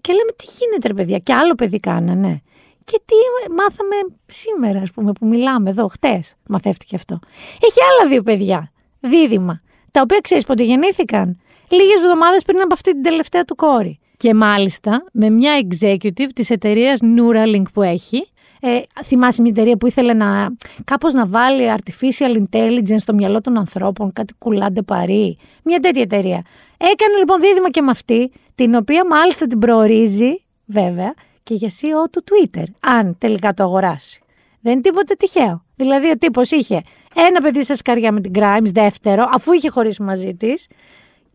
[0.09, 2.42] Και λέμε, τι γίνεται, ρε παιδιά, και άλλο παιδί κάνανε.
[2.84, 3.14] Και τι
[3.52, 3.94] μάθαμε
[4.26, 6.34] σήμερα, ας πούμε, που μιλάμε εδώ, χτες.
[6.48, 7.18] Μαθεύτηκε αυτό.
[7.62, 12.92] Έχει άλλα δύο παιδιά, δίδυμα, τα οποία ξέρεις πότε γεννήθηκαν; Λίγες εβδομάδες πριν από αυτή
[12.92, 13.98] την τελευταία του κόρη.
[14.16, 18.28] Και μάλιστα με μια executive της εταιρείας Neuralink που έχει.
[18.61, 23.59] Ε, θυμάσαι μια εταιρεία που ήθελε να κάπως να βάλει artificial intelligence στο μυαλό των
[23.59, 25.38] ανθρώπων, κάτι κουλάντε παρή.
[25.64, 26.42] Μια τέτοια εταιρεία.
[26.76, 32.11] Έκανε λοιπόν δίδυμα και με αυτή, την οποία μάλιστα την προορίζει, βέβαια, και για CEO
[32.12, 34.20] του Twitter, αν τελικά το αγοράσει.
[34.61, 35.64] Δεν είναι τίποτα τυχαίο.
[35.76, 36.82] Δηλαδή, ο τύπος είχε
[37.14, 40.66] ένα παιδί σε σκαριά με την Grimes, δεύτερο, αφού είχε χωρίσει μαζί της,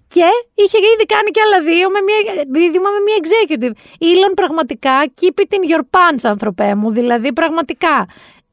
[0.07, 3.76] και είχε ήδη κάνει και άλλα δύο με μια, δίδυμα με μια executive.
[3.99, 6.91] Ήλον πραγματικά keep it in your pants, ανθρωπέ μου.
[6.91, 8.07] Δηλαδή, πραγματικά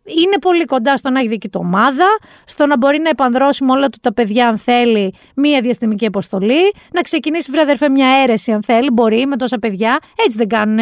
[0.04, 2.06] είναι πολύ κοντά στο να έχει δική του ομάδα,
[2.44, 6.72] στο να μπορεί να επανδρώσει με όλα του τα παιδιά αν θέλει μία διαστημική αποστολή,
[6.92, 9.98] να ξεκινήσει βρε αδερφέ μια αίρεση αν θέλει, μπορεί με τόσα παιδιά.
[10.24, 10.78] Έτσι δεν κάνουν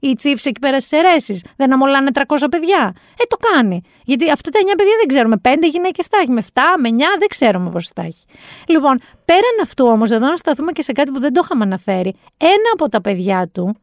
[0.00, 1.44] οι chiefs εκεί πέρα στις αιρέσεις.
[1.56, 2.94] Δεν αμολάνε 300 παιδιά.
[3.18, 3.80] Ε, το κάνει.
[4.04, 5.40] Γιατί αυτά τα 9 παιδιά δεν ξέρουμε.
[5.44, 8.24] 5 γυναίκες τα έχει, με 7, με 9 δεν ξέρουμε πώς τα έχει.
[8.66, 12.14] Λοιπόν, πέραν αυτού όμως, εδώ να σταθούμε και σε κάτι που δεν το είχαμε αναφέρει.
[12.36, 13.76] Ένα από τα παιδιά του,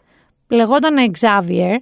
[0.47, 1.75] λεγόταν Xavier,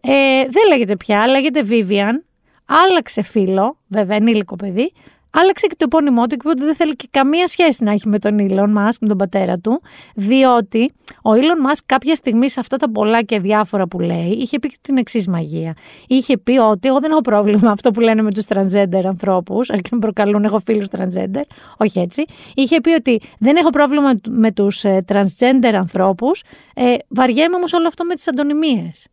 [0.00, 2.27] ε, δεν λέγεται πια, λέγεται Vivian,
[2.68, 4.92] άλλαξε φίλο, βέβαια ενήλικο παιδί,
[5.30, 8.08] άλλαξε και το επώνυμό του και είπε ότι δεν θέλει και καμία σχέση να έχει
[8.08, 9.82] με τον Elon Musk, με τον πατέρα του,
[10.14, 10.92] διότι
[11.22, 14.68] ο Elon Musk κάποια στιγμή σε αυτά τα πολλά και διάφορα που λέει, είχε πει
[14.68, 15.74] και την εξής μαγεία.
[16.06, 19.70] Είχε πει ότι εγώ δεν έχω πρόβλημα με αυτό που λένε με τους transgender ανθρώπους,
[19.70, 21.42] αρκεί να προκαλούν έχω φίλους transgender,
[21.76, 22.24] όχι έτσι.
[22.54, 26.42] Είχε πει ότι δεν έχω πρόβλημα με τους transgender ανθρώπους,
[26.74, 29.06] ε, βαριέμαι όμως όλο αυτό με τις αντωνυμίες.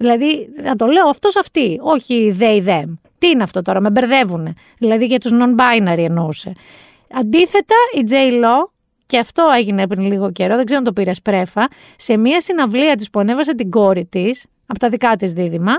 [0.00, 2.84] Δηλαδή, θα το λέω αυτός αυτή, όχι they, them.
[3.18, 4.54] Τι είναι αυτό τώρα, με μπερδεύουν.
[4.78, 6.52] Δηλαδή για τους non-binary εννοούσε.
[7.12, 8.44] Αντίθετα, η J.
[8.44, 8.70] Lo,
[9.06, 12.96] και αυτό έγινε πριν λίγο καιρό, δεν ξέρω αν το πήρε πρέφα, σε μία συναυλία
[12.96, 15.72] της που ανέβασε την κόρη της, από τα δικά της δίδυμα,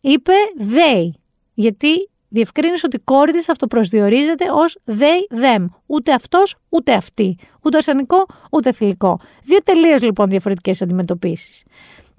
[0.00, 1.08] είπε they.
[1.54, 5.64] Γιατί διευκρίνησε ότι η κόρη της αυτοπροσδιορίζεται ως they, them.
[5.86, 7.36] Ούτε αυτός, ούτε αυτή.
[7.62, 9.20] Ούτε αρσενικό, ούτε θηλυκό.
[9.42, 11.62] Δύο τελείως λοιπόν διαφορετικές αντιμετωπίσεις.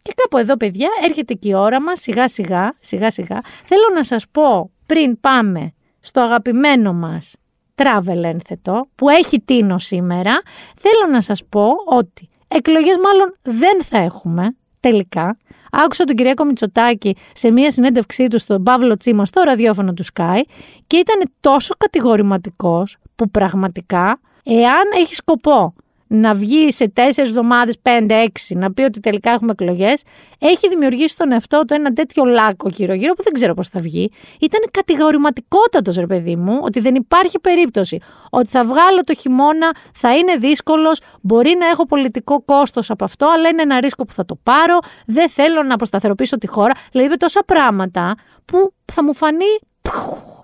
[0.04, 3.40] Και κάπου εδώ, παιδιά, έρχεται και η ώρα μας, σιγά σιγά, σιγά σιγά.
[3.66, 7.36] Θέλω να σας πω, πριν πάμε στο αγαπημένο μας
[7.76, 10.42] travel ένθετο, που έχει τίνο σήμερα,
[10.78, 15.38] θέλω να σας πω ότι εκλογές μάλλον δεν θα έχουμε, τελικά.
[15.72, 20.42] Άκουσα τον Κυριακό Μητσοτάκη σε μια συνέντευξή του στον Παύλο Τσίμα στο ραδιόφωνο του Sky
[20.88, 25.74] και ήταν τόσο κατηγορηματικός που πραγματικά, εάν έχει σκοπό
[26.08, 30.04] να βγει σε τέσσερις εβδομάδες, πέντε, έξι, να πει ότι τελικά έχουμε εκλογές,
[30.40, 34.12] έχει δημιουργήσει στον εαυτό του ένα τέτοιο λάκκο γύρω-γύρω που δεν ξέρω πώς θα βγει.
[34.40, 38.00] Ήταν κατηγορηματικότατος, ρε παιδί μου, ότι δεν υπάρχει περίπτωση.
[38.30, 43.28] Ότι θα βγάλω το χειμώνα, θα είναι δύσκολος, μπορεί να έχω πολιτικό κόστος από αυτό,
[43.36, 44.80] αλλά είναι ένα ρίσκο που θα το πάρω.
[45.06, 46.74] Δεν θέλω να αποσταθεροποιήσω τη χώρα.
[46.92, 49.60] Δηλαδή, είπε τόσα πράγματα που θα μου φανεί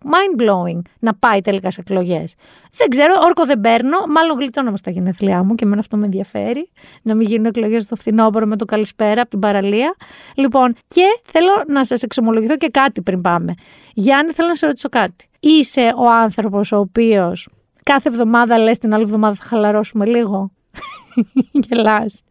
[0.04, 2.34] mind blowing να πάει τελικά σε εκλογές.
[2.72, 3.98] Δεν ξέρω, όρκο δεν παίρνω.
[4.08, 6.70] Μάλλον γλιτώνω όμως τα γενέθλιά μου και εμένα αυτό με ενδιαφέρει.
[7.02, 9.96] Να μην γίνουν εκλογές στο φθινόπωρο με το καλησπέρα από την παραλία.
[10.36, 13.54] Λοιπόν, και θέλω να σας εξομολογηθώ και κάτι πριν πάμε.
[13.94, 15.30] Γιάννη, θέλω να σε ρωτήσω κάτι.
[15.40, 17.48] Είσαι ο άνθρωπος ο οποίος
[17.84, 20.52] κάθε εβδομάδα λες την άλλη εβδομάδα θα χαλαρώσουμε λίγο;
[21.68, 22.22] Γελάς.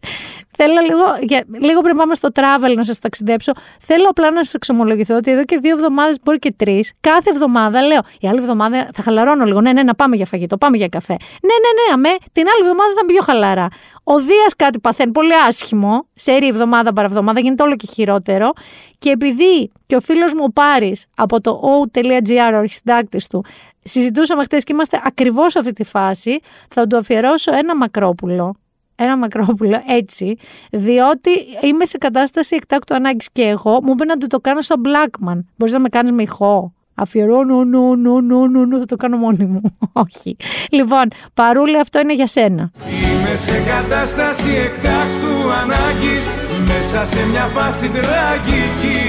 [0.61, 3.53] Θέλω λίγο, για, λίγο πριν πάμε στο travel να σας ταξιδέψω.
[3.81, 7.83] Θέλω απλά να σας εξομολογηθώ ότι εδώ και δύο εβδομάδες, μπορεί και τρεις, κάθε εβδομάδα
[7.83, 9.61] λέω: Η άλλη εβδομάδα θα χαλαρώνω λίγο.
[9.61, 11.13] Ναι, ναι, να πάμε για φαγητό, πάμε για καφέ.
[11.13, 13.69] Ναι, ναι, ναι, αμέ, την άλλη εβδομάδα θα είμαι πιο χαλαρά.
[14.05, 18.53] Ο Δίας κάτι παθαίνει πολύ άσχημο, σε εβδομάδα παραβδομάδα, γίνεται όλο και χειρότερο.
[18.99, 23.45] Και επειδή και ο φίλος μου ο Πάρης από το o.gr, ο αρχισυντάκτης του,
[23.83, 28.57] συζητούσαμε χτες και είμαστε ακριβώς σε αυτή τη φάση, θα του αφιερώσω ένα μακρόπουλο
[28.99, 30.37] ένα μακρόπουλο έτσι,
[30.71, 31.31] διότι
[31.63, 33.81] είμαι σε κατάσταση εκτάκτου ανάγκης και εγώ.
[33.83, 35.39] Μου είπε να του το κάνω στο Blackman.
[35.57, 36.73] Μπορείς να με κάνεις με ηχό.
[36.95, 39.61] Αφιερώνω, νου, νου, νου, νου, νου, θα το κάνω μόνη μου.
[40.05, 40.37] Όχι.
[40.71, 42.71] Λοιπόν, παρούλη, αυτό είναι για σένα.
[42.91, 46.25] Είμαι σε κατάσταση εκτάκτου ανάγκης
[46.67, 49.01] Μέσα σε μια φάση τραγική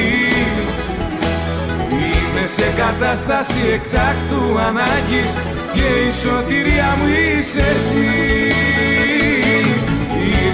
[1.92, 5.34] Είμαι σε κατάσταση εκτάκτου ανάγκης
[5.74, 9.19] Και η σωτηρία μου είσαι εσύ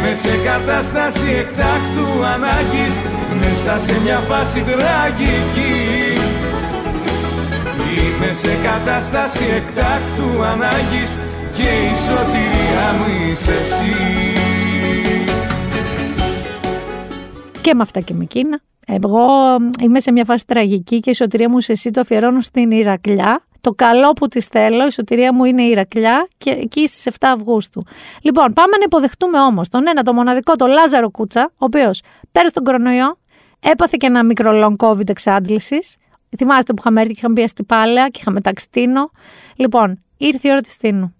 [0.05, 2.95] Είμαι σε κατάσταση εκτάκτου ανάγκης
[3.39, 5.73] Μέσα σε μια φάση τραγική
[7.95, 11.19] Είμαι σε κατάσταση εκτάκτου ανάγκης
[11.55, 13.93] Και η σωτηρία μου είσαι εσύ
[17.61, 18.61] Και με αυτά και με εκείνα.
[18.87, 19.27] Εγώ
[19.81, 23.43] είμαι σε μια φάση τραγική και η σωτηρία μου σε εσύ το αφιερώνω στην Ηρακλιά.
[23.65, 27.11] Το καλό που της θέλω, η σωτηρία μου είναι η Ηρακλιά και εκεί στις 7
[27.21, 27.83] Αυγούστου.
[28.21, 32.01] Λοιπόν, πάμε να υποδεχτούμε όμως τον ένα, το μοναδικό, τον Λάζαρο Κούτσα, ο οποίος
[32.31, 33.17] πέρασε τον κορονοϊό,
[33.59, 35.95] έπαθε και ένα μικρό long COVID εξάντλησης.
[36.37, 39.11] Θυμάστε που είχαμε έρθει και είχαμε πει στη Πάλαια και είχαμε τάξει Τίνο.
[39.55, 41.15] Λοιπόν, ήρθε η ώρα της Τίνου.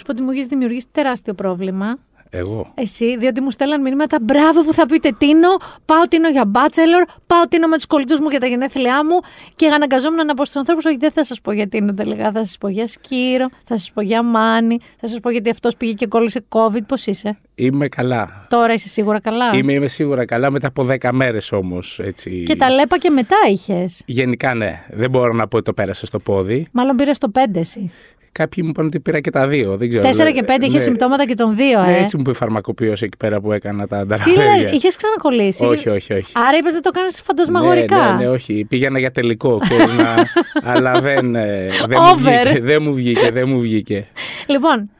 [0.00, 1.98] Σου πω ότι μου έχεις δημιουργήσει τεράστιο πρόβλημα.
[2.30, 2.72] Εγώ.
[2.74, 5.48] Εσύ, διότι μου στέλναν μηνύματα μπράβο που θα πείτε Τίνο,
[5.84, 9.20] πάω Τίνο για bachelor, πάω Τίνο με τους κολλητούς μου για τα γενέθλιά μου
[9.56, 12.32] και αναγκαζόμουν να πω στους ανθρώπους: Όχι, δεν θα σας πω για Τίνο τελικά.
[12.32, 15.76] Θα σας πω για Σκύρο, θα σας πω για Μάνι, θα σας πω γιατί αυτός
[15.76, 16.82] πήγε και κόλλησε COVID.
[16.86, 18.46] Πώς είσαι, Είμαι καλά.
[18.50, 22.00] Τώρα είσαι σίγουρα καλά; Είμαι, είμαι σίγουρα καλά μετά από 10 μέρες όμως.
[22.44, 24.84] Και τα λέπα και μετά είχες; Γενικά ναι.
[24.90, 26.66] Δεν μπορώ να πω ότι το πέρασε στο πόδι.
[26.72, 27.90] Μάλλον πήρες το 5 εσύ.
[28.32, 29.76] Κάποιοι μου είπαν ότι πήρα και τα δύο.
[29.76, 30.08] Δεν ξέρω.
[30.08, 30.82] 4 και 5 είχε Ναι.
[30.82, 32.02] συμπτώματα και των δύο, Ναι, ε.
[32.02, 34.56] έτσι μου είπε η φαρμακοποιός εκεί πέρα που έκανα τα Τι ανταραβέρια.
[34.56, 36.32] λες, είχες ξανακολλήσει; Όχι, όχι, όχι.
[36.34, 37.96] Άρα είπες δεν το κάνεις φαντασμαγορικά.
[37.96, 38.64] Ναι, ναι, ναι, όχι.
[38.68, 40.14] Πήγαινα για τελικό, ξέρεις, να...
[40.72, 42.42] αλλά δεν, ε, δεν, μου Over.
[42.44, 44.06] βγήκε, δεν μου βγήκε, δεν μου βγήκε.
[44.46, 44.90] Λοιπόν,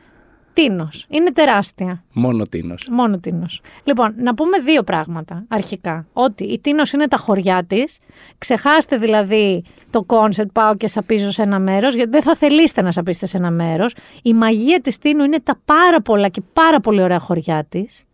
[0.52, 1.04] Τίνος.
[1.08, 2.04] Είναι τεράστια.
[2.12, 2.88] Μόνο τίνος.
[2.90, 3.60] Μόνο Τίνος.
[3.84, 6.06] Λοιπόν, να πούμε δύο πράγματα αρχικά.
[6.12, 7.98] Ότι η Τίνος είναι τα χωριά της.
[8.38, 12.92] Ξεχάστε δηλαδή το concept πάω και σαπίζω σε ένα μέρος, γιατί δεν θα θελήσετε να
[12.92, 13.94] σαπίσετε σε ένα μέρος.
[14.22, 18.04] Η μαγεία της Τήνου είναι τα πάρα πολλά και πάρα πολύ ωραία χωριά της.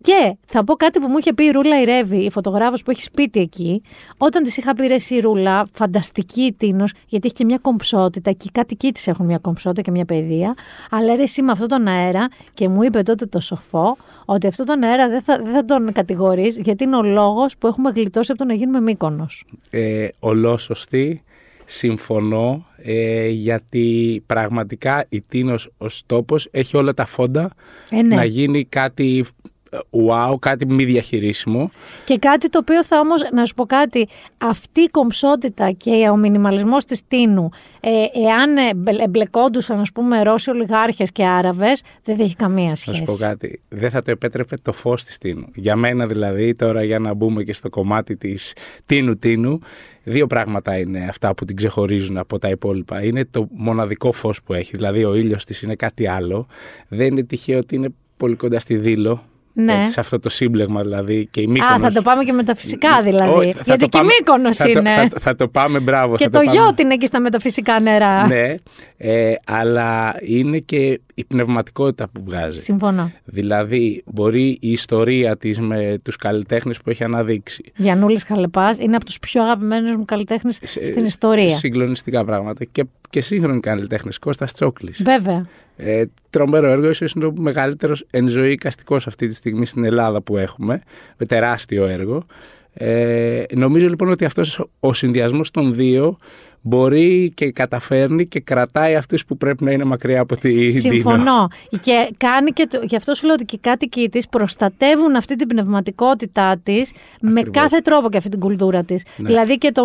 [0.00, 3.02] Και θα πω κάτι που μου είχε πει η Ρούλα Ρέβη, η φωτογράφος που έχει
[3.02, 3.82] σπίτι εκεί,
[4.16, 8.32] όταν της είχα πει ρε εσύ Ρούλα, φανταστική η Τήνος, γιατί έχει και μια κομψότητα
[8.32, 10.54] και οι κάτοικοι της έχουν μια κομψότητα και μια παιδεία,
[10.90, 14.66] αλλά ρε εσύ με αυτόν τον αέρα και μου είπε τότε το σοφό ότι αυτόν
[14.66, 18.30] τον αέρα δεν θα, δεν θα τον κατηγορείς γιατί είναι ο λόγος που έχουμε γλιτώσει
[18.32, 19.44] από το να γίνουμε Μύκονος.
[19.70, 21.22] Ε, ολόσωστη,
[21.64, 27.50] συμφωνώ, ε, γιατί πραγματικά η Τίνος ως τόπος έχει όλα τα φόντα
[27.90, 28.14] Ε, ναι.
[28.14, 29.24] να γίνει κάτι
[29.57, 29.57] ε,
[29.90, 31.70] wow, κάτι μη διαχειρίσιμο.
[32.04, 34.08] Και κάτι το οποίο θα όμως, να σου πω κάτι,
[34.38, 37.48] αυτή η κομψότητα και ο μινιμαλισμός της Τίνου,
[37.80, 37.90] ε,
[38.26, 42.96] εάν εμπε- εμπλεκόντουσαν, ας πούμε, Ρώσοι ολιγάρχες και Άραβες, δεν θα έχει καμία Θα σχέση.
[42.96, 43.60] σου πω κάτι.
[43.68, 45.46] Δεν θα το επέτρεπε το φως της Τίνου.
[45.54, 48.52] Για μένα δηλαδή, τώρα για να μπούμε και στο κομμάτι της
[48.86, 49.58] Τίνου Τίνου,
[50.02, 53.02] δύο πράγματα είναι αυτά που την ξεχωρίζουν από τα υπόλοιπα.
[53.04, 54.76] Είναι το μοναδικό φως που έχει.
[54.76, 56.46] Δηλαδή ο ήλιος της είναι κάτι άλλο.
[56.88, 59.22] Δεν είναι τυχαίο ότι είναι πολύ κοντά στη Δήλο.
[59.60, 59.72] Ναι.
[59.78, 61.80] Έτσι, σε αυτό το σύμπλεγμα δηλαδή και η Α, Μύκονος.
[61.80, 63.30] θα το πάμε και με τα φυσικά δηλαδή.
[63.30, 64.94] Όχι, θα γιατί το και η πάμε- Μύκονος θα το- είναι.
[64.94, 66.16] θα, το- θα το πάμε, μπράβο.
[66.16, 66.50] και θα το, πάμε.
[66.50, 68.26] γιο την εκεί στα μεταφυσικά νερά.
[68.26, 68.54] Ναι,
[68.96, 72.58] ε, αλλά είναι και η πνευματικότητα που βγάζει.
[72.60, 73.12] Συμφωνώ.
[73.24, 77.72] Δηλαδή, μπορεί η ιστορία της με τους καλλιτέχνες που έχει αναδείξει.
[77.76, 81.50] Γιαννούλης Χαλεπάς είναι από τους πιο αγαπημένους μου καλλιτέχνες στην ιστορία.
[81.50, 82.64] Συγκλονιστικά πράγματα.
[82.64, 84.18] Και, και σύγχρονοι καλλιτέχνες.
[84.18, 85.02] Κώστας Τσόκλης.
[85.02, 85.46] Βέβαια.
[85.76, 90.20] Ε, τρομερό έργο, ίσως είναι ο μεγαλύτερος εν ζωή οικαστικός αυτή τη στιγμή στην Ελλάδα
[90.20, 90.82] που έχουμε,
[91.16, 92.26] με τεράστιο έργο.
[92.74, 96.18] Ε, νομίζω λοιπόν ότι αυτός ο συνδυασμός των δύο
[96.60, 100.80] μπορεί και καταφέρνει και κρατάει αυτούς που πρέπει να είναι μακριά από τη Ντίνο.
[100.80, 101.48] Συμφωνώ.
[101.80, 105.36] Και κάνει και το, γι' αυτό σου λέω ότι και οι κάτοικοι της προστατεύουν αυτή
[105.36, 109.04] την πνευματικότητά της με κάθε τρόπο και αυτή την κουλτούρα της.
[109.16, 109.28] Ναι.
[109.28, 109.84] Δηλαδή και το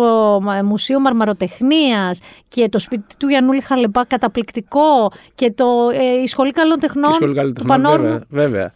[0.58, 6.52] ε, Μουσείο Μαρμαροτεχνίας και το σπίτι του Γιαννούλη Χαλεπά καταπληκτικό και το, ε, η Σχολή
[6.52, 7.10] Καλών Τεχνών.
[7.10, 8.06] Και σχολή του καλλιτεχνών, Πανόρμου.
[8.06, 8.72] βέβαια, βέβαια.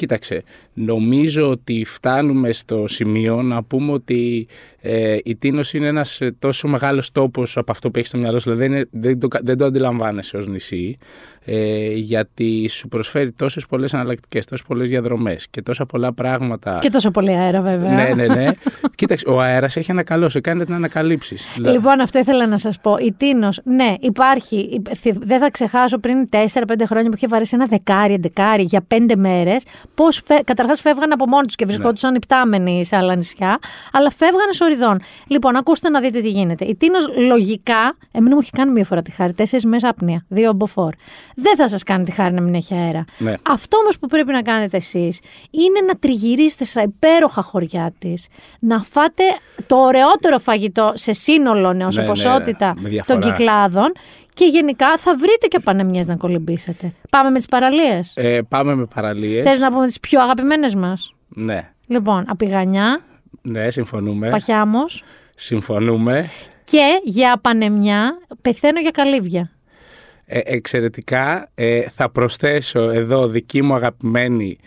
[0.00, 0.42] Κοίταξε,
[0.74, 4.48] νομίζω ότι φτάνουμε στο σημείο να πούμε ότι
[4.80, 8.38] ε, η Τίνος είναι ένας ε, τόσο μεγάλος τόπος από αυτό που έχεις στο μυαλό
[8.38, 10.96] σου, δηλαδή δεν, είναι- δεν, το, δεν το αντιλαμβάνεσαι ως νησί,
[11.52, 16.78] ε, γιατί σου προσφέρει τόσες πολλές αναλλακτικές, τόσες πολλές διαδρομές και τόσα πολλά πράγματα.
[16.80, 17.92] Και τόσο πολύ αέρα, βέβαια.
[17.92, 18.50] Ναι, ναι, ναι.
[18.94, 21.56] Κοίταξε, ο αέρας έχει ένα καλό, σε κάνει να ανακαλύψεις.
[21.56, 22.96] Λοιπόν, αυτό ήθελα να σας πω.
[22.96, 24.82] Η Τίνος, ναι, υπάρχει.
[24.96, 26.36] Θυ- Δεν θα ξεχάσω πριν 4-5
[26.86, 29.62] χρόνια που είχε βαρέσει ένα δεκάρι, εντεκάρι για 5 μέρες.
[29.94, 30.34] Πώς φε...
[30.44, 33.58] καταρχάς φεύγαν από μόνοι τους και βρισκόντουσαν υπτάμενοι σε άλλα νησιά,
[33.92, 35.00] αλλά φεύγανε σοριδών.
[35.26, 36.64] Λοιπόν, ακούστε να δείτε τι γίνεται.
[36.64, 40.52] Η Τίνος λογικά, εμένα μου έχει κάνει μία φορά τη χάρη, 4 μέρες άπνοια, δύο
[40.52, 40.92] μποφόρ.
[41.42, 43.04] Δεν θα σας κάνει τη χάρη να μην έχει αέρα.
[43.18, 43.34] Ναι.
[43.42, 45.18] Αυτό όμως που πρέπει να κάνετε εσείς
[45.50, 48.26] είναι να τριγυρίσετε στα υπέροχα χωριά της,
[48.60, 49.22] να φάτε
[49.66, 53.18] το ωραιότερο φαγητό σε σύνολο νέος, σε Ναι, ναι, ποσότητα με διαφορά.
[53.18, 53.92] των κυκλάδων
[54.34, 56.92] και γενικά θα βρείτε και πανεμιές να κολυμπήσετε.
[57.10, 59.48] Πάμε με τις παραλίες; Ε, πάμε με παραλίες.
[59.50, 63.00] Θες να πούμε τις πιο αγαπημένες μας; Ναι, Λοιπόν, Απιγανιά,
[63.42, 64.28] ναι, συμφωνούμε.
[64.28, 65.02] Παχιάμος
[65.34, 66.28] Συμφωνούμε.
[66.64, 69.50] και για πανεμιά πεθαίνω για καλύβια.
[70.32, 71.48] Ε, εξαιρετικά.
[71.54, 74.58] Ε, θα προσθέσω εδώ δική μου αγαπημένη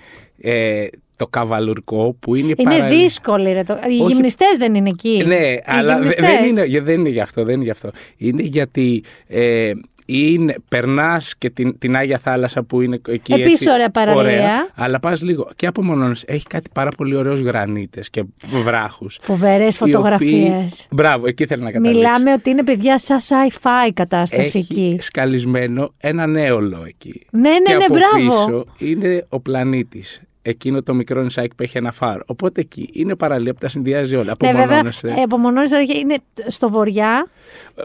[0.41, 0.85] ε,
[1.15, 3.63] το καβαλουρκό που είναι, Είναι παραλία- δύσκολη ρε.
[3.63, 3.73] Το...
[3.89, 4.13] Οι Όχι.
[4.13, 5.23] γυμνιστές δεν είναι εκεί.
[5.25, 6.25] Ναι, Οι αλλά δε- γυμνιστές.
[6.25, 7.91] δεν είναι, για- δεν είναι γι' αυτό, δεν είναι γι' αυτό.
[8.17, 9.71] Είναι γιατί ε,
[10.05, 14.69] είναι, περνάς και την, την Άγια Θάλασσα που είναι εκεί Επίσης έτσι, ωραία παραλία.
[14.75, 16.23] αλλά πας λίγο και απομονώνεις.
[16.27, 18.23] Έχει κάτι πάρα πολύ ωραίους γρανίτες και
[18.63, 19.19] βράχους.
[19.21, 20.87] Φοβερές οι οποίοι- φωτογραφίες.
[20.91, 21.99] Μπράβο, εκεί θέλω να καταλήξω.
[22.01, 24.97] Μιλάμε ότι είναι παιδιά σαν sci-fi κατάσταση Έχει εκεί.
[25.01, 27.25] σκαλισμένο ένα νέολο εκεί.
[27.31, 28.45] Ναι, ναι, και ναι, από μπράβο.
[28.45, 30.21] πίσω είναι ο πλανήτης.
[30.45, 32.21] Εκείνο το μικρό νησάκι που έχει ένα φάρο.
[32.25, 34.35] Οπότε εκεί είναι παραλία που τα συνδυάζει όλα.
[34.43, 35.07] Ναι, βέβαια, Απομονώνεσαι.
[35.07, 36.15] ε, απομονώνεσαι, είναι
[36.47, 37.27] στο βοριά,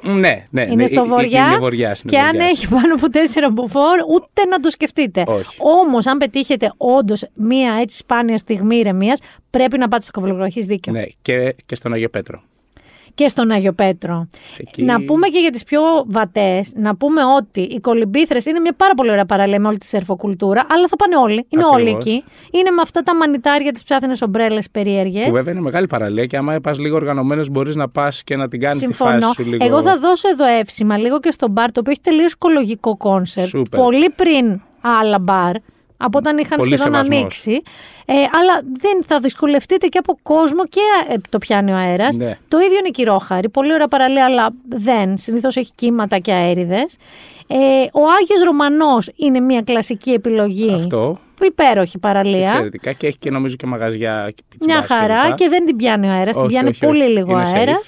[0.02, 0.62] Ναι, ναι.
[0.62, 2.50] είναι ναι, στο ε- ε- βοριά, Είναι βοριάς, είναι και αν βοριάς.
[2.50, 5.22] έχει πάνω από τέσσερα μποφόρ, ούτε να το σκεφτείτε.
[5.26, 5.56] Όχι.
[5.60, 9.20] Όμως, αν πετύχετε όντως μία έτσι σπάνια στιγμή ηρεμίας,
[9.50, 10.44] πρέπει να πάτε στο Καβαλογρό.
[10.44, 10.92] Έχεις δίκιο.
[10.92, 12.42] Ναι, και, και στον Αγιο Πέτρο.
[13.18, 14.28] Και στον Άγιο Πέτρο.
[14.58, 18.72] Εκεί- Να πούμε και για τις πιο βατές, να πούμε ότι οι κολυμπήθρες είναι μια
[18.76, 21.46] πάρα πολύ ωραία παραλία με όλη τη σερφοκουλτούρα, αλλά θα πάνε όλοι.
[21.48, 22.04] Είναι όλοι Ακριβώς.
[22.04, 22.24] εκεί.
[22.50, 25.24] Είναι με αυτά τα μανιτάρια, τις ψάθινες ομπρέλες περίεργες.
[25.24, 28.48] Που βέβαια είναι μεγάλη παραλία και άμα πας λίγο οργανωμένος μπορείς να πας και να
[28.48, 29.10] την κάνεις τη Συμφωνώ.
[29.20, 29.64] φάση σου λίγο.
[29.64, 33.46] Εγώ θα δώσω εδώ εύσημα λίγο και στο μπαρ, το οποίο έχει τελείως οικολογικό concept.
[33.48, 33.80] Σούπερ.
[33.80, 35.54] Πολύ πριν άλλα μπαρ,
[36.00, 37.16] από όταν είχαν Πολύ σχεδόν σεβασμός.
[37.18, 37.62] ανοίξει.
[38.06, 42.16] Ε, αλλά δεν θα δυσκολευτείτε και από κόσμο και ε, το πιάνει ο αέρας.
[42.16, 42.38] Ναι.
[42.48, 43.48] Το ίδιο είναι η Κυρόχαρη.
[43.48, 45.18] Πολύ ωραία παραλία, αλλά δεν.
[45.18, 46.96] Συνήθως έχει κύματα και αέριδες.
[47.46, 47.56] Ε,
[47.92, 50.72] ο Άγιος Ρωμανός είναι μια κλασική επιλογή.
[50.74, 51.18] Αυτό.
[51.42, 52.42] Υπέροχη παραλία.
[52.42, 55.34] Εξαιρετικά και έχει και νομίζω και μαγαζιά και πιτσιμπάς Μια χαρά κλπ.
[55.34, 56.32] και δεν την πιάνει ο αέρας.
[56.32, 57.12] Την Όχι, πιάνει όχι, πολύ όχι.
[57.12, 57.56] λίγο Είναι safe.
[57.56, 57.80] αέρα.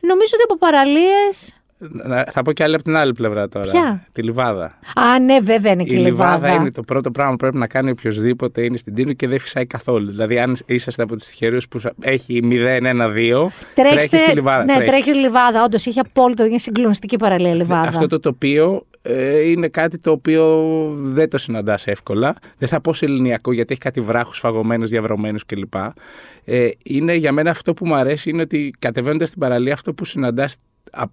[0.00, 1.54] Νομίζω ότι από παραλίες.
[1.88, 3.70] Να- Θα πω και άλλη από την άλλη πλευρά τώρα.
[3.70, 4.64] Ποια; Τη λιβάδα.
[4.94, 6.52] Α, ναι, βέβαια είναι και Η η λιβάδα λιβάδα.
[6.54, 9.66] είναι το πρώτο πράγμα που πρέπει να κάνει οποιοδήποτε είναι στην Τίνο και δεν φυσάει
[9.66, 10.10] καθόλου.
[10.10, 14.64] Δηλαδή, αν είσαστε από τις τυχερούς που σα- έχει 0-1-2, τρέχεις στη λιβάδα.
[14.64, 14.90] Ναι, τρέχεις.
[14.90, 15.62] τρέχεις λιβάδα.
[15.62, 16.44] Όντως έχει απόλυτο.
[16.44, 17.88] Είναι συγκλονιστική παραλία η λιβάδα.
[17.88, 20.64] Αυτό το τοπίο ε, είναι κάτι το οποίο
[20.98, 22.34] δεν το συναντάς εύκολα.
[22.58, 25.74] Δεν θα πω σε ελληνιακό γιατί έχει κάτι βράχους φαγωμένους, διαβρωμένους κλπ.
[26.44, 30.04] Ε, είναι για μένα αυτό που μου αρέσει είναι ότι κατεβαίνοντας στην παραλία, αυτό που
[30.04, 30.56] συναντάς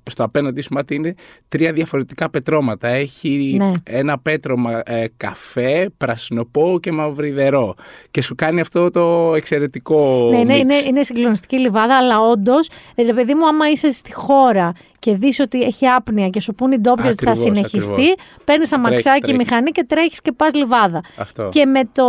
[0.09, 1.15] στο απέναντί σου μάτι είναι
[1.47, 2.87] τρία διαφορετικά πετρώματα.
[2.87, 3.71] Έχει Ναι.
[3.83, 7.75] ένα πέτρωμα ε, καφέ, πρασινοπό και μαυριδερό.
[8.11, 10.29] Και σου κάνει αυτό το εξαιρετικό.
[10.31, 10.59] Ναι, είναι, mix.
[10.59, 15.39] είναι, είναι συγκλονιστική λιβάδα, αλλά όντως, δηλαδή, παιδί μου, άμα είσαι στη χώρα και δεις
[15.39, 18.15] ότι έχει άπνοια και σου πούνε οι ντόπιοι ότι θα Ακριβώς, συνεχιστεί, ακριβώς.
[18.43, 19.37] παίρνεις αμαξάκι, τρέχεις.
[19.37, 21.01] μηχανή και τρέχεις και πας λιβάδα.
[21.17, 21.49] Αυτό.
[21.51, 22.03] Και με το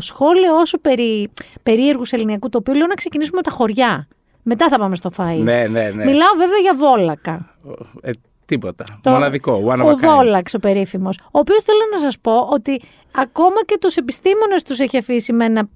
[0.00, 1.28] σχόλιο σου περί
[1.62, 4.08] περίεργους ελληνικού τοπίου, λέω να ξεκινήσουμε με τα χωριά.
[4.42, 5.36] Μετά θα πάμε στο φαΐ.
[5.42, 6.04] Ναι, ναι, ναι.
[6.04, 7.54] Μιλάω βέβαια για Βόλακα.
[8.00, 8.10] Ε,
[8.46, 8.84] τίποτα.
[9.02, 9.64] Το- Μοναδικό.
[9.66, 9.98] One of a ο kind.
[9.98, 12.80] Βόλαξ ο περίφημος, ο οποίος θέλω να σας πω ότι
[13.14, 15.68] ακόμα και τους επιστήμονες τους έχει αφήσει με ένα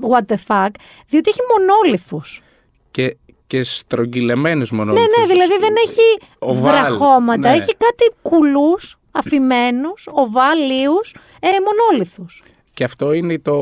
[0.00, 0.68] what the fuck,
[1.08, 2.42] διότι έχει μονόλιθους.
[2.90, 3.16] και,
[3.46, 4.92] και στρογγυλεμένους μόνο.
[4.92, 7.56] Ναι, ναι, δηλαδή δεν έχει Οβάλ, βραχώματα, ναι.
[7.56, 12.42] έχει κάτι κουλούς, αφημένους, οβάλιους, ε, μονόλιθους.
[12.80, 13.58] Και αυτό είναι το,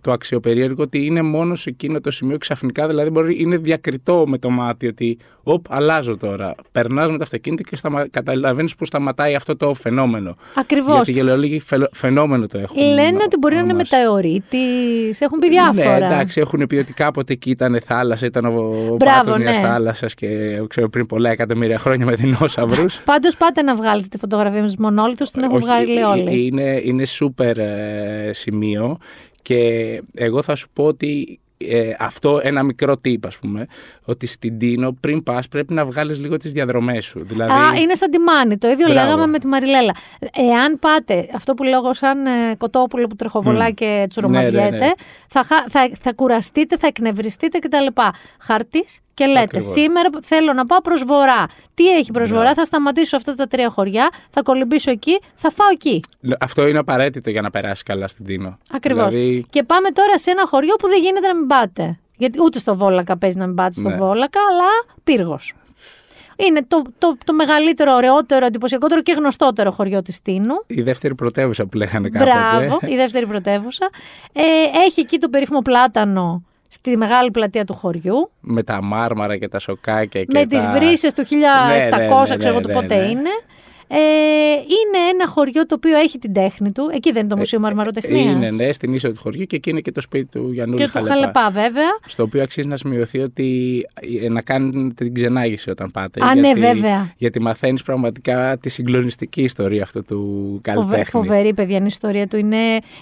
[0.00, 4.38] το αξιοπερίεργο ότι είναι μόνο σε εκείνο το σημείο ξαφνικά, δηλαδή μπορεί, είναι διακριτό με
[4.38, 6.54] το μάτι ότι οπ, αλλάζω τώρα.
[6.72, 10.36] Περνάς με το αυτοκίνητο και σταμα, καταλαβαίνεις που σταματάει αυτό το φαινόμενο.
[10.54, 10.94] Ακριβώς.
[10.94, 12.82] Γιατί οι γελαιολόγοι φε- φαινόμενο το έχουν.
[12.82, 15.98] Λένε ότι μπορεί να είναι μετεωρίτης, έχουν πει διάφορα.
[15.98, 19.66] Ναι, εντάξει, έχουν πει ότι κάποτε εκεί ήταν θάλασσα, ήταν ο Μπράβο, πάτος μιας ναι.
[19.66, 20.28] θάλασσας και
[20.68, 23.00] ξέρω, πριν πολλά εκατομμύρια χρόνια με δεινόσαυρους.
[23.12, 26.46] Πάντως πάτε να βγάλετε τη φωτογραφία με του μονόλιτου, την έχουν Όχι, βγάλει ε, όλοι.
[26.46, 28.98] Είναι, είναι σούπερ ε, σημείο
[29.42, 29.58] και
[30.14, 33.66] εγώ θα σου πω ότι ε, αυτό ένα μικρό tip ας πούμε,
[34.04, 37.20] ότι στην Τίνο πριν πας πρέπει να βγάλεις λίγο τις διαδρομές σου.
[37.24, 38.58] Δηλαδή, Α, είναι σαν τη Μάνη.
[38.58, 39.04] Το ίδιο Μπράβο.
[39.04, 39.94] λέγαμε με τη Μαριλέλα.
[40.50, 43.72] Εάν πάτε, αυτό που λέω εγώ σαν ε, κοτόπουλο που τρεχοβολά Μμ.
[43.74, 44.90] και τσουρομαδιέται, Ναι, ναι, ναι.
[45.28, 48.00] Θα, χα- θα, θα κουραστείτε, θα εκνευριστείτε κτλ.
[48.40, 49.72] Χαρτίς και λέτε, Ακριβώς.
[49.72, 51.46] σήμερα θέλω να πάω προς βορρά.
[51.74, 55.50] Τι έχει προς βορρά, θα σταματήσω σε αυτά τα τρία χωριά, θα κολυμπήσω εκεί, θα
[55.50, 56.00] φάω εκεί.
[56.40, 58.58] Αυτό είναι απαραίτητο για να περάσει καλά στην Τίνο.
[58.72, 59.08] Ακριβώς.
[59.08, 61.98] Δηλαδή, Και πάμε τώρα σε ένα χωριό που δεν γίνεται να μην πάτε.
[62.16, 63.96] Γιατί ούτε στο Βόλακα παίζει να μην πάτε στο Ναι.
[63.96, 65.52] Βόλακα, αλλά πύργος.
[66.36, 70.54] Είναι το, το, το μεγαλύτερο, ωραιότερο, εντυπωσιακότερο και γνωστότερο χωριό της Τίνου.
[70.66, 72.30] η δεύτερη πρωτεύουσα που λέγανε κάποτε.
[72.30, 73.88] Μπράβο, η δεύτερη πρωτεύουσα.
[74.32, 74.42] Ε,
[74.86, 76.42] έχει εκεί το περίφημο πλάτανο
[76.74, 78.30] στη μεγάλη πλατεία του χωριού.
[78.40, 80.56] Με τα μάρμαρα και τα σοκάκια και με τα...
[80.56, 81.28] τις βρύσες του 1700,
[81.68, 83.10] Ναι, ναι, ναι, ξέρω εγώ ναι, του ναι, πότε ναι.
[83.10, 83.30] είναι.
[83.88, 83.96] Ε,
[84.56, 86.90] είναι ένα χωριό το οποίο έχει την τέχνη του.
[86.92, 88.26] Εκεί δεν είναι το Μουσείο Μαρμαροτεχνίας.
[88.26, 90.84] Ε, Είναι ναι, στην ίσο του χωριού και εκεί είναι και το σπίτι του Γιαννούλη
[90.84, 91.98] Και του Χαλεπά, βέβαια.
[92.06, 93.80] Στο οποίο αξίζει να σημειωθεί ότι
[94.22, 96.24] ε, να κάνετε την ξενάγηση όταν πάτε.
[96.24, 97.12] Α, ναι, γιατί, βέβαια.
[97.16, 101.04] Γιατί μαθαίνεις πραγματικά τη συγκλονιστική ιστορία αυτού του καλλιτέχνη.
[101.04, 102.36] Φοβε, φοβερή, παιδιά, είναι η ιστορία του.
[102.36, 102.56] Είναι,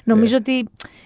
[0.04, 0.52] νομίζω ότι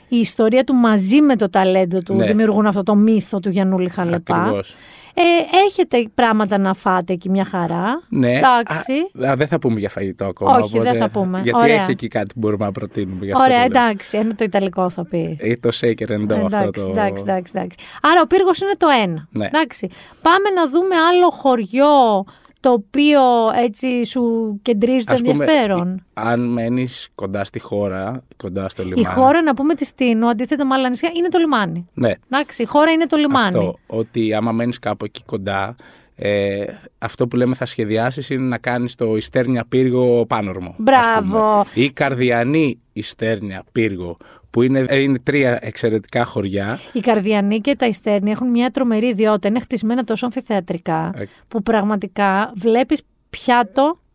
[0.09, 2.27] η ιστορία του μαζί με το ταλέντο του Ναι.
[2.27, 4.37] δημιουργούν αυτό το μύθο του Γιαννούλη Χαλεπά.
[4.37, 4.77] Ακριβώς.
[5.19, 5.23] Ε,
[5.67, 8.03] έχετε πράγματα να φάτε εκεί μια χαρά.
[8.09, 8.33] Ναι.
[8.33, 8.93] Εντάξει.
[9.27, 10.57] Α, α, δεν θα πούμε για φαγητό ακόμα.
[10.57, 11.41] Όχι, δεν οπότε- θα πούμε.
[11.43, 11.83] Γιατί Ωραία.
[11.83, 13.25] έχει εκεί κάτι που μπορούμε να προτείνουμε.
[13.25, 13.83] γι' αυτό Ωραία, το λέω.
[13.83, 14.19] εντάξει.
[14.19, 15.37] Ένα το Ιταλικό θα πεις.
[15.41, 16.91] Ή το shaker and dough αυτό Εντάξει, το...
[16.91, 17.77] εντάξει, εντάξει, εντάξει.
[18.03, 19.27] Άρα ο πύργος είναι το ένα.
[19.31, 19.47] Ναι.
[19.47, 19.89] Εντάξει.
[20.23, 22.25] Πάμε να δούμε άλλο χωριό
[22.61, 23.21] το οποίο
[23.65, 24.23] έτσι σου
[24.63, 26.05] κεντρίζει το Ας πούμε, ενδιαφέρον.
[26.15, 29.01] Αν μένεις κοντά στη χώρα, κοντά στο λιμάνι.
[29.01, 31.87] Η χώρα, να πούμε της Στίνου, αντίθετα με άλλα νησιά, είναι το λιμάνι.
[31.95, 32.13] Ναι.
[32.31, 33.47] Εντάξει, η χώρα είναι το λιμάνι.
[33.47, 35.77] Αυτό, ότι άμα μένεις κάπου εκεί κοντά,
[36.19, 36.65] ε,
[36.99, 40.69] αυτό που λέμε θα σχεδιάσεις είναι να κάνεις το Ιστέρνια Πύργο Πάνορμο.
[40.69, 41.39] ας Μπράβο.
[41.39, 41.85] πούμε.
[41.85, 44.17] Ή Καρδιανή Ιστέρνια Πύργο,
[44.57, 46.79] που είναι, ε, είναι τρία εξαιρετικά χωριά.
[46.93, 49.49] Οι Καρδιανοί και τα Ιστέρνη έχουν μια τρομερή ιδιότητα.
[49.49, 51.25] Είναι χτισμένα τόσο αμφιθεατρικά Ε.
[51.49, 54.06] που πραγματικά βλέπεις πιάτο Ε,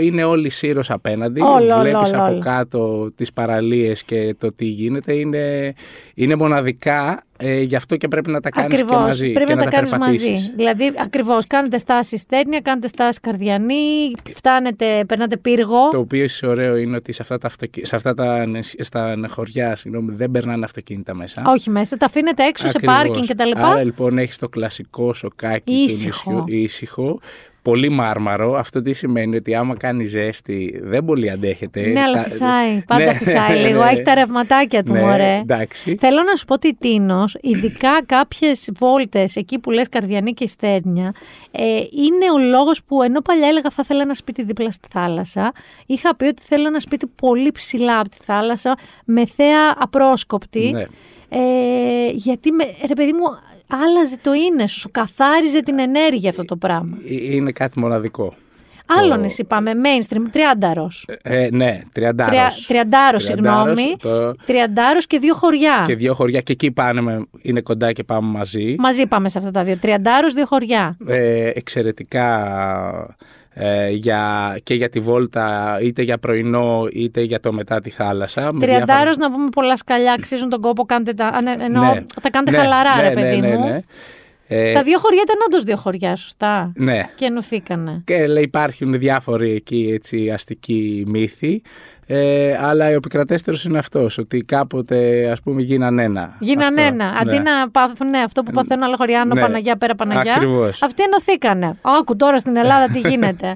[0.00, 1.40] Είναι όλοι σύρος απέναντι.
[1.40, 2.40] Όλο, όλο, Βλέπεις όλο, από όλο.
[2.40, 5.12] κάτω τις παραλίες και το τι γίνεται.
[5.12, 5.74] Είναι,
[6.14, 9.54] είναι μοναδικά, ε, γι' αυτό και πρέπει να τα κάνεις Ακριβώς, και μαζί πρέπει και
[9.54, 10.30] να, να, τα κάνεις περπατήσεις.
[10.30, 10.52] μαζί.
[10.56, 15.88] Δηλαδή, ακριβώς, κάνετε στάση Ιστέρνια, κάνετε στάση Καρδιανή, φτάνετε, περνάτε πύργο.
[15.90, 17.84] Το οποίο ίσως ωραίο είναι ότι σε αυτά τα, αυτοκι...
[17.84, 21.42] σε αυτά τα νησ- στα χωριά συγγνώμη, δεν περνάνε αυτοκίνητα μέσα.
[21.46, 22.94] Όχι μέσα, τα αφήνετε έξω Ακριβώς.
[22.96, 23.66] σε πάρκινγκ και τα λοιπά.
[23.66, 26.30] Άρα λοιπόν έχεις το κλασικό σοκάκι Ήσυχο.
[26.30, 27.20] του νησιού, ήσυχο,
[27.70, 28.54] πολύ μάρμαρο.
[28.54, 31.80] Αυτό τι σημαίνει ότι άμα κάνει ζέστη δεν πολύ αντέχεται.
[31.80, 32.82] Ναι, αλλά Τα- φυσάει.
[32.86, 33.84] Πάντα Ναι, φυσάει ναι, λίγο.
[33.84, 33.90] ναι.
[33.90, 35.36] Έχει τα ρευματάκια του, Ναι, μωρέ.
[35.36, 35.94] εντάξει.
[35.98, 41.12] Θέλω να σου πω ότι Τίνος, ειδικά κάποιες βόλτες, εκεί που λες Καρδιανή και Ιστέρνια,
[41.50, 45.52] ε, είναι ο λόγος που ενώ παλιά έλεγα θα ήθελα ένα σπίτι δίπλα στη θάλασσα,
[45.86, 50.70] είχα πει ότι θέλω ένα σπίτι πολύ ψηλά από τη θάλασσα, με θέα απρόσκοπτη.
[50.70, 50.84] Ναι.
[51.28, 51.38] Ε,
[52.12, 53.24] γιατί, με, ρε παιδί μου,
[53.84, 56.96] άλλαζε το είναι σου, σου καθάριζε την ενέργεια αυτό το πράγμα.
[57.08, 58.34] Ε, Είναι κάτι μοναδικό.
[59.00, 61.08] Άλλο νησί πάμε, mainstream, τριάνταρος.
[61.22, 62.32] Ε, ναι, τριαντάρος.
[62.34, 63.96] Τρια, τριαντάρος, Τριαντάρος, συγγνώμη.
[63.98, 65.82] το- Τριαντάρος και δύο χωριά.
[65.86, 68.74] Και δύο χωριά και εκεί πάνε, με- είναι κοντά και πάμε μαζί.
[68.78, 69.76] Μαζί πάμε σε αυτά τα δύο.
[69.76, 70.96] Τριαντάρος, δύο χωριά.
[71.06, 73.16] ε, εξαιρετικά
[73.60, 78.52] ε, για, και για τη βόλτα είτε για πρωινό είτε για το μετά τη θάλασσα.
[78.52, 82.04] με Τριαντάρος, να πούμε πολλά σκαλιά, αξίζουν τον κόπο, κάντε τα, α, ναι, εννοώ, Ναι.
[82.22, 83.84] τα κάνετε Ναι, χαλαρά, ναι, ρε ναι, παιδί ναι, μου.
[84.48, 84.56] Ναι.
[84.56, 87.00] Ε, Τα δύο χωριά ήταν όντως δύο χωριά, σωστά; Ναι.
[87.14, 88.02] Και ενωθήκανε.
[88.04, 91.62] Και λέει, υπάρχουν διάφοροι εκεί έτσι, αστικοί μύθοι.
[92.10, 96.36] Ε, αλλά ο επικρατέστερος είναι αυτός, ότι κάποτε ας πούμε γίναν ένα.
[96.40, 97.14] Γίνανε Αυτό, ένα.
[97.20, 97.38] Αντί ναι.
[97.50, 99.40] να πάθουν ναι, αυτό που παθαίνουν άλλα χωριά, Άνω Ναι.
[99.40, 100.34] Παναγιά, πέρα Παναγιά.
[100.34, 100.82] Ακριβώς.
[100.82, 101.78] Αυτοί ενωθήκανε.
[101.82, 103.54] Άκου τώρα στην Ελλάδα τι γίνεται.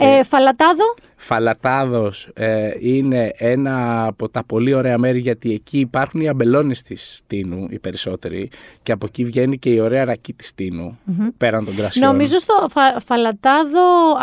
[0.00, 6.28] Ε, φαλατάδο, Φαλατάδος ε, είναι ένα από τα πολύ ωραία μέρη γιατί εκεί υπάρχουν οι
[6.28, 8.50] αμπελώνες της Στίνου οι περισσότεροι
[8.82, 11.26] και από εκεί βγαίνει και η ωραία ρακή της στινου Μμμ.
[11.36, 12.10] πέραν των κρασιών.
[12.10, 13.80] Νομίζω στο φα- Φαλατάδο,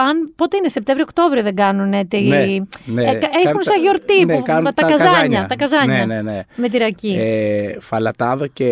[0.08, 2.08] αν πότε είναι, Σεπτέμβριο-Οκτώβριο δεν κάνουν.
[2.08, 2.22] Τη...
[2.22, 2.38] Ναι,
[2.86, 3.02] ναι.
[3.04, 5.46] Ε, κα- έχουν Κάνουν σαν τα- γιορτή ναι, που, κάνουν τα, τα καζάνια, καζάνια.
[5.46, 6.06] τα καζάνια.
[6.06, 6.42] Ναι, ναι, ναι.
[6.56, 7.16] Με τη ρακή.
[7.20, 8.70] Ε, φαλατάδο και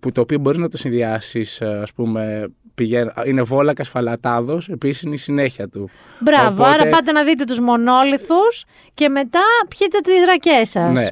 [0.00, 2.48] που το οποίο μπορεί να το συνδυάσεις, ας πούμε,
[2.80, 5.90] πηγαίνει, είναι βόλακας φαλατάδος, επίσης είναι η συνέχεια του.
[6.18, 10.92] Μπράβο, Οπότε- άρα πάτε να δείτε τους μονόλιθους και μετά πιείτε τις ρακές σας.
[10.92, 11.06] Ναι.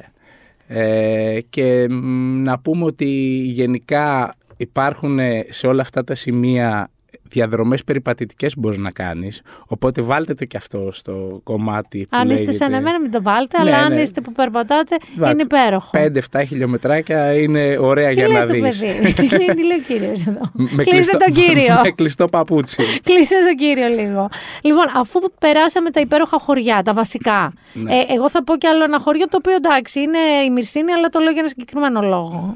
[0.67, 3.05] Ε, και μ, να πούμε ότι
[3.45, 6.89] γενικά υπάρχουν ε, σε όλα αυτά τα σημεία
[7.29, 9.41] διαδρομές περιπατητικές που μπορείς να κάνεις.
[9.67, 12.51] Οπότε βάλτε το και αυτό στο κομμάτι που Αν είστε λέγεται...
[12.65, 14.01] σαν εμένα, μην το βάλτε, Ναι, αλλά αν ναι.
[14.01, 15.89] είστε που περπατάτε, Βα- είναι υπέροχο.
[15.93, 18.79] 5-7 χιλιομετράκια είναι ωραία Τι για λέει να το δεις.
[18.79, 21.75] παιδί, τι λέει, τι λέει ο κύριος εδώ; Με Κλείστε κλειστό- τον κύριο.
[21.83, 22.83] Με κλειστό παπούτσι.
[23.07, 24.29] Κλείστε τον κύριο λίγο.
[24.61, 27.53] Λοιπόν, αφού περάσαμε τα υπέροχα χωριά, τα βασικά.
[27.73, 27.93] Ναι.
[27.93, 31.09] Ε, εγώ θα πω κι άλλο ένα χωριό το οποίο εντάξει είναι η Μυρσίνη, αλλά
[31.09, 32.53] το λέω για ένα συγκεκριμένο λόγο.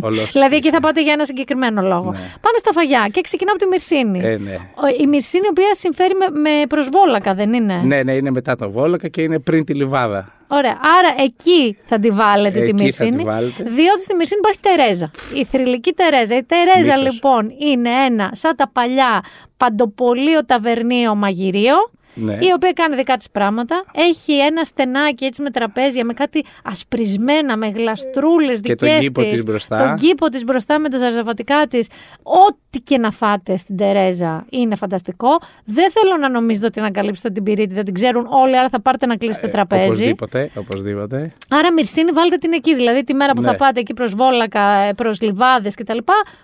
[0.00, 2.10] Ολός δηλαδή εκεί θα πάτε για ένα συγκεκριμένο λόγο.
[2.44, 4.07] Πάμε στα φαγιά και ξεκινάω από τη Μυρσίνη.
[4.10, 4.28] Ναι.
[4.28, 4.54] Ε, ναι.
[4.54, 8.56] Ο- Η Μυρσίνη, η οποία συμφέρει με, με προσβόλακα, δεν είναι; ναι, ναι, είναι μετά
[8.56, 10.32] το Βόλακα και είναι πριν τη Λιβάδα.
[10.50, 10.70] Ωραία.
[10.98, 13.16] Άρα εκεί θα τη βάλετε τη Εκεί θα Μυρσίνη.
[13.16, 13.62] τη βάλετε.
[13.62, 15.10] Διότι στη Μυρσίνη υπάρχει Τερέζα.
[15.34, 16.36] Η θρηλυκή Τερέζα.
[16.36, 17.14] Η Τερέζα Μύθος.
[17.14, 19.22] λοιπόν είναι ένα σαν τα παλιά
[19.56, 21.74] παντοπολείο ταβερνίο μαγειρίο.
[22.20, 22.32] Ναι.
[22.32, 23.84] Η οποία κάνει δικά της πράγματα.
[23.94, 29.22] Έχει ένα στενάκι έτσι με τραπέζια, με κάτι ασπρισμένα, με γλαστρούλες δικέ Και τον κήπο
[29.22, 29.86] της μπροστά.
[29.86, 31.88] Τον κήπο της μπροστά με τα ζαρζαβατικά της.
[32.22, 35.28] Ό,τι και να φάτε στην Τερέζα είναι φανταστικό.
[35.64, 39.06] Δεν θέλω να νομίζετε ότι ανακαλύψετε την πυρίτη, δεν την ξέρουν όλοι, άρα θα πάρετε
[39.06, 39.82] να κλείσετε τραπέζι.
[39.82, 41.32] Ε, Οπωσδήποτε, οπωσδήποτε.
[41.48, 42.74] Άρα Μυρσίνη βάλτε την εκεί.
[42.74, 43.48] Δηλαδή τη μέρα που Ναι.
[43.48, 45.98] θα πάτε εκεί προς Βόλακα, προς Λιβάδες κτλ.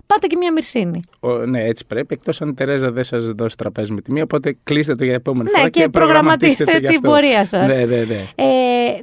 [0.06, 1.01] Πάτε και μια Μυρσίνη.
[1.20, 2.14] Ο, ναι, έτσι πρέπει.
[2.14, 5.14] Εκτός αν η Τερέζα δεν σας δώσει τραπέζι με τη μία, οπότε κλείστε το για
[5.14, 7.09] επόμενη Ναι, φορά και προγραμματίστε το γι' την αυτό.
[7.11, 7.66] πορεία σας.
[7.66, 8.24] Ναι, ναι, ναι.
[8.35, 8.45] Ε,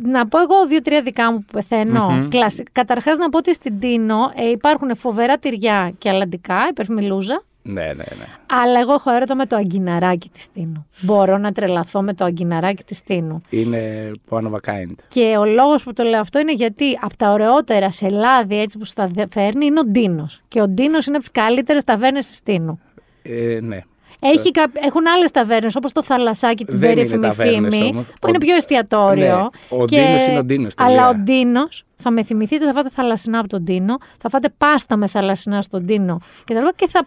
[0.01, 2.09] να πω εγώ δύο-τρία δικά μου που πεθαίνω.
[2.09, 2.27] Μμμ.
[2.27, 7.43] Κλασι- Καταρχάς να πω ότι στην Τίνο ε, υπάρχουν φοβερά τυριά και αλαντικά, η περφημιλούζα.
[7.63, 8.25] Ναι, ναι, ναι.
[8.63, 10.87] Αλλά εγώ έχω έρωτα με το αγκιναράκι της Τίνου.
[11.01, 13.41] Μπορώ να τρελαθώ με το αγκιναράκι της Τίνου.
[13.49, 14.95] Είναι one of a kind.
[15.07, 18.77] Και ο λόγος που το λέω αυτό είναι γιατί από τα ωραιότερα σε λάδι έτσι
[18.77, 20.41] που στα δε- φέρνει είναι ο Ντίνος.
[20.47, 22.79] Και ο Ντίνος είναι από τις καλύτερες ταβέρνες της Τίνου.
[23.23, 23.81] Ε, ναι.
[24.19, 24.65] Έχει κά...
[24.73, 28.05] Έχουν άλλες ταβέρνες όπως το θαλασσάκι, την Δεν είναι περίφημη ταβέρνες φήμη, όμως.
[28.21, 29.49] που είναι Ο- πιο εστιατόριο.
[29.69, 30.91] Ναι, ο Ντίνος είναι ο Ντίνος, τελεία.
[30.93, 34.95] Αλλά ο Ντίνος, θα με θυμηθείτε, θα φάτε θαλασσινά από τον Ντίνο, θα φάτε πάστα
[34.95, 37.01] με θαλασσινά στον Ντίνο και τα λοιπά και θα,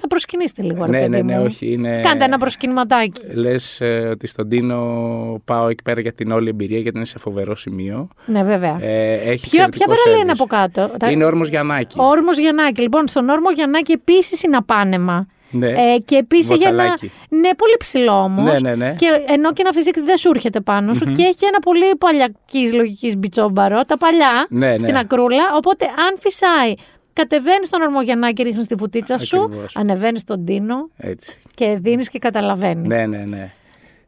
[0.00, 0.84] θα προσκυνήσετε λίγο.
[0.84, 1.44] ρε Ναι, παιδί ναι, ναι, μου.
[1.44, 1.72] όχι.
[1.72, 2.00] Είναι...
[2.00, 3.20] Κάντε ένα προσκυνηματάκι.
[3.34, 7.18] Λες ε, ότι στον Τίνο πάω εκεί πέρα για την όλη εμπειρία γιατί είναι σε
[7.18, 8.08] φοβερό σημείο.
[8.26, 8.78] Ναι, βέβαια.
[8.80, 10.36] Ε, έχει Ποια, ποια εξαιρετικό παραλία είναι service.
[10.40, 11.96] από κάτω; Τα- Είναι όρμος Γιαννάκη.
[11.98, 12.80] Όρμος Γιαννάκη.
[12.82, 15.26] Λοιπόν, στον Όρμο Γιαννάκη επίσης είναι απάνεμα.
[15.50, 15.66] Ναι.
[15.68, 16.76] Ε, και επίσης για ένα.
[16.76, 17.10] Βοτσαλάκι.
[17.28, 18.52] Ναι, πολύ ψηλό όμως.
[18.60, 18.94] Ναι, ναι, ναι.
[18.98, 21.12] Και ενώ και ένα φυσικό δεν σου έρχεται πάνω σου Μμμ.
[21.14, 24.78] και έχει ένα πολύ παλιακής λογικής μπιτσόμπαρο, τα παλιά Ναι, ναι.
[24.78, 25.42] στην ακρούλα.
[25.56, 26.74] Οπότε αν φυσάει,
[27.16, 29.76] κατεβαίνεις στον Ορμογιαννάκη, ρίχνεις τη βουτίτσα σου, Ακριβώς.
[29.76, 31.38] ανεβαίνεις στον Τίνο Έτσι.
[31.54, 32.86] και δίνεις και καταλαβαίνει.
[32.86, 33.52] Ναι, ναι, ναι.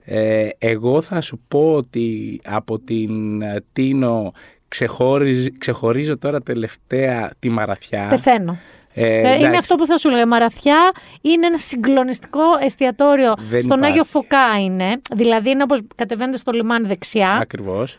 [0.04, 4.32] Ε, εγώ θα σου πω ότι από την ε, Τίνο
[4.68, 8.06] ξεχώριζ- ξεχωρίζω τώρα τελευταία τη Μαραθιά.
[8.10, 8.58] Πεθαίνω.
[8.94, 10.20] Ε, Ε, είναι εντάξει, αυτό που θα σου λέω.
[10.20, 10.90] Η Μαραθιά
[11.20, 13.34] είναι ένα συγκλονιστικό εστιατόριο.
[13.36, 13.84] Δεν Στον υπάρχει.
[13.84, 15.00] Άγιο Φωκά είναι.
[15.14, 17.32] Δηλαδή είναι όπως κατεβαίνετε στο λιμάνι δεξιά.
[17.32, 17.98] Ακριβώς.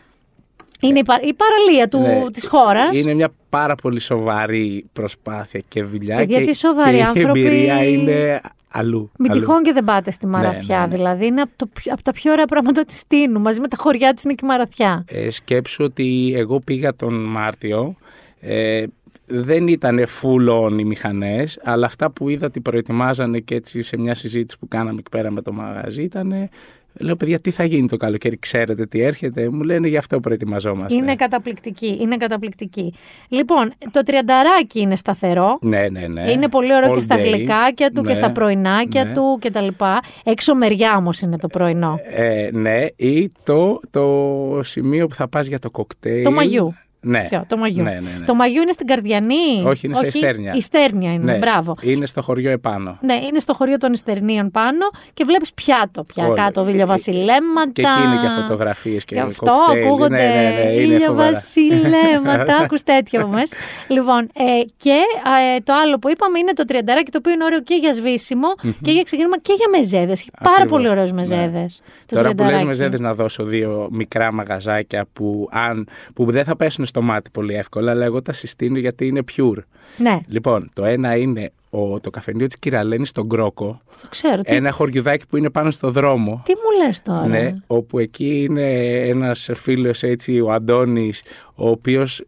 [0.81, 2.31] Είναι η, πα- η παραλία του, Ναι.
[2.31, 2.97] της χώρας.
[2.97, 6.15] Είναι μια πάρα πολύ σοβαρή προσπάθεια και δουλειά.
[6.17, 7.39] Παιδιά, και, τι σοβαροί και άνθρωποι.
[7.39, 8.41] η εμπειρία είναι
[8.71, 9.11] αλλού.
[9.19, 9.39] Μην αλλού.
[9.39, 10.79] τυχόν και δεν πάτε στη Μαραθιά.
[10.79, 10.95] ναι, ναι.
[10.95, 13.39] Δηλαδή είναι από, το, πιο- από τα πιο ωραία πράγματα της Τίνου.
[13.39, 15.03] Μαζί με τα χωριά της είναι και η Μαραθιά.
[15.07, 17.95] Ε, σκέψου ότι εγώ πήγα τον Μάρτιο.
[18.39, 18.83] Ε,
[19.25, 23.97] δεν ήταν full on οι μηχανές, αλλά αυτά που είδα ότι προετοιμάζανε και έτσι σε
[23.97, 26.49] μια συζήτηση που κάναμε εκεί πέρα με το μαγαζί ήταν.
[26.93, 29.49] Λέω, παιδιά, τι θα γίνει το καλοκαίρι, ξέρετε τι έρχεται.
[29.49, 30.97] Μου λένε γι' αυτό προετοιμαζόμαστε.
[30.97, 31.97] Είναι καταπληκτική.
[32.01, 32.93] Είναι καταπληκτική.
[33.27, 35.57] Λοιπόν, το τριανταράκι είναι σταθερό.
[35.61, 36.31] Ναι, ναι, ναι.
[36.31, 37.23] Είναι πολύ ωραίο All και στα day.
[37.23, 39.13] γλυκάκια του Ναι, και στα πρωινάκια ναι.
[39.13, 39.99] του και τα λοιπά.
[40.23, 41.99] Έξω μεριά όμως είναι το πρωινό.
[42.09, 46.23] Ε, ναι, ή το, το σημείο που θα πας για το κοκτέιλ.
[46.23, 46.73] Το μαγιού.
[47.01, 47.25] Ναι.
[47.29, 47.83] Ποιο, το μαγιού.
[47.83, 48.25] Ναι, ναι, ναι.
[48.25, 49.63] Το μαγιού είναι στην Καρδιανή.
[49.65, 50.53] Όχι, είναι στα Ιστέρνια.
[50.55, 51.75] Η Στέρνια είναι, Ναι, μπράβο.
[51.81, 52.97] Είναι στο χωριό επάνω.
[53.01, 56.35] Ναι, είναι στο χωριό των Ιστερνίων πάνω και βλέπεις πιάτο πια Όλα.
[56.35, 57.71] κάτω, βιλιοβασιλέματα.
[57.73, 59.85] Και εκεί είναι και φωτογραφίες και, Και αυτό κοκτέιλ.
[59.85, 61.29] ακούγονται Ναι, ναι, ναι, είναι φοβερά.
[61.29, 63.55] ηλιοβασιλέματα, ακούς τέτοια από μέσα.
[63.87, 64.43] Λοιπόν, ε,
[64.77, 64.97] και
[65.55, 68.47] ε, το άλλο που είπαμε είναι το τριανταράκι, το οποίο είναι ωραίο και για σβήσιμο
[68.63, 68.71] Μμμ.
[68.81, 70.19] και για ξεκίνημα και για μεζέδες.
[70.19, 70.71] Έχει πάρα Ακριβώς.
[70.77, 71.19] πολύ ωραίους Ναι.
[71.19, 71.81] μεζέδες.
[72.05, 72.65] το Τώρα που λες τριανταράκι.
[72.65, 77.55] μεζέδες να δώσω δύο μικρά μαγαζάκια που, αν, που δεν θα πέσουν στο μάτι πολύ
[77.55, 79.57] εύκολα, αλλά εγώ τα συστήνω γιατί είναι pure.
[79.97, 83.81] Ναι, Λοιπόν, το ένα είναι ο, το καφενείο της Κυραλένης στον Κρόκο.
[84.01, 84.41] το ξέρω.
[84.41, 86.41] Τι, Ένα χωριουδάκι που είναι πάνω στο δρόμο.
[86.45, 88.71] τι μου λες τώρα; Ναι, όπου εκεί είναι
[89.07, 91.23] ένας φίλος έτσι, ο Αντώνης,
[91.55, 92.23] ο οποίος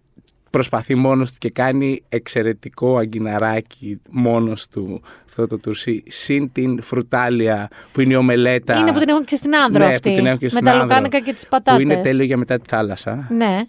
[0.50, 7.68] προσπαθεί μόνος του και κάνει εξαιρετικό αγκιναράκι μόνος του αυτό το τουρσί, συν την φρουτάλια
[7.92, 8.76] που είναι η ομελέτα.
[8.80, 10.10] Είναι που την έχω και στην άνδρο ναι, αυτή.
[10.10, 11.84] που την έχω και με στην τα Άνδρο, λουκάνικα και τις πατάτες.
[11.84, 13.28] Που είναι τέλειο για μετά τη θάλασσα.
[13.30, 13.60] Ναι.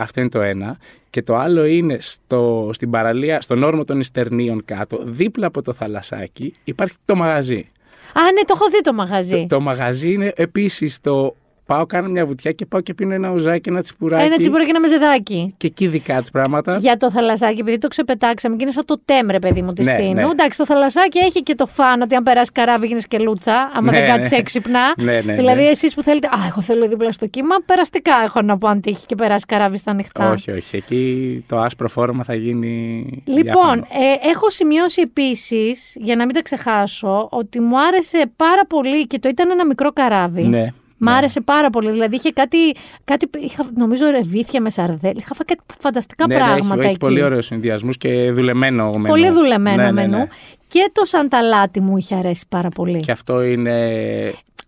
[0.00, 0.78] Αυτό είναι το ένα.
[1.10, 5.72] Και το άλλο είναι στο, στην παραλία, στον όρμο των Ιστερνίων κάτω, δίπλα από το
[5.72, 7.68] θαλασσάκι, υπάρχει το μαγαζί.
[8.12, 9.46] Α, ναι, το έχω δει το μαγαζί.
[9.48, 11.36] Το, το μαγαζί είναι επίσης το
[11.74, 14.24] πάω, κάνω μια βουτιά και πάω και πίνω ένα ουζάκι, ένα τσιπουράκι.
[14.24, 15.54] Ένα τσίπουρο και ένα μεζεδάκι.
[15.56, 16.76] Και εκεί δικά τη πράγματα.
[16.76, 19.94] Για το θαλασσάκι, επειδή το ξεπετάξαμε και είναι σαν το τέμρε, παιδί μου, τη Ναι,
[19.94, 20.14] Στίνου.
[20.14, 20.22] ναι.
[20.22, 23.90] Εντάξει, το θαλασσάκι έχει και το φαν ότι αν περάσει καράβι γίνεις και λούτσα, άμα
[23.92, 24.36] Ναι, δεν κάτσει ναι.
[24.40, 24.80] έξυπνα.
[24.96, 25.68] Ναι, ναι, δηλαδή, ναι.
[25.68, 26.26] εσείς που θέλετε.
[26.26, 29.76] Α, εγώ θέλω δίπλα στο κύμα, περαστικά έχω να πω αν τύχει και περάσει καράβι
[29.76, 30.30] στα ανοιχτά.
[30.30, 30.76] Όχι, όχι.
[30.76, 33.04] Εκεί το άσπρο φόρμα θα γίνει.
[33.24, 33.86] Λοιπόν, διάφανο.
[34.22, 39.18] ε, έχω σημειώσει επίσης, για να μην τα ξεχάσω, ότι μου άρεσε πάρα πολύ και
[39.18, 40.42] το ήταν ένα μικρό καράβι.
[40.42, 40.72] Ναι.
[41.02, 41.90] Μ' άρεσε πάρα πολύ.
[41.90, 42.56] Δηλαδή είχε κάτι,
[43.04, 45.16] κάτι είχα, νομίζω ρεβίθια με σαρδέλ.
[45.16, 46.98] Είχα φάει κάτι φανταστικά ναι, ναι, πράγματα έχει, έχει εκεί.
[46.98, 49.08] πολύ ωραίους συνδυασμούς και δουλεμένο μενού.
[49.08, 50.16] Πολύ δουλεμένο Ναι, ναι, μενού.
[50.16, 50.26] ναι.
[50.66, 53.00] Και το σανταλάτι μου είχε αρέσει πάρα πολύ.
[53.00, 53.76] Και αυτό είναι.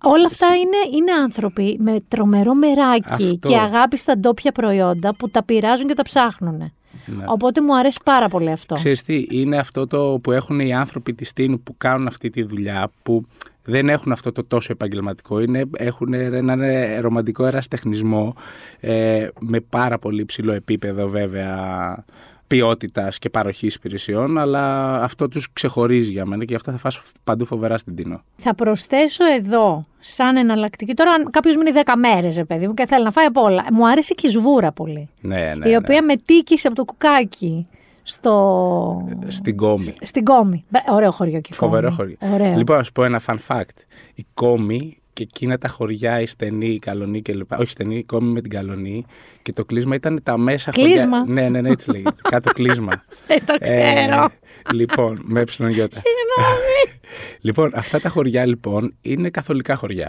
[0.05, 3.49] Όλα αυτά είναι, είναι άνθρωποι με τρομερό μεράκι Αυτό.
[3.49, 6.73] και αγάπη στα ντόπια προϊόντα που τα πειράζουν και τα ψάχνουν.
[7.07, 7.25] Ναι.
[7.27, 8.75] Οπότε μου αρέσει πάρα πολύ αυτό.
[8.75, 12.43] Ξέρεις τι, είναι αυτό το που έχουν οι άνθρωποι της Τίνου που κάνουν αυτή τη
[12.43, 13.27] δουλειά, που
[13.65, 18.35] δεν έχουν αυτό το τόσο επαγγελματικό, είναι, έχουν έναν ε, ρομαντικό εραστεχνισμό
[18.81, 22.05] ε, με πάρα πολύ ψηλό επίπεδο βέβαια
[22.47, 27.45] ποιότητας και παροχής υπηρεσιών, αλλά αυτό τους ξεχωρίζει για μένα και αυτά θα φας παντού
[27.45, 28.23] φοβερά στην Τίνο.
[28.37, 30.95] Θα προσθέσω εδώ, σαν εναλλακτική.
[30.95, 33.65] Τώρα, αν κάποιος μείνει 10 μέρες, παιδί μου, και θέλει να φάει απ' όλα.
[33.73, 35.09] Μου άρεσε και η σβούρα πολύ.
[35.21, 35.77] Ναι, ναι, η ναι.
[35.77, 37.67] οποία με τίκησε από το κουκάκι
[38.03, 39.09] στο...
[39.29, 39.93] Στην Κόμη.
[40.01, 40.65] στην Κόμη.
[40.69, 42.16] Μπρα- Ωραίο χωριό και η Φοβερό Κόμη.
[42.19, 42.35] χωριό.
[42.35, 42.57] Ωραίο.
[42.57, 43.77] Λοιπόν, να σου πω ένα fun fact.
[44.15, 47.53] Η Κόμη και εκείνα τα χωριά, η στενή, η καλονή κλπ.
[47.59, 49.05] Όχι στενή, η Κόμη με την καλονή.
[49.43, 51.19] Και το κλείσμα ήταν τα μέσα Κλείσμα.
[51.19, 51.35] χωριά.
[51.35, 52.15] Ναι, ναι, ναι, έτσι λέγεται.
[52.31, 53.05] Κάτω κλείσμα.
[53.27, 54.29] Δεν το ξέρω.
[54.73, 56.01] λοιπόν, με ε γιώτα.
[56.01, 57.01] Συγγνώμη.
[57.47, 60.07] λοιπόν, αυτά τα χωριά λοιπόν είναι καθολικά χωριά.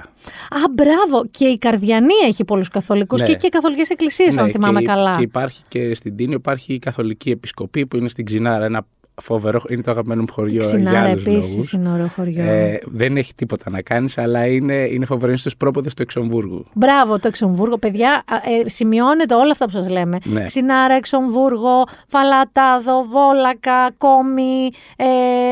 [0.50, 1.28] Α, μπράβο.
[1.32, 3.26] Και η Καρδιανή έχει πολλούς καθολικούς Ναι.
[3.26, 5.16] και έχει και καθολικές εκκλησίες, αν Ναι, θυμάμαι και, καλά.
[5.16, 8.66] Και υπάρχει και στην Τίνο υπάρχει η Καθολική Επισκοπή που είναι στην Ξινάρα.
[8.66, 8.86] Ένα
[9.22, 11.72] φοβερό, είναι το αγαπημένο μου χωριό για Ξινάρα άλλους επίσης λόγους.
[11.74, 12.44] είναι ωραίο χωριό.
[12.44, 15.28] Ε, δεν έχει τίποτα να κάνεις, αλλά είναι, είναι φοβερό.
[15.28, 16.66] Είναι στους πρόποδες του Εξομβούργου.
[16.74, 17.78] Μπράβο, το Εξομβούργο.
[17.78, 18.36] Παιδιά, α,
[18.66, 20.18] ε, σημειώνετε όλα αυτά που σας λέμε.
[20.24, 20.44] Ναι.
[20.44, 25.06] Ξινάρα, Εξομβούργο, Φαλατάδο, Βόλακα, Κόμη, ε,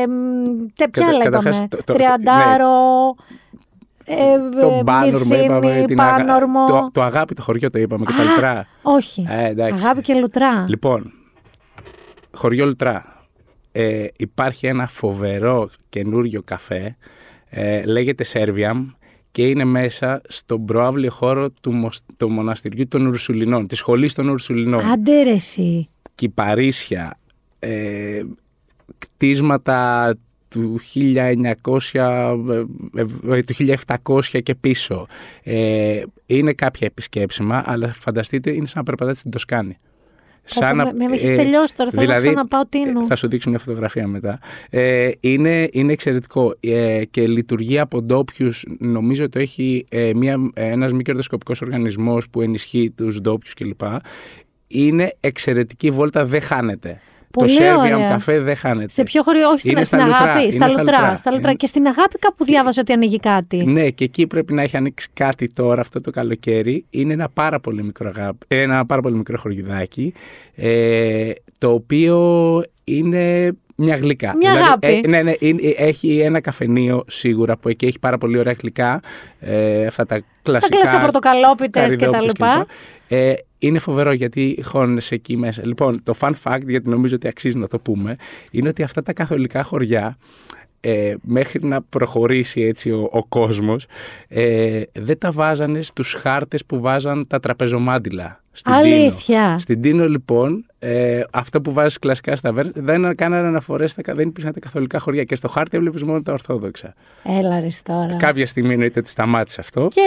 [0.06, 3.14] μ, τε, ποια Κατα- λέγαμε, καταρχάς, το- το- Τριαντάρο,
[4.04, 4.14] ε,
[4.60, 5.58] το ε, Μπάνορμο είπαμε.
[5.60, 6.64] Μυρσίνη, Την αγα- Πάνορμο.
[6.66, 8.66] το, το αγάπη το χωριό το είπαμε και τα Α, λουτρά.
[8.82, 9.84] Όχι, Ε, εντάξει.
[9.84, 10.64] αγάπη και λουτρά.
[10.68, 11.12] Λοιπόν,
[12.32, 13.06] χωριό Λουτρά.
[13.72, 16.96] Ε, υπάρχει ένα φοβερό καινούριο καφέ.
[17.48, 18.86] Ε, λέγεται Σέρβιαμ
[19.30, 24.28] και είναι μέσα στον προάβλιο χώρο του, μοσ- του μοναστηριού των Ουρσουλινών, της σχολής των
[24.28, 24.84] Ουρσουλινών.
[24.90, 25.88] Άντε ρε εσύ.
[26.14, 27.18] Κυπαρίσια,
[27.58, 28.22] ε,
[28.98, 30.14] κτίσματα
[30.48, 32.34] του 1900,
[32.94, 33.02] ε,
[33.36, 35.06] ε, του 1700 και πίσω.
[35.42, 39.78] Ε, είναι κάποια επισκέψιμα, αλλά φανταστείτε είναι σαν να περπατάτε στην Τοσκάνη.
[40.54, 43.06] Πω, με- με έχεις τελειώσει τώρα, θέλω να δηλαδή, ξαναπάω Τίνου.
[43.06, 44.38] Θα σου δείξω μια φωτογραφία μετά.
[44.70, 48.64] Ε, είναι, είναι εξαιρετικό ε, και λειτουργεί από ντόπιους.
[48.78, 53.80] Νομίζω ότι έχει ε, μια, ένας μη κερδοσκοπικός οργανισμός που ενισχύει τους ντόπιους κλπ.
[54.66, 57.00] Είναι εξαιρετική βόλτα, δεν χάνεται.
[57.32, 58.08] Πολύ το Serbian ωραία.
[58.08, 58.92] καφέ δεν χάνεται.
[58.92, 60.98] Σε ποιο χωριό, όχι στην, Είναι στην στα Λουτρά, αγάπη, είναι στα στα λουτρά.
[61.00, 61.16] Λουτρά.
[61.16, 61.48] Στα λουτρά.
[61.48, 63.64] Είναι- Και στην αγάπη κάπου διάβαζα ότι ανοίγει κάτι.
[63.64, 66.84] Ναι, και εκεί πρέπει να έχει ανοίξει κάτι τώρα αυτό το καλοκαίρι.
[66.90, 70.14] Είναι ένα πάρα πολύ μικρό, αγάπη, ένα πάρα πολύ μικρό χωριουδάκι,
[70.54, 72.16] ε, το οποίο
[72.84, 74.36] είναι μια γλυκά.
[74.36, 75.00] Μια αγάπη.
[75.04, 79.00] ε, ναι, ναι, είναι- έχει ένα καφενείο σίγουρα που εκεί έχει πάρα πολύ ωραία γλυκά.
[79.38, 80.76] Ε, αυτά τα Τα κλασικά.
[80.78, 82.54] κλασικά πορτοκαλόπιτες και τα καρυδόπιτες λοιπά.
[82.66, 83.18] κλπ.
[83.18, 85.66] Ε, είναι φοβερό γιατί χώνεσαι εκεί μέσα.
[85.66, 88.16] Λοιπόν, το fun fact, γιατί νομίζω ότι αξίζει να το πούμε,
[88.50, 90.18] είναι ότι αυτά τα καθολικά χωριά
[90.80, 93.86] ε, μέχρι να προχωρήσει έτσι ο, ο κόσμος
[94.28, 99.42] ε, δεν τα βάζανε στους χάρτες που βάζαν τα τραπεζομάντιλα στην Αλήθεια.
[99.44, 99.58] Τίνο.
[99.58, 104.28] Στην Τίνο λοιπόν ε, αυτό που βάζεις κλασικά στα βέρ δεν κάνανε αναφορές, στα, δεν
[104.28, 106.94] υπήρχαν τα καθολικά χωριά και στο χάρτη έβλεπες μόνο τα ορθόδοξα.
[107.38, 108.16] Έλα ρε τώρα.
[108.16, 109.88] Κάποια στιγμή εννοείται ότι σταμάτησε αυτό.
[109.94, 110.00] Και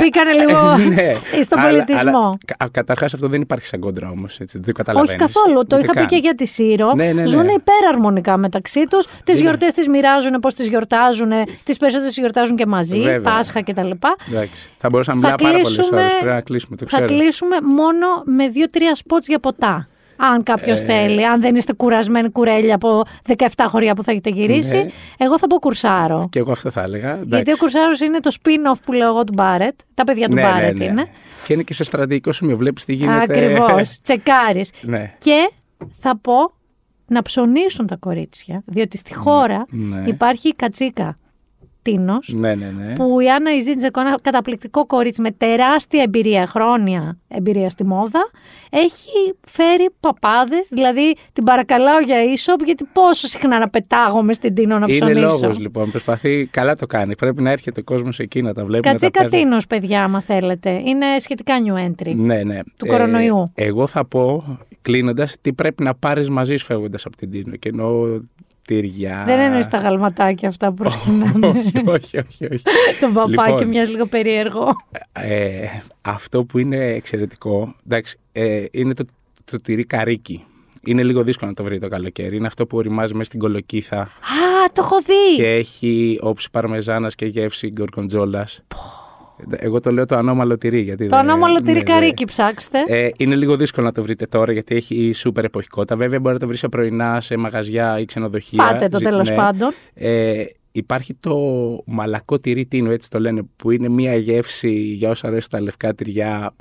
[0.00, 1.12] μπήκανε λίγο ναι.
[1.44, 2.18] στον Αλλά- πολιτισμό.
[2.18, 5.22] αλλά κα- καταρχάς αυτό δεν υπάρχει σαν κόντρα όμως, έτσι, δεν το καταλαβαίνεις.
[5.22, 5.54] Όχι καθόλου.
[5.66, 6.06] Το Ούτε είχα πει καν.
[6.06, 6.92] και για τη Σύρο.
[6.94, 7.26] Ναι, ναι, ναι.
[7.26, 9.06] Ζουν υπεραρμονικά μεταξύ τους.
[9.06, 11.30] Τις Είναι- γιορτές τις μοιράζουν, πώς τις γιορτάζουν.
[11.64, 13.00] Τις περισσότερες γιορτάζουν και μαζί.
[13.00, 13.32] Βέβαια.
[13.32, 13.90] Πάσχα κτλ.
[14.30, 14.68] Εντάξει.
[14.76, 16.12] Θα μπορούσαμε να Θα μιλάμε πάρα πολλές κλείσουμε- ώρες.
[16.18, 17.12] Πρέπει να κλείσουμε, το Θα ξέρω.
[17.20, 17.56] κλείσουμε
[17.92, 19.88] μόνο με δύο-τρία σποτς για ποτά.
[20.20, 23.02] Αν κάποιος Ε, θέλει, αν δεν είστε κουρασμένοι κουρέλια από
[23.36, 24.86] 17 χωριά που θα έχετε γυρίσει, Ναι.
[25.18, 26.28] εγώ θα πω κουρσάρο.
[26.30, 27.14] Και εγώ αυτό θα έλεγα.
[27.14, 27.52] Γιατί εντάξει.
[27.52, 29.74] ο κουρσάρος είναι το spin-off που λέω εγώ του Μπάρετ.
[29.94, 30.84] Τα παιδιά του Ναι, ναι, Μπάρετ ναι.
[30.84, 31.06] είναι.
[31.44, 32.56] Και είναι και σε στρατηγικό σημείο.
[32.56, 33.22] Βλέπεις τι γίνεται.
[33.22, 33.98] Ακριβώς.
[34.02, 34.70] Τσεκάρεις.
[34.82, 35.12] ναι.
[35.18, 35.50] Και
[36.00, 36.34] θα πω
[37.06, 40.02] να ψωνίσουν τα κορίτσια, διότι στη χώρα ναι.
[40.06, 41.18] υπάρχει η κατσίκα
[41.90, 42.92] Τίνος, Ναι, ναι, ναι.
[42.92, 48.30] που η Άννα Ιζίντζεκο, ένα καταπληκτικό κορίτσι με τεράστια εμπειρία, χρόνια εμπειρία στη μόδα,
[48.70, 54.78] έχει φέρει παπάδες, δηλαδή την παρακαλάω για ίσοπ, γιατί πόσο συχνά να πετάγομαι στην Τίνο
[54.78, 55.20] να Είναι ψωνίσω.
[55.20, 55.90] λόγος λοιπόν.
[55.90, 57.16] Προσπαθεί, καλά το κάνει.
[57.16, 58.86] Πρέπει να έρχεται ο κόσμος εκεί να τα βλέπει.
[58.88, 59.44] να τα Κατσίκα παίρνει.
[59.44, 60.70] Τίνος, παιδιά, άμα θέλετε.
[60.84, 62.14] Είναι σχετικά new entry.
[62.14, 62.58] Ναι, ναι.
[62.78, 63.52] Του κορονοϊού.
[63.54, 64.44] Εγώ θα πω,
[64.82, 67.56] κλείνοντας, τι πρέπει να πάρεις μαζί σου φεύγοντας από την Τίνο.
[67.56, 68.20] Και εννοώ
[68.68, 69.22] τυριά.
[69.26, 71.46] Δεν εννοείς τα γαλματάκια αυτά που προσκυνάνε.
[71.46, 72.44] όχι, όχι, όχι.
[72.44, 72.62] όχι.
[73.00, 74.76] Τον παπάκι Λοιπόν, μοιάζει λίγο περίεργο.
[75.12, 75.66] ε,
[76.00, 79.04] αυτό που είναι εξαιρετικό, εντάξει, ε, είναι το,
[79.44, 80.44] το τυρί καρίκι.
[80.84, 82.36] Είναι λίγο δύσκολο να το βρει το καλοκαίρι.
[82.36, 84.08] Είναι αυτό που οριμάζει μέσα στην κολοκύθα Α,
[84.72, 85.36] το έχω δει!
[85.36, 88.62] και έχει όψη παρμεζάνας και γεύση γκορκοντζόλας.
[89.56, 90.80] Εγώ το λέω το ανώμαλο τυρί.
[90.80, 91.82] Γιατί Το δεν- ανώμαλο τυρί ναι, ναι.
[91.82, 92.78] καρίκι ψάξτε.
[92.86, 95.96] Ε, είναι λίγο δύσκολο να το βρείτε τώρα γιατί έχει σούπερ εποχικότητα.
[95.96, 98.64] Βέβαια μπορεί να το βρει σε πρωινά, σε μαγαζιά ή ξενοδοχεία.
[98.64, 99.36] Φάτε το Ζη- τέλος ναι.
[99.36, 99.72] πάντων.
[99.94, 100.42] Ε,
[100.72, 101.36] υπάρχει το
[101.86, 105.94] μαλακό τυρί τίνο, έτσι το λένε, που είναι μια γεύση για όσα αρέσουν τα λευκά
[105.94, 106.54] τυριά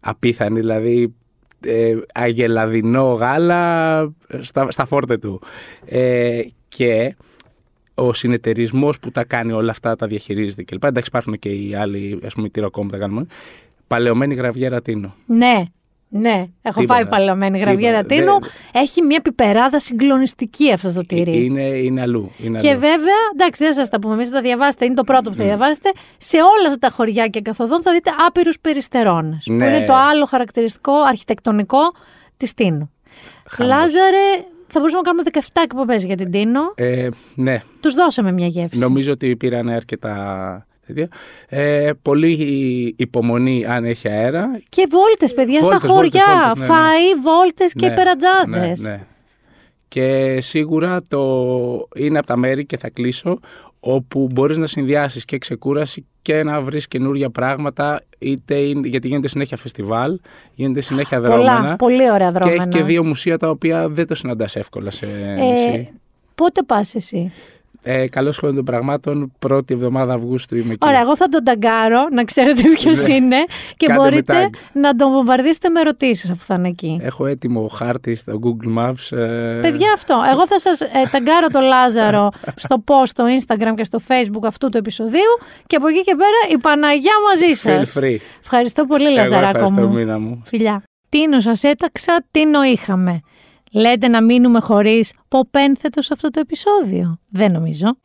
[0.00, 1.14] απίθανη, δηλαδή
[1.66, 5.40] ε, αγελαδινό γάλα στα, στα φόρτε του.
[5.84, 7.16] Ε, και
[7.94, 10.84] ο συνεταιρισμός που τα κάνει όλα αυτά, τα διαχειρίζεται κλπ.
[10.84, 13.26] Εντάξει, υπάρχουν και οι άλλοι, ας πούμε, τυροκόμοι που τα κάνουμε.
[13.86, 15.14] Παλαιωμένη γραβιέρα τίνο.
[15.26, 15.62] Ναι,
[16.08, 16.46] ναι.
[16.62, 16.98] Έχω Τίποτα.
[17.00, 18.14] φάει παλαιωμένη γραβιέρα Τίποτα.
[18.20, 18.38] τίνο.
[18.72, 21.44] Δεν- Έχει μια πιπεράδα συγκλονιστική αυτό το τυρί.
[21.44, 22.30] Είναι, είναι αλλού.
[22.44, 22.80] Είναι Και αλλού.
[22.80, 24.14] βέβαια, εντάξει, δεν σας τα πούμε.
[24.14, 24.84] Εμείς θα τα διαβάσετε.
[24.84, 25.90] Είναι το πρώτο που θα διαβάσετε.
[26.18, 29.42] Σε όλα αυτά τα χωριά και καθοδόν θα δείτε άπειρους περιστερώνες.
[29.44, 29.66] Που Ναι.
[29.66, 31.80] είναι το άλλο χαρακτηριστικό αρχιτεκτονικό
[32.36, 32.90] της Τίνου.
[33.58, 35.22] Λάζαρε, θα μπορούσαμε να κάνουμε
[35.54, 36.60] 17 εκπομπές για την Τίνο.
[36.74, 38.78] Ε, ναι, Τους δώσαμε μια γεύση.
[38.78, 41.08] νομίζω ότι πήραν αρκετά τέτοια.
[41.48, 44.60] Ε, πολύ υπομονή αν έχει αέρα.
[44.68, 46.24] Και βόλτες, παιδιά, Βόλτες, στα χωριά.
[46.26, 46.74] βόλτες, βόλτες, ναι, ναι.
[46.74, 48.48] Φαΐ, βόλτες και Ναι, υπερατζάδε.
[48.58, 49.00] ναι, ναι.
[49.88, 51.22] Και σίγουρα το
[51.96, 53.38] είναι από τα μέρη και θα κλείσω
[53.80, 59.28] όπου μπορείς να συνδυάσεις και ξεκούραση και να βρεις καινούργια πράγματα είτε είναι, γιατί γίνεται
[59.28, 60.18] συνέχεια φεστιβάλ,
[60.54, 62.62] γίνεται συνέχεια δρόμενα Πολλά, πολύ ωραία και δρόμενα.
[62.62, 65.90] έχει και δύο μουσεία τα οποία δεν το συναντάς εύκολα σε Ε, νησί.
[66.34, 67.32] πότε πας εσύ;
[67.86, 70.86] Ε, Καλώ σχόλιο των πραγμάτων, πρώτη εβδομάδα Αυγούστου είμαι εκεί.
[70.88, 73.14] Ωραία, εγώ θα τον ταγκάρω, να ξέρετε ποιος Ναι.
[73.14, 73.36] είναι
[73.76, 74.58] και Κάντε με μπορείτε tag.
[74.72, 76.98] να τον βομβαρδίσετε με ερωτήσεις αφού θα είναι εκεί.
[77.02, 79.16] Έχω έτοιμο χάρτη στο Google Maps.
[79.16, 80.20] ε, Παιδιά, αυτό.
[80.32, 82.28] Εγώ θα σας ε, ταγκάρω το Λάζαρο
[82.64, 86.54] στο post στο Instagram και στο Facebook αυτού του επεισοδίου και από εκεί και πέρα
[86.56, 87.94] η Παναγιά μαζί σας.
[87.96, 88.16] Feel free.
[88.40, 89.92] Ευχαριστώ πολύ, Εγώ Λαζαράκο ευχαριστώ, μου.
[89.94, 90.42] Μίνα μου.
[90.44, 90.82] Φιλιά.
[91.08, 93.20] Τίνο σας έταξα, τίνο είχαμε.
[93.74, 97.18] Λέτε να μείνουμε χωρίς ποπένθετος σε αυτό το επεισόδιο.
[97.28, 97.96] Δεν νομίζω.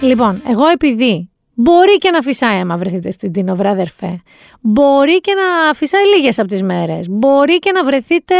[0.00, 4.20] Λοιπόν, εγώ επειδή μπορεί και να φυσάει άμα βρεθείτε στην Τίνο, βρε αδερφέ.
[4.60, 7.08] Μπορεί και να φυσάει λίγες από τις μέρες.
[7.08, 8.34] Μπορεί και να βρεθείτε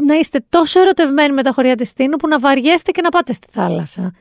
[0.00, 3.32] να είστε τόσο ερωτευμένοι με τα χωριά της Τίνου που να βαριέστε και να πάτε
[3.32, 4.12] στη θάλασσα.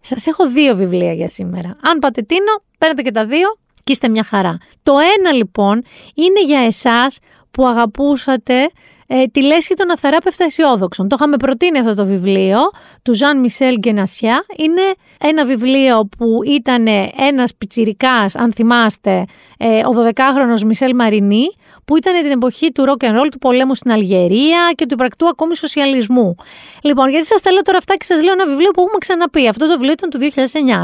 [0.00, 1.76] Σας έχω δύο βιβλία για σήμερα.
[1.80, 4.58] Αν πάτε Τίνο, παίρνετε και τα δύο και είστε μια χαρά.
[4.82, 5.82] Το ένα λοιπόν
[6.14, 7.18] είναι για εσάς
[7.50, 8.70] που αγαπούσατε
[9.14, 11.08] ε, τη λέσχη των αθεράπευτα αισιόδοξων.
[11.08, 12.58] Το είχαμε προτείνει αυτό το βιβλίο
[13.02, 14.44] του Ζαν Μισελ Γκενασιά.
[14.56, 14.82] Είναι
[15.20, 16.86] ένα βιβλίο που ήταν
[17.16, 19.24] ένας πιτσιρικάς, αν θυμάστε,
[19.58, 21.44] ε, ο 12χρονος Μισελ Μαρινί,
[21.84, 25.28] που ήταν την εποχή του rock and roll, του πολέμου στην Αλγερία και του υπαρκτού
[25.28, 26.34] ακόμη σοσιαλισμού.
[26.82, 29.48] Λοιπόν, γιατί σας τα λέω τώρα αυτά και σας λέω ένα βιβλίο που έχουμε ξαναπεί.
[29.48, 30.18] Αυτό το βιβλίο ήταν του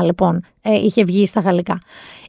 [0.00, 1.78] 2009, λοιπόν, ε, είχε βγει στα γαλλικά.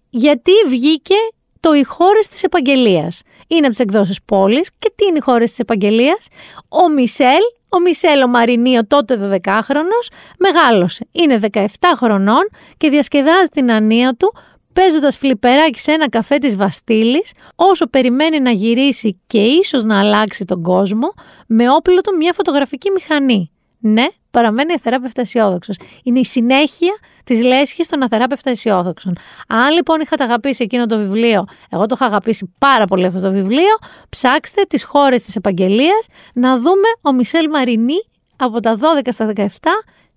[0.10, 1.16] Γιατί βγήκε
[1.60, 3.22] το «Οι χώρες της επαγγελίας».
[3.48, 6.28] Είναι από τις εκδόσεις πόλης και τι είναι οι χώρες της επαγγελίας.
[6.70, 10.08] Ο Μισελ, ο Μισελ ο Μαρινί, ο τότε 12χρονος,
[10.38, 11.08] μεγάλωσε.
[11.12, 11.66] Είναι 17
[11.96, 14.34] χρονών και διασκεδάζει την ανία του
[14.74, 20.46] παίζοντας φλιπεράκι σε ένα καφέ της Βαστήλης, όσο περιμένει να γυρίσει και ίσως να αλλάξει
[20.46, 21.14] τον κόσμο,
[21.48, 23.52] με όπλο του μια φωτογραφική μηχανή.
[23.80, 25.76] Ναι, παραμένει αθεράπευτα αισιόδοξος.
[26.04, 26.94] Είναι η συνέχεια
[27.30, 29.18] τη λέσχη των αθεράπευτα αισιόδοξων.
[29.48, 33.32] Αν λοιπόν είχατε αγαπήσει εκείνο το βιβλίο, εγώ το είχα αγαπήσει πάρα πολύ αυτό το
[33.32, 33.78] βιβλίο,
[34.10, 38.04] ψάξτε τις χώρες της επαγγελίας να δούμε ο Μισελ Μαρινί
[38.36, 39.46] από τα 12 στα 17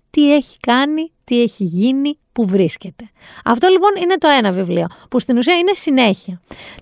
[0.09, 3.09] τι έχει κάνει, τι έχει γίνει, που βρίσκεται.
[3.45, 6.39] Αυτό λοιπόν είναι το ένα βιβλίο, που στην ουσία είναι συνέχεια.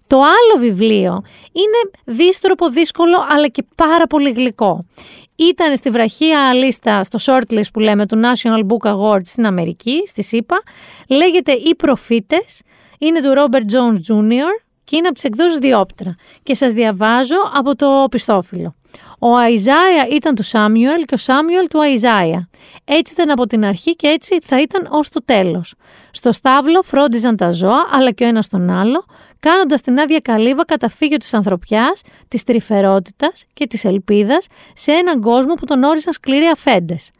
[0.07, 4.85] Το άλλο βιβλίο είναι δύστροπο, δύσκολο, αλλά και πάρα πολύ γλυκό.
[5.49, 10.23] Ήταν στη βραχία λίστα, στο shortlist που λέμε, του National Book Awards στην Αμερική, στη
[10.23, 10.61] ΣΥΠΑ.
[11.07, 12.61] Λέγεται «Οι προφήτες»,
[12.97, 14.70] είναι του Robert Jones Jr.
[14.91, 16.15] και είναι από τις εκδόσεις Διόπτρα.
[16.43, 18.76] Και σας διαβάζω από το πιστόφυλλο.
[19.19, 22.49] Ο Αϊζάια ήταν του Σάμιουελ και ο Σάμιουελ του Αϊζάια.
[22.84, 25.73] Έτσι ήταν από την αρχή και έτσι θα ήταν ως το τέλος.
[26.11, 29.05] Στο στάβλο φρόντιζαν τα ζώα, αλλά και ο ένας τον άλλο,
[29.39, 35.53] κάνοντας την άδεια καλύβα καταφύγιο της ανθρωπιάς, της τρυφερότητας και της ελπίδας σε έναν κόσμο
[35.53, 37.11] που τον όρισαν σκληροί αφέντες.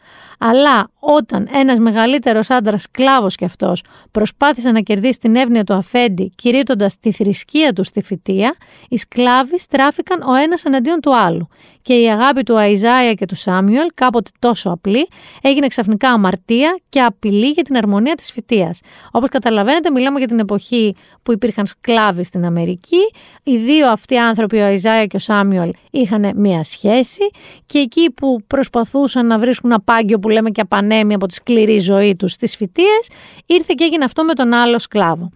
[0.44, 6.32] Αλλά όταν ένας μεγαλύτερος άντρας σκλάβος κι αυτός προσπάθησε να κερδίσει την εύνοια του αφέντη
[6.36, 8.56] κηρύττοντας τη θρησκεία του στη φυτεία,
[8.90, 11.48] οι σκλάβοι στράφηκαν ο ένας εναντίον του άλλου
[11.82, 15.08] και η αγάπη του Αϊζάια και του Σάμιουελ, κάποτε τόσο απλή,
[15.42, 18.80] έγινε ξαφνικά αμαρτία και απειλή για την αρμονία της φυτείας.
[19.12, 23.12] Όπως καταλαβαίνετε, μιλάμε για την εποχή που υπήρχαν σκλάβοι στην Αμερική.
[23.44, 27.30] Οι δύο αυτοί άνθρωποι, ο Αϊζάια και ο Σάμιουελ, είχαν μία σχέση
[27.66, 32.16] και εκεί που προσπαθούσαν να βρίσκουν απάγγιο που λέμε και απανέμει από τη σκληρή ζωή
[32.16, 33.10] τους στις φυτείες,
[33.46, 35.32] ήρθε και έγινε αυτό με τον άλλο σκλάβο.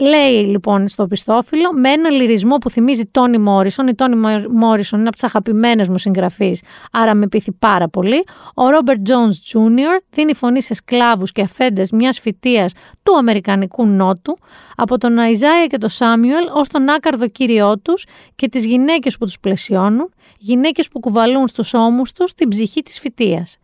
[0.00, 3.88] Λέει λοιπόν στο πιστόφυλλο με ένα λυρισμό που θυμίζει Τόνι Μόρισον.
[3.88, 4.16] Η Τόνι
[4.50, 6.62] Μόρισον είναι από τις αγαπημένες μου συγγραφείς,
[6.92, 8.24] άρα με πείθει πάρα πολύ.
[8.54, 12.70] Ο Ρόμπερτ Τζόνς Τζούνιορ δίνει φωνή σε σκλάβους και αφέντες μιας φυτεία
[13.02, 14.36] του Αμερικανικού Νότου,
[14.76, 19.24] από τον Αϊζάια και τον Σάμιουελ ως τον άκαρδο κύριό τους και τις γυναίκες που
[19.24, 23.58] τους πλαισιώνουν, γυναίκες που κουβαλούν στους ώμους τους την ψυχή της φυτείας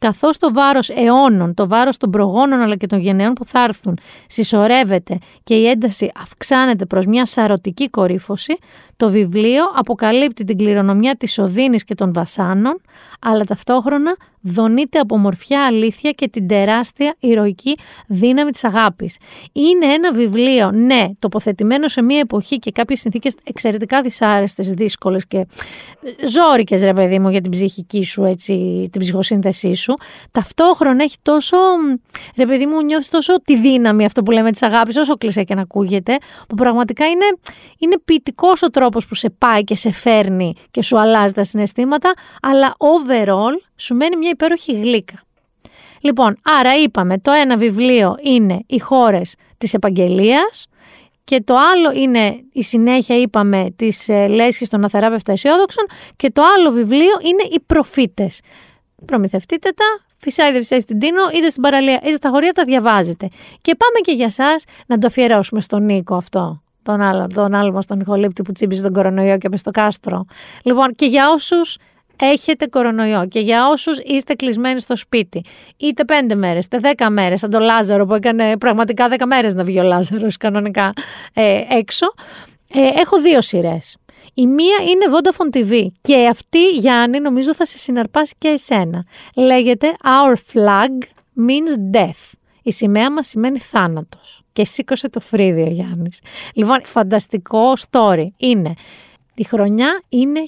[0.00, 3.98] καθώς το βάρος αιώνων, το βάρος των προγόνων αλλά και των γενναίων που θα έρθουν
[4.26, 8.58] συσσωρεύεται και η ένταση αυξάνεται προς μια σαρωτική κορύφωση,
[8.96, 12.80] το βιβλίο αποκαλύπτει την κληρονομιά της Οδύνης και των Βασάνων,
[13.20, 17.76] αλλά ταυτόχρονα δονείται από μορφιά αλήθεια και την τεράστια ηρωική
[18.06, 19.16] δύναμη της αγάπης.
[19.52, 25.46] Είναι ένα βιβλίο, ναι, τοποθετημένο σε μια εποχή και κάποιες συνθήκες εξαιρετικά δυσάρεστες, δύσκολες και
[26.26, 29.94] ζόρικες ρε παιδί μου για την ψυχική σου, έτσι, την ψυχοσύνθεσή σου.
[30.30, 31.56] Ταυτόχρονα έχει τόσο,
[32.36, 35.54] ρε παιδί μου νιώθεις τόσο τη δύναμη αυτό που λέμε της αγάπης, όσο κλεισέ και
[35.54, 36.16] να ακούγεται,
[36.48, 37.24] που πραγματικά είναι,
[37.78, 42.12] είναι ποιητικός ο τρόπος που σε πάει και σε φέρνει και σου αλλάζει τα συναισθήματα,
[42.42, 45.22] αλλά overall σου μένει μια υπέροχη γλύκα.
[46.00, 50.66] Λοιπόν, άρα είπαμε, το ένα βιβλίο είναι οι χώρες της επαγγελίας
[51.24, 55.86] και το άλλο είναι η συνέχεια, είπαμε, της ε, λέσχης των αθεράπευτα αισιόδοξων
[56.16, 58.40] και το άλλο βιβλίο είναι οι προφήτες.
[59.04, 59.84] Προμηθευτείτε τα,
[60.18, 63.28] φυσάει δεν φυσάει στην Τίνο, είτε στην παραλία, είτε στα χωρία τα διαβάζετε.
[63.60, 66.62] Και πάμε και για σας να το αφιερώσουμε στον Νίκο αυτό.
[66.82, 70.24] Τον άλλο, τον άλλο μας τον Νικολύπτη που τσίμπησε τον κορονοϊό και έπεσε στο κάστρο.
[70.62, 71.76] Λοιπόν, και για όσους
[72.20, 75.44] έχετε κορονοϊό και για όσους είστε κλεισμένοι στο σπίτι,
[75.76, 79.64] είτε πέντε μέρες, είτε δέκα μέρες, σαν τον Λάζαρο που έκανε πραγματικά δέκα μέρες να
[79.64, 80.92] βγει ο Λάζαρος κανονικά
[81.34, 82.06] ε, έξω,
[82.74, 83.96] ε, έχω δύο σειρές.
[84.34, 89.04] Η μία είναι Vodafone TV και αυτή, Γιάννη, νομίζω θα σε συναρπάσει και εσένα.
[89.34, 91.02] Λέγεται Our Flag
[91.48, 92.32] Means Death.
[92.62, 94.42] Η σημαία μας σημαίνει θάνατος.
[94.52, 96.18] Και σήκωσε το φρύδι ο Γιάννης.
[96.54, 98.74] Λοιπόν, φανταστικό story είναι
[99.40, 100.40] η χρονιά είναι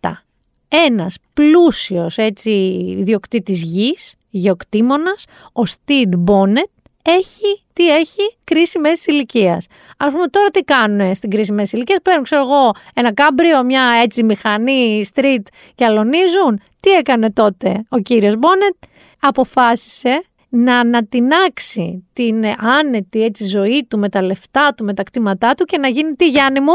[0.00, 0.23] 1717.
[0.68, 2.50] Ένας πλούσιος έτσι
[2.98, 6.68] ιδιοκτήτης γης, γεωκτήμονας, ο Στίντ Μπόνετ,
[7.02, 9.66] έχει, τι έχει, κρίση μέσης ηλικίας.
[9.96, 13.82] Α πούμε, τώρα τι κάνουν στην κρίση μέσης ηλικίας; Παίρνουν, ξέρω εγώ, ένα κάμπριο, μια
[14.02, 15.42] έτσι μηχανή, street
[15.74, 16.60] και αλωνίζουν.
[16.80, 18.74] Τι έκανε τότε ο κύριος Μπόνετ;
[19.20, 25.54] Αποφάσισε να ανατινάξει την άνετη έτσι ζωή του με τα λεφτά του, με τα κτήματά
[25.54, 26.74] του και να γίνει τι Γιάννη μου,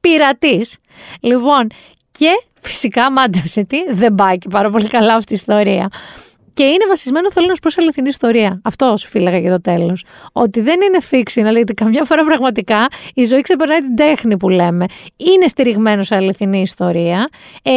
[0.00, 0.76] πειρατής.
[1.20, 1.66] Λοιπόν,
[2.10, 2.30] και
[2.60, 5.88] φυσικά μάντεψε τι, δεν πάει και πάρα πολύ καλά αυτή η ιστορία.
[6.54, 8.60] Και είναι βασισμένο, θέλω να σου πω, σε αληθινή ιστορία.
[8.64, 10.04] Αυτό σου φύλαγα για το τέλος.
[10.32, 14.48] Ότι δεν είναι fiction, αλλά γιατί καμιά φορά πραγματικά η ζωή ξεπερνάει την τέχνη που
[14.48, 14.84] λέμε.
[15.16, 17.28] Είναι στηριγμένο σε αληθινή ιστορία.
[17.62, 17.70] Ε,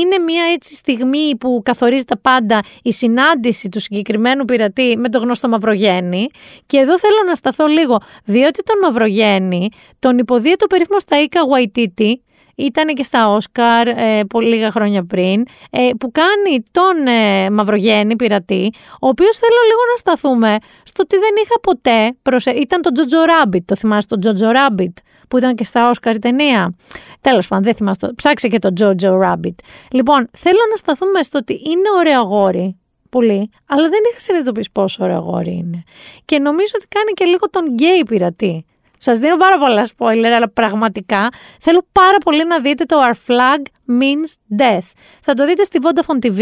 [0.00, 5.22] είναι μια έτσι στιγμή που καθορίζει τα πάντα η συνάντηση του συγκεκριμένου πειρατή με τον
[5.22, 6.26] γνωστό Μαυρογέννη.
[6.66, 9.68] Και εδώ θέλω να σταθώ λίγο, διότι τον Μαυρογέννη
[9.98, 12.22] τον υποδίεται το περίφημος Σταΐκα Γουαϊτίτη,
[12.60, 18.16] ήταν και στα Όσκαρ ε, πολύ λίγα χρόνια πριν, ε, που κάνει τον ε, Μαυρογένη
[18.16, 22.50] πειρατή, ο οποίος θέλω λίγο να σταθούμε στο ότι δεν είχα ποτέ, προσε...
[22.50, 24.98] ήταν το Jojo Rabbit, το θυμάσαι το Jojo Rabbit,
[25.28, 26.74] που ήταν και στα Όσκαρ η ταινία;
[27.20, 28.14] Τέλος πάντων, δεν θυμάσαι το.
[28.14, 29.58] Ψάξε και το Jojo Rabbit.
[29.92, 32.76] Λοιπόν, θέλω να σταθούμε στο ότι είναι ωραίο αγόρι,
[33.10, 35.82] πολύ, αλλά δεν είχα συνειδητοποιήσει πόσο ωραίο αγόρι είναι.
[36.24, 38.64] Και νομίζω ότι κάνει και λίγο τον γκέι πειρατή.
[39.02, 41.28] Σας δίνω πάρα πολλά spoiler, αλλά πραγματικά
[41.60, 43.62] θέλω πάρα πολύ να δείτε το Our Flag
[44.00, 44.92] Means Death.
[45.20, 46.40] Θα το δείτε στη Vodafone TV,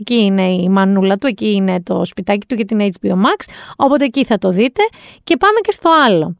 [0.00, 3.44] εκεί είναι η μανούλα του, εκεί είναι το σπιτάκι του για την HBO Max,
[3.76, 4.82] οπότε εκεί θα το δείτε.
[5.24, 6.36] Και πάμε και στο άλλο.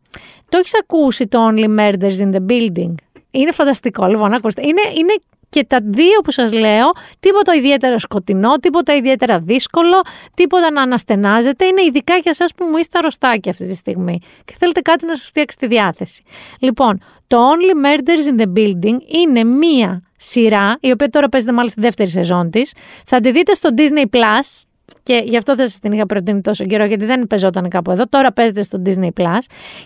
[0.48, 2.94] Το έχεις ακούσει το Only Murders in the Building;
[3.30, 4.62] Είναι φανταστικό, λοιπόν, ακούστε.
[4.66, 5.14] Είναι, είναι
[5.48, 10.00] και τα δύο που σας λέω, τίποτα ιδιαίτερα σκοτεινό, τίποτα ιδιαίτερα δύσκολο,
[10.34, 11.64] τίποτα να αναστενάζετε.
[11.64, 15.16] Είναι ειδικά για εσάς που μου είστε αρρωστάκι αυτή τη στιγμή και θέλετε κάτι να
[15.16, 16.22] σας φτιάξει τη διάθεση.
[16.60, 21.80] Λοιπόν, το Only Murders in the Building είναι μία σειρά, η οποία τώρα παίζεται μάλιστα
[21.80, 22.74] στη δεύτερη σεζόν της.
[23.06, 24.62] Θα τη δείτε στο Disney Plus.
[25.02, 28.04] Και γι' αυτό δεν σας την είχα προτείνει τόσο καιρό, γιατί δεν παίζονταν κάπου εδώ.
[28.08, 29.38] Τώρα παίζεται στο Disney Plus.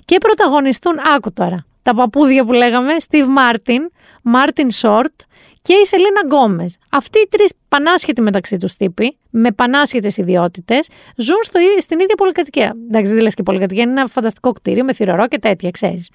[0.05, 3.81] Και πρωταγωνιστούν, άκου τώρα, τα παππούδια που λέγαμε, Steve Martin,
[4.35, 5.15] Martin Short
[5.63, 6.77] και η Σελίνα Γκόμες.
[6.91, 12.15] Αυτοί οι τρεις πανάσχετοι μεταξύ τους τύποι, με πανάσχετες ιδιότητες, ζουν στο, ίδιο- στην ίδια
[12.15, 12.73] πολυκατοικία.
[12.89, 16.09] Εντάξει, δεν λες και πολυκατοικία, είναι ένα φανταστικό κτίριο με θυρωρό και τέτοια, ξέρεις.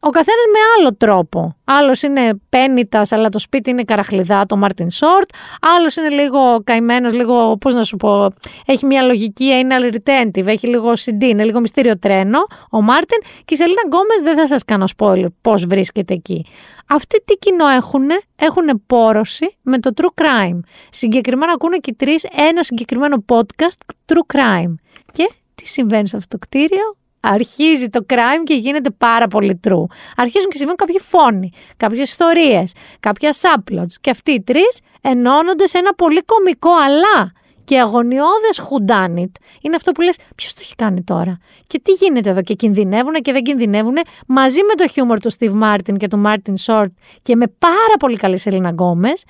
[0.00, 1.56] Ο καθένας με άλλο τρόπο.
[1.64, 5.28] Άλλος είναι πένητας, αλλά το σπίτι είναι καραχλιδά, του Martin Short.
[5.76, 8.28] Άλλος είναι λίγο καημένος, λίγο, πώς να σου πω,
[8.66, 12.38] έχει μια λογική, είναι retentive, έχει λίγο OCD, είναι λίγο μυστήριο τρένο,
[12.70, 13.18] ο Μάρτιν.
[13.44, 16.44] Και η Σελίνα Γκόμες δεν θα σας κάνω spoiler πώς βρίσκεται εκεί.
[16.92, 20.60] Αυτοί τι κοινό έχουν, έχουν πόρωση με το true crime.
[21.00, 24.74] Συγκεκριμένα ακούνε και οι τρεις ένα συγκεκριμένο podcast true crime.
[25.12, 29.84] Και τι συμβαίνει σε αυτό το κτίριο, Αρχίζει το crime και γίνεται πάρα πολύ true.
[30.16, 33.92] Αρχίζουν και συμβαίνουν κάποιοι φόνοι, κάποιες ιστορίες, κάποια subplots.
[34.00, 37.32] Και αυτοί οι τρεις ενώνονται σε ένα πολύ κωμικό αλλά
[37.64, 39.36] και αγωνιώδες whodunit.
[39.60, 43.14] Είναι αυτό που λες ποιος το έχει κάνει τώρα; Και τι γίνεται εδώ; Και κινδυνεύουν
[43.14, 43.96] και δεν κινδυνεύουν
[44.26, 48.16] μαζί με το χιούμορ του Steve Martin και του Martin Short και με πάρα πολύ
[48.16, 49.24] καλή Σελίνα Γκόμες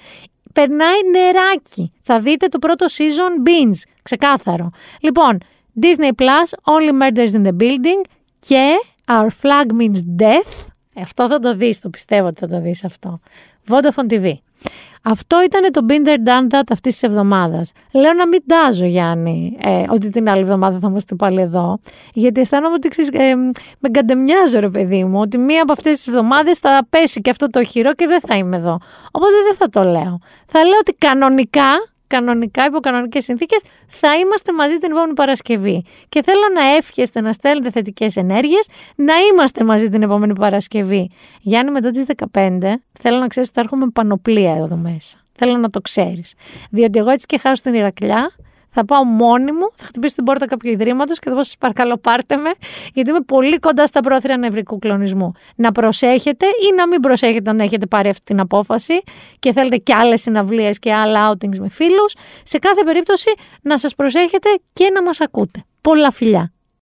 [0.55, 1.93] περνάει νεράκι.
[2.03, 4.71] Θα δείτε το πρώτο season binge, ξεκάθαρο.
[5.01, 5.39] Λοιπόν,
[5.81, 8.05] Disney Plus, Only Murders in the Building
[8.39, 8.75] και
[9.07, 10.69] Our Flag Means Death.
[10.95, 13.21] Ε, Αυτό θα το δεις, το πιστεύω ότι θα το δεις αυτό.
[13.69, 14.33] Vodafone TV.
[15.03, 17.73] Αυτό ήταν το Been There Done That αυτής της εβδομάδας.
[17.93, 21.79] Λέω να μην τάζω Γιάννη, ε, ότι την άλλη εβδομάδα θα είμαστε πάλι εδώ,
[22.13, 23.35] γιατί αισθάνομαι ότι ξέρεις, ε,
[23.79, 27.47] με γκαντεμιάζω ρε παιδί μου, ότι μία από αυτές τις εβδομάδες θα πέσει και αυτό
[27.47, 28.79] το χειρό και δεν θα είμαι εδώ.
[29.13, 30.19] Οπότε δεν θα το λέω.
[30.47, 35.85] Θα λέω ότι κανονικά κανονικά, υπό κανονικές συνθήκες, θα είμαστε μαζί την επόμενη Παρασκευή.
[36.09, 41.11] Και θέλω να εύχεστε να στέλνετε θετικές ενέργειες, να είμαστε μαζί την επόμενη Παρασκευή.
[41.41, 45.19] Γιάννη, μετά τις 15, θέλω να ξέρεις ότι θα έρχομαι με πανοπλία εδώ μέσα.
[45.33, 46.35] Θέλω να το ξέρεις.
[46.71, 48.31] Διότι εγώ έτσι και χάσω την Ηρακλιά,
[48.71, 51.97] θα πάω μόνη μου, θα χτυπήσω την πόρτα κάποιου ιδρύματος και θα πω: Σας παρακαλώ,
[51.97, 52.51] πάρτε με,
[52.95, 55.33] γιατί είμαι πολύ κοντά στα πρόθυρα νευρικού κλονισμού.
[55.57, 59.03] Να προσέχετε ή να μην προσέχετε αν έχετε πάρει αυτή την απόφαση
[59.39, 62.15] και θέλετε και άλλες συναυλίες και άλλα outings με φίλους.
[62.43, 63.33] Σε κάθε περίπτωση,
[63.63, 65.65] να σας προσέχετε και να μας ακούτε.
[65.81, 66.53] Πολλά φιλιά.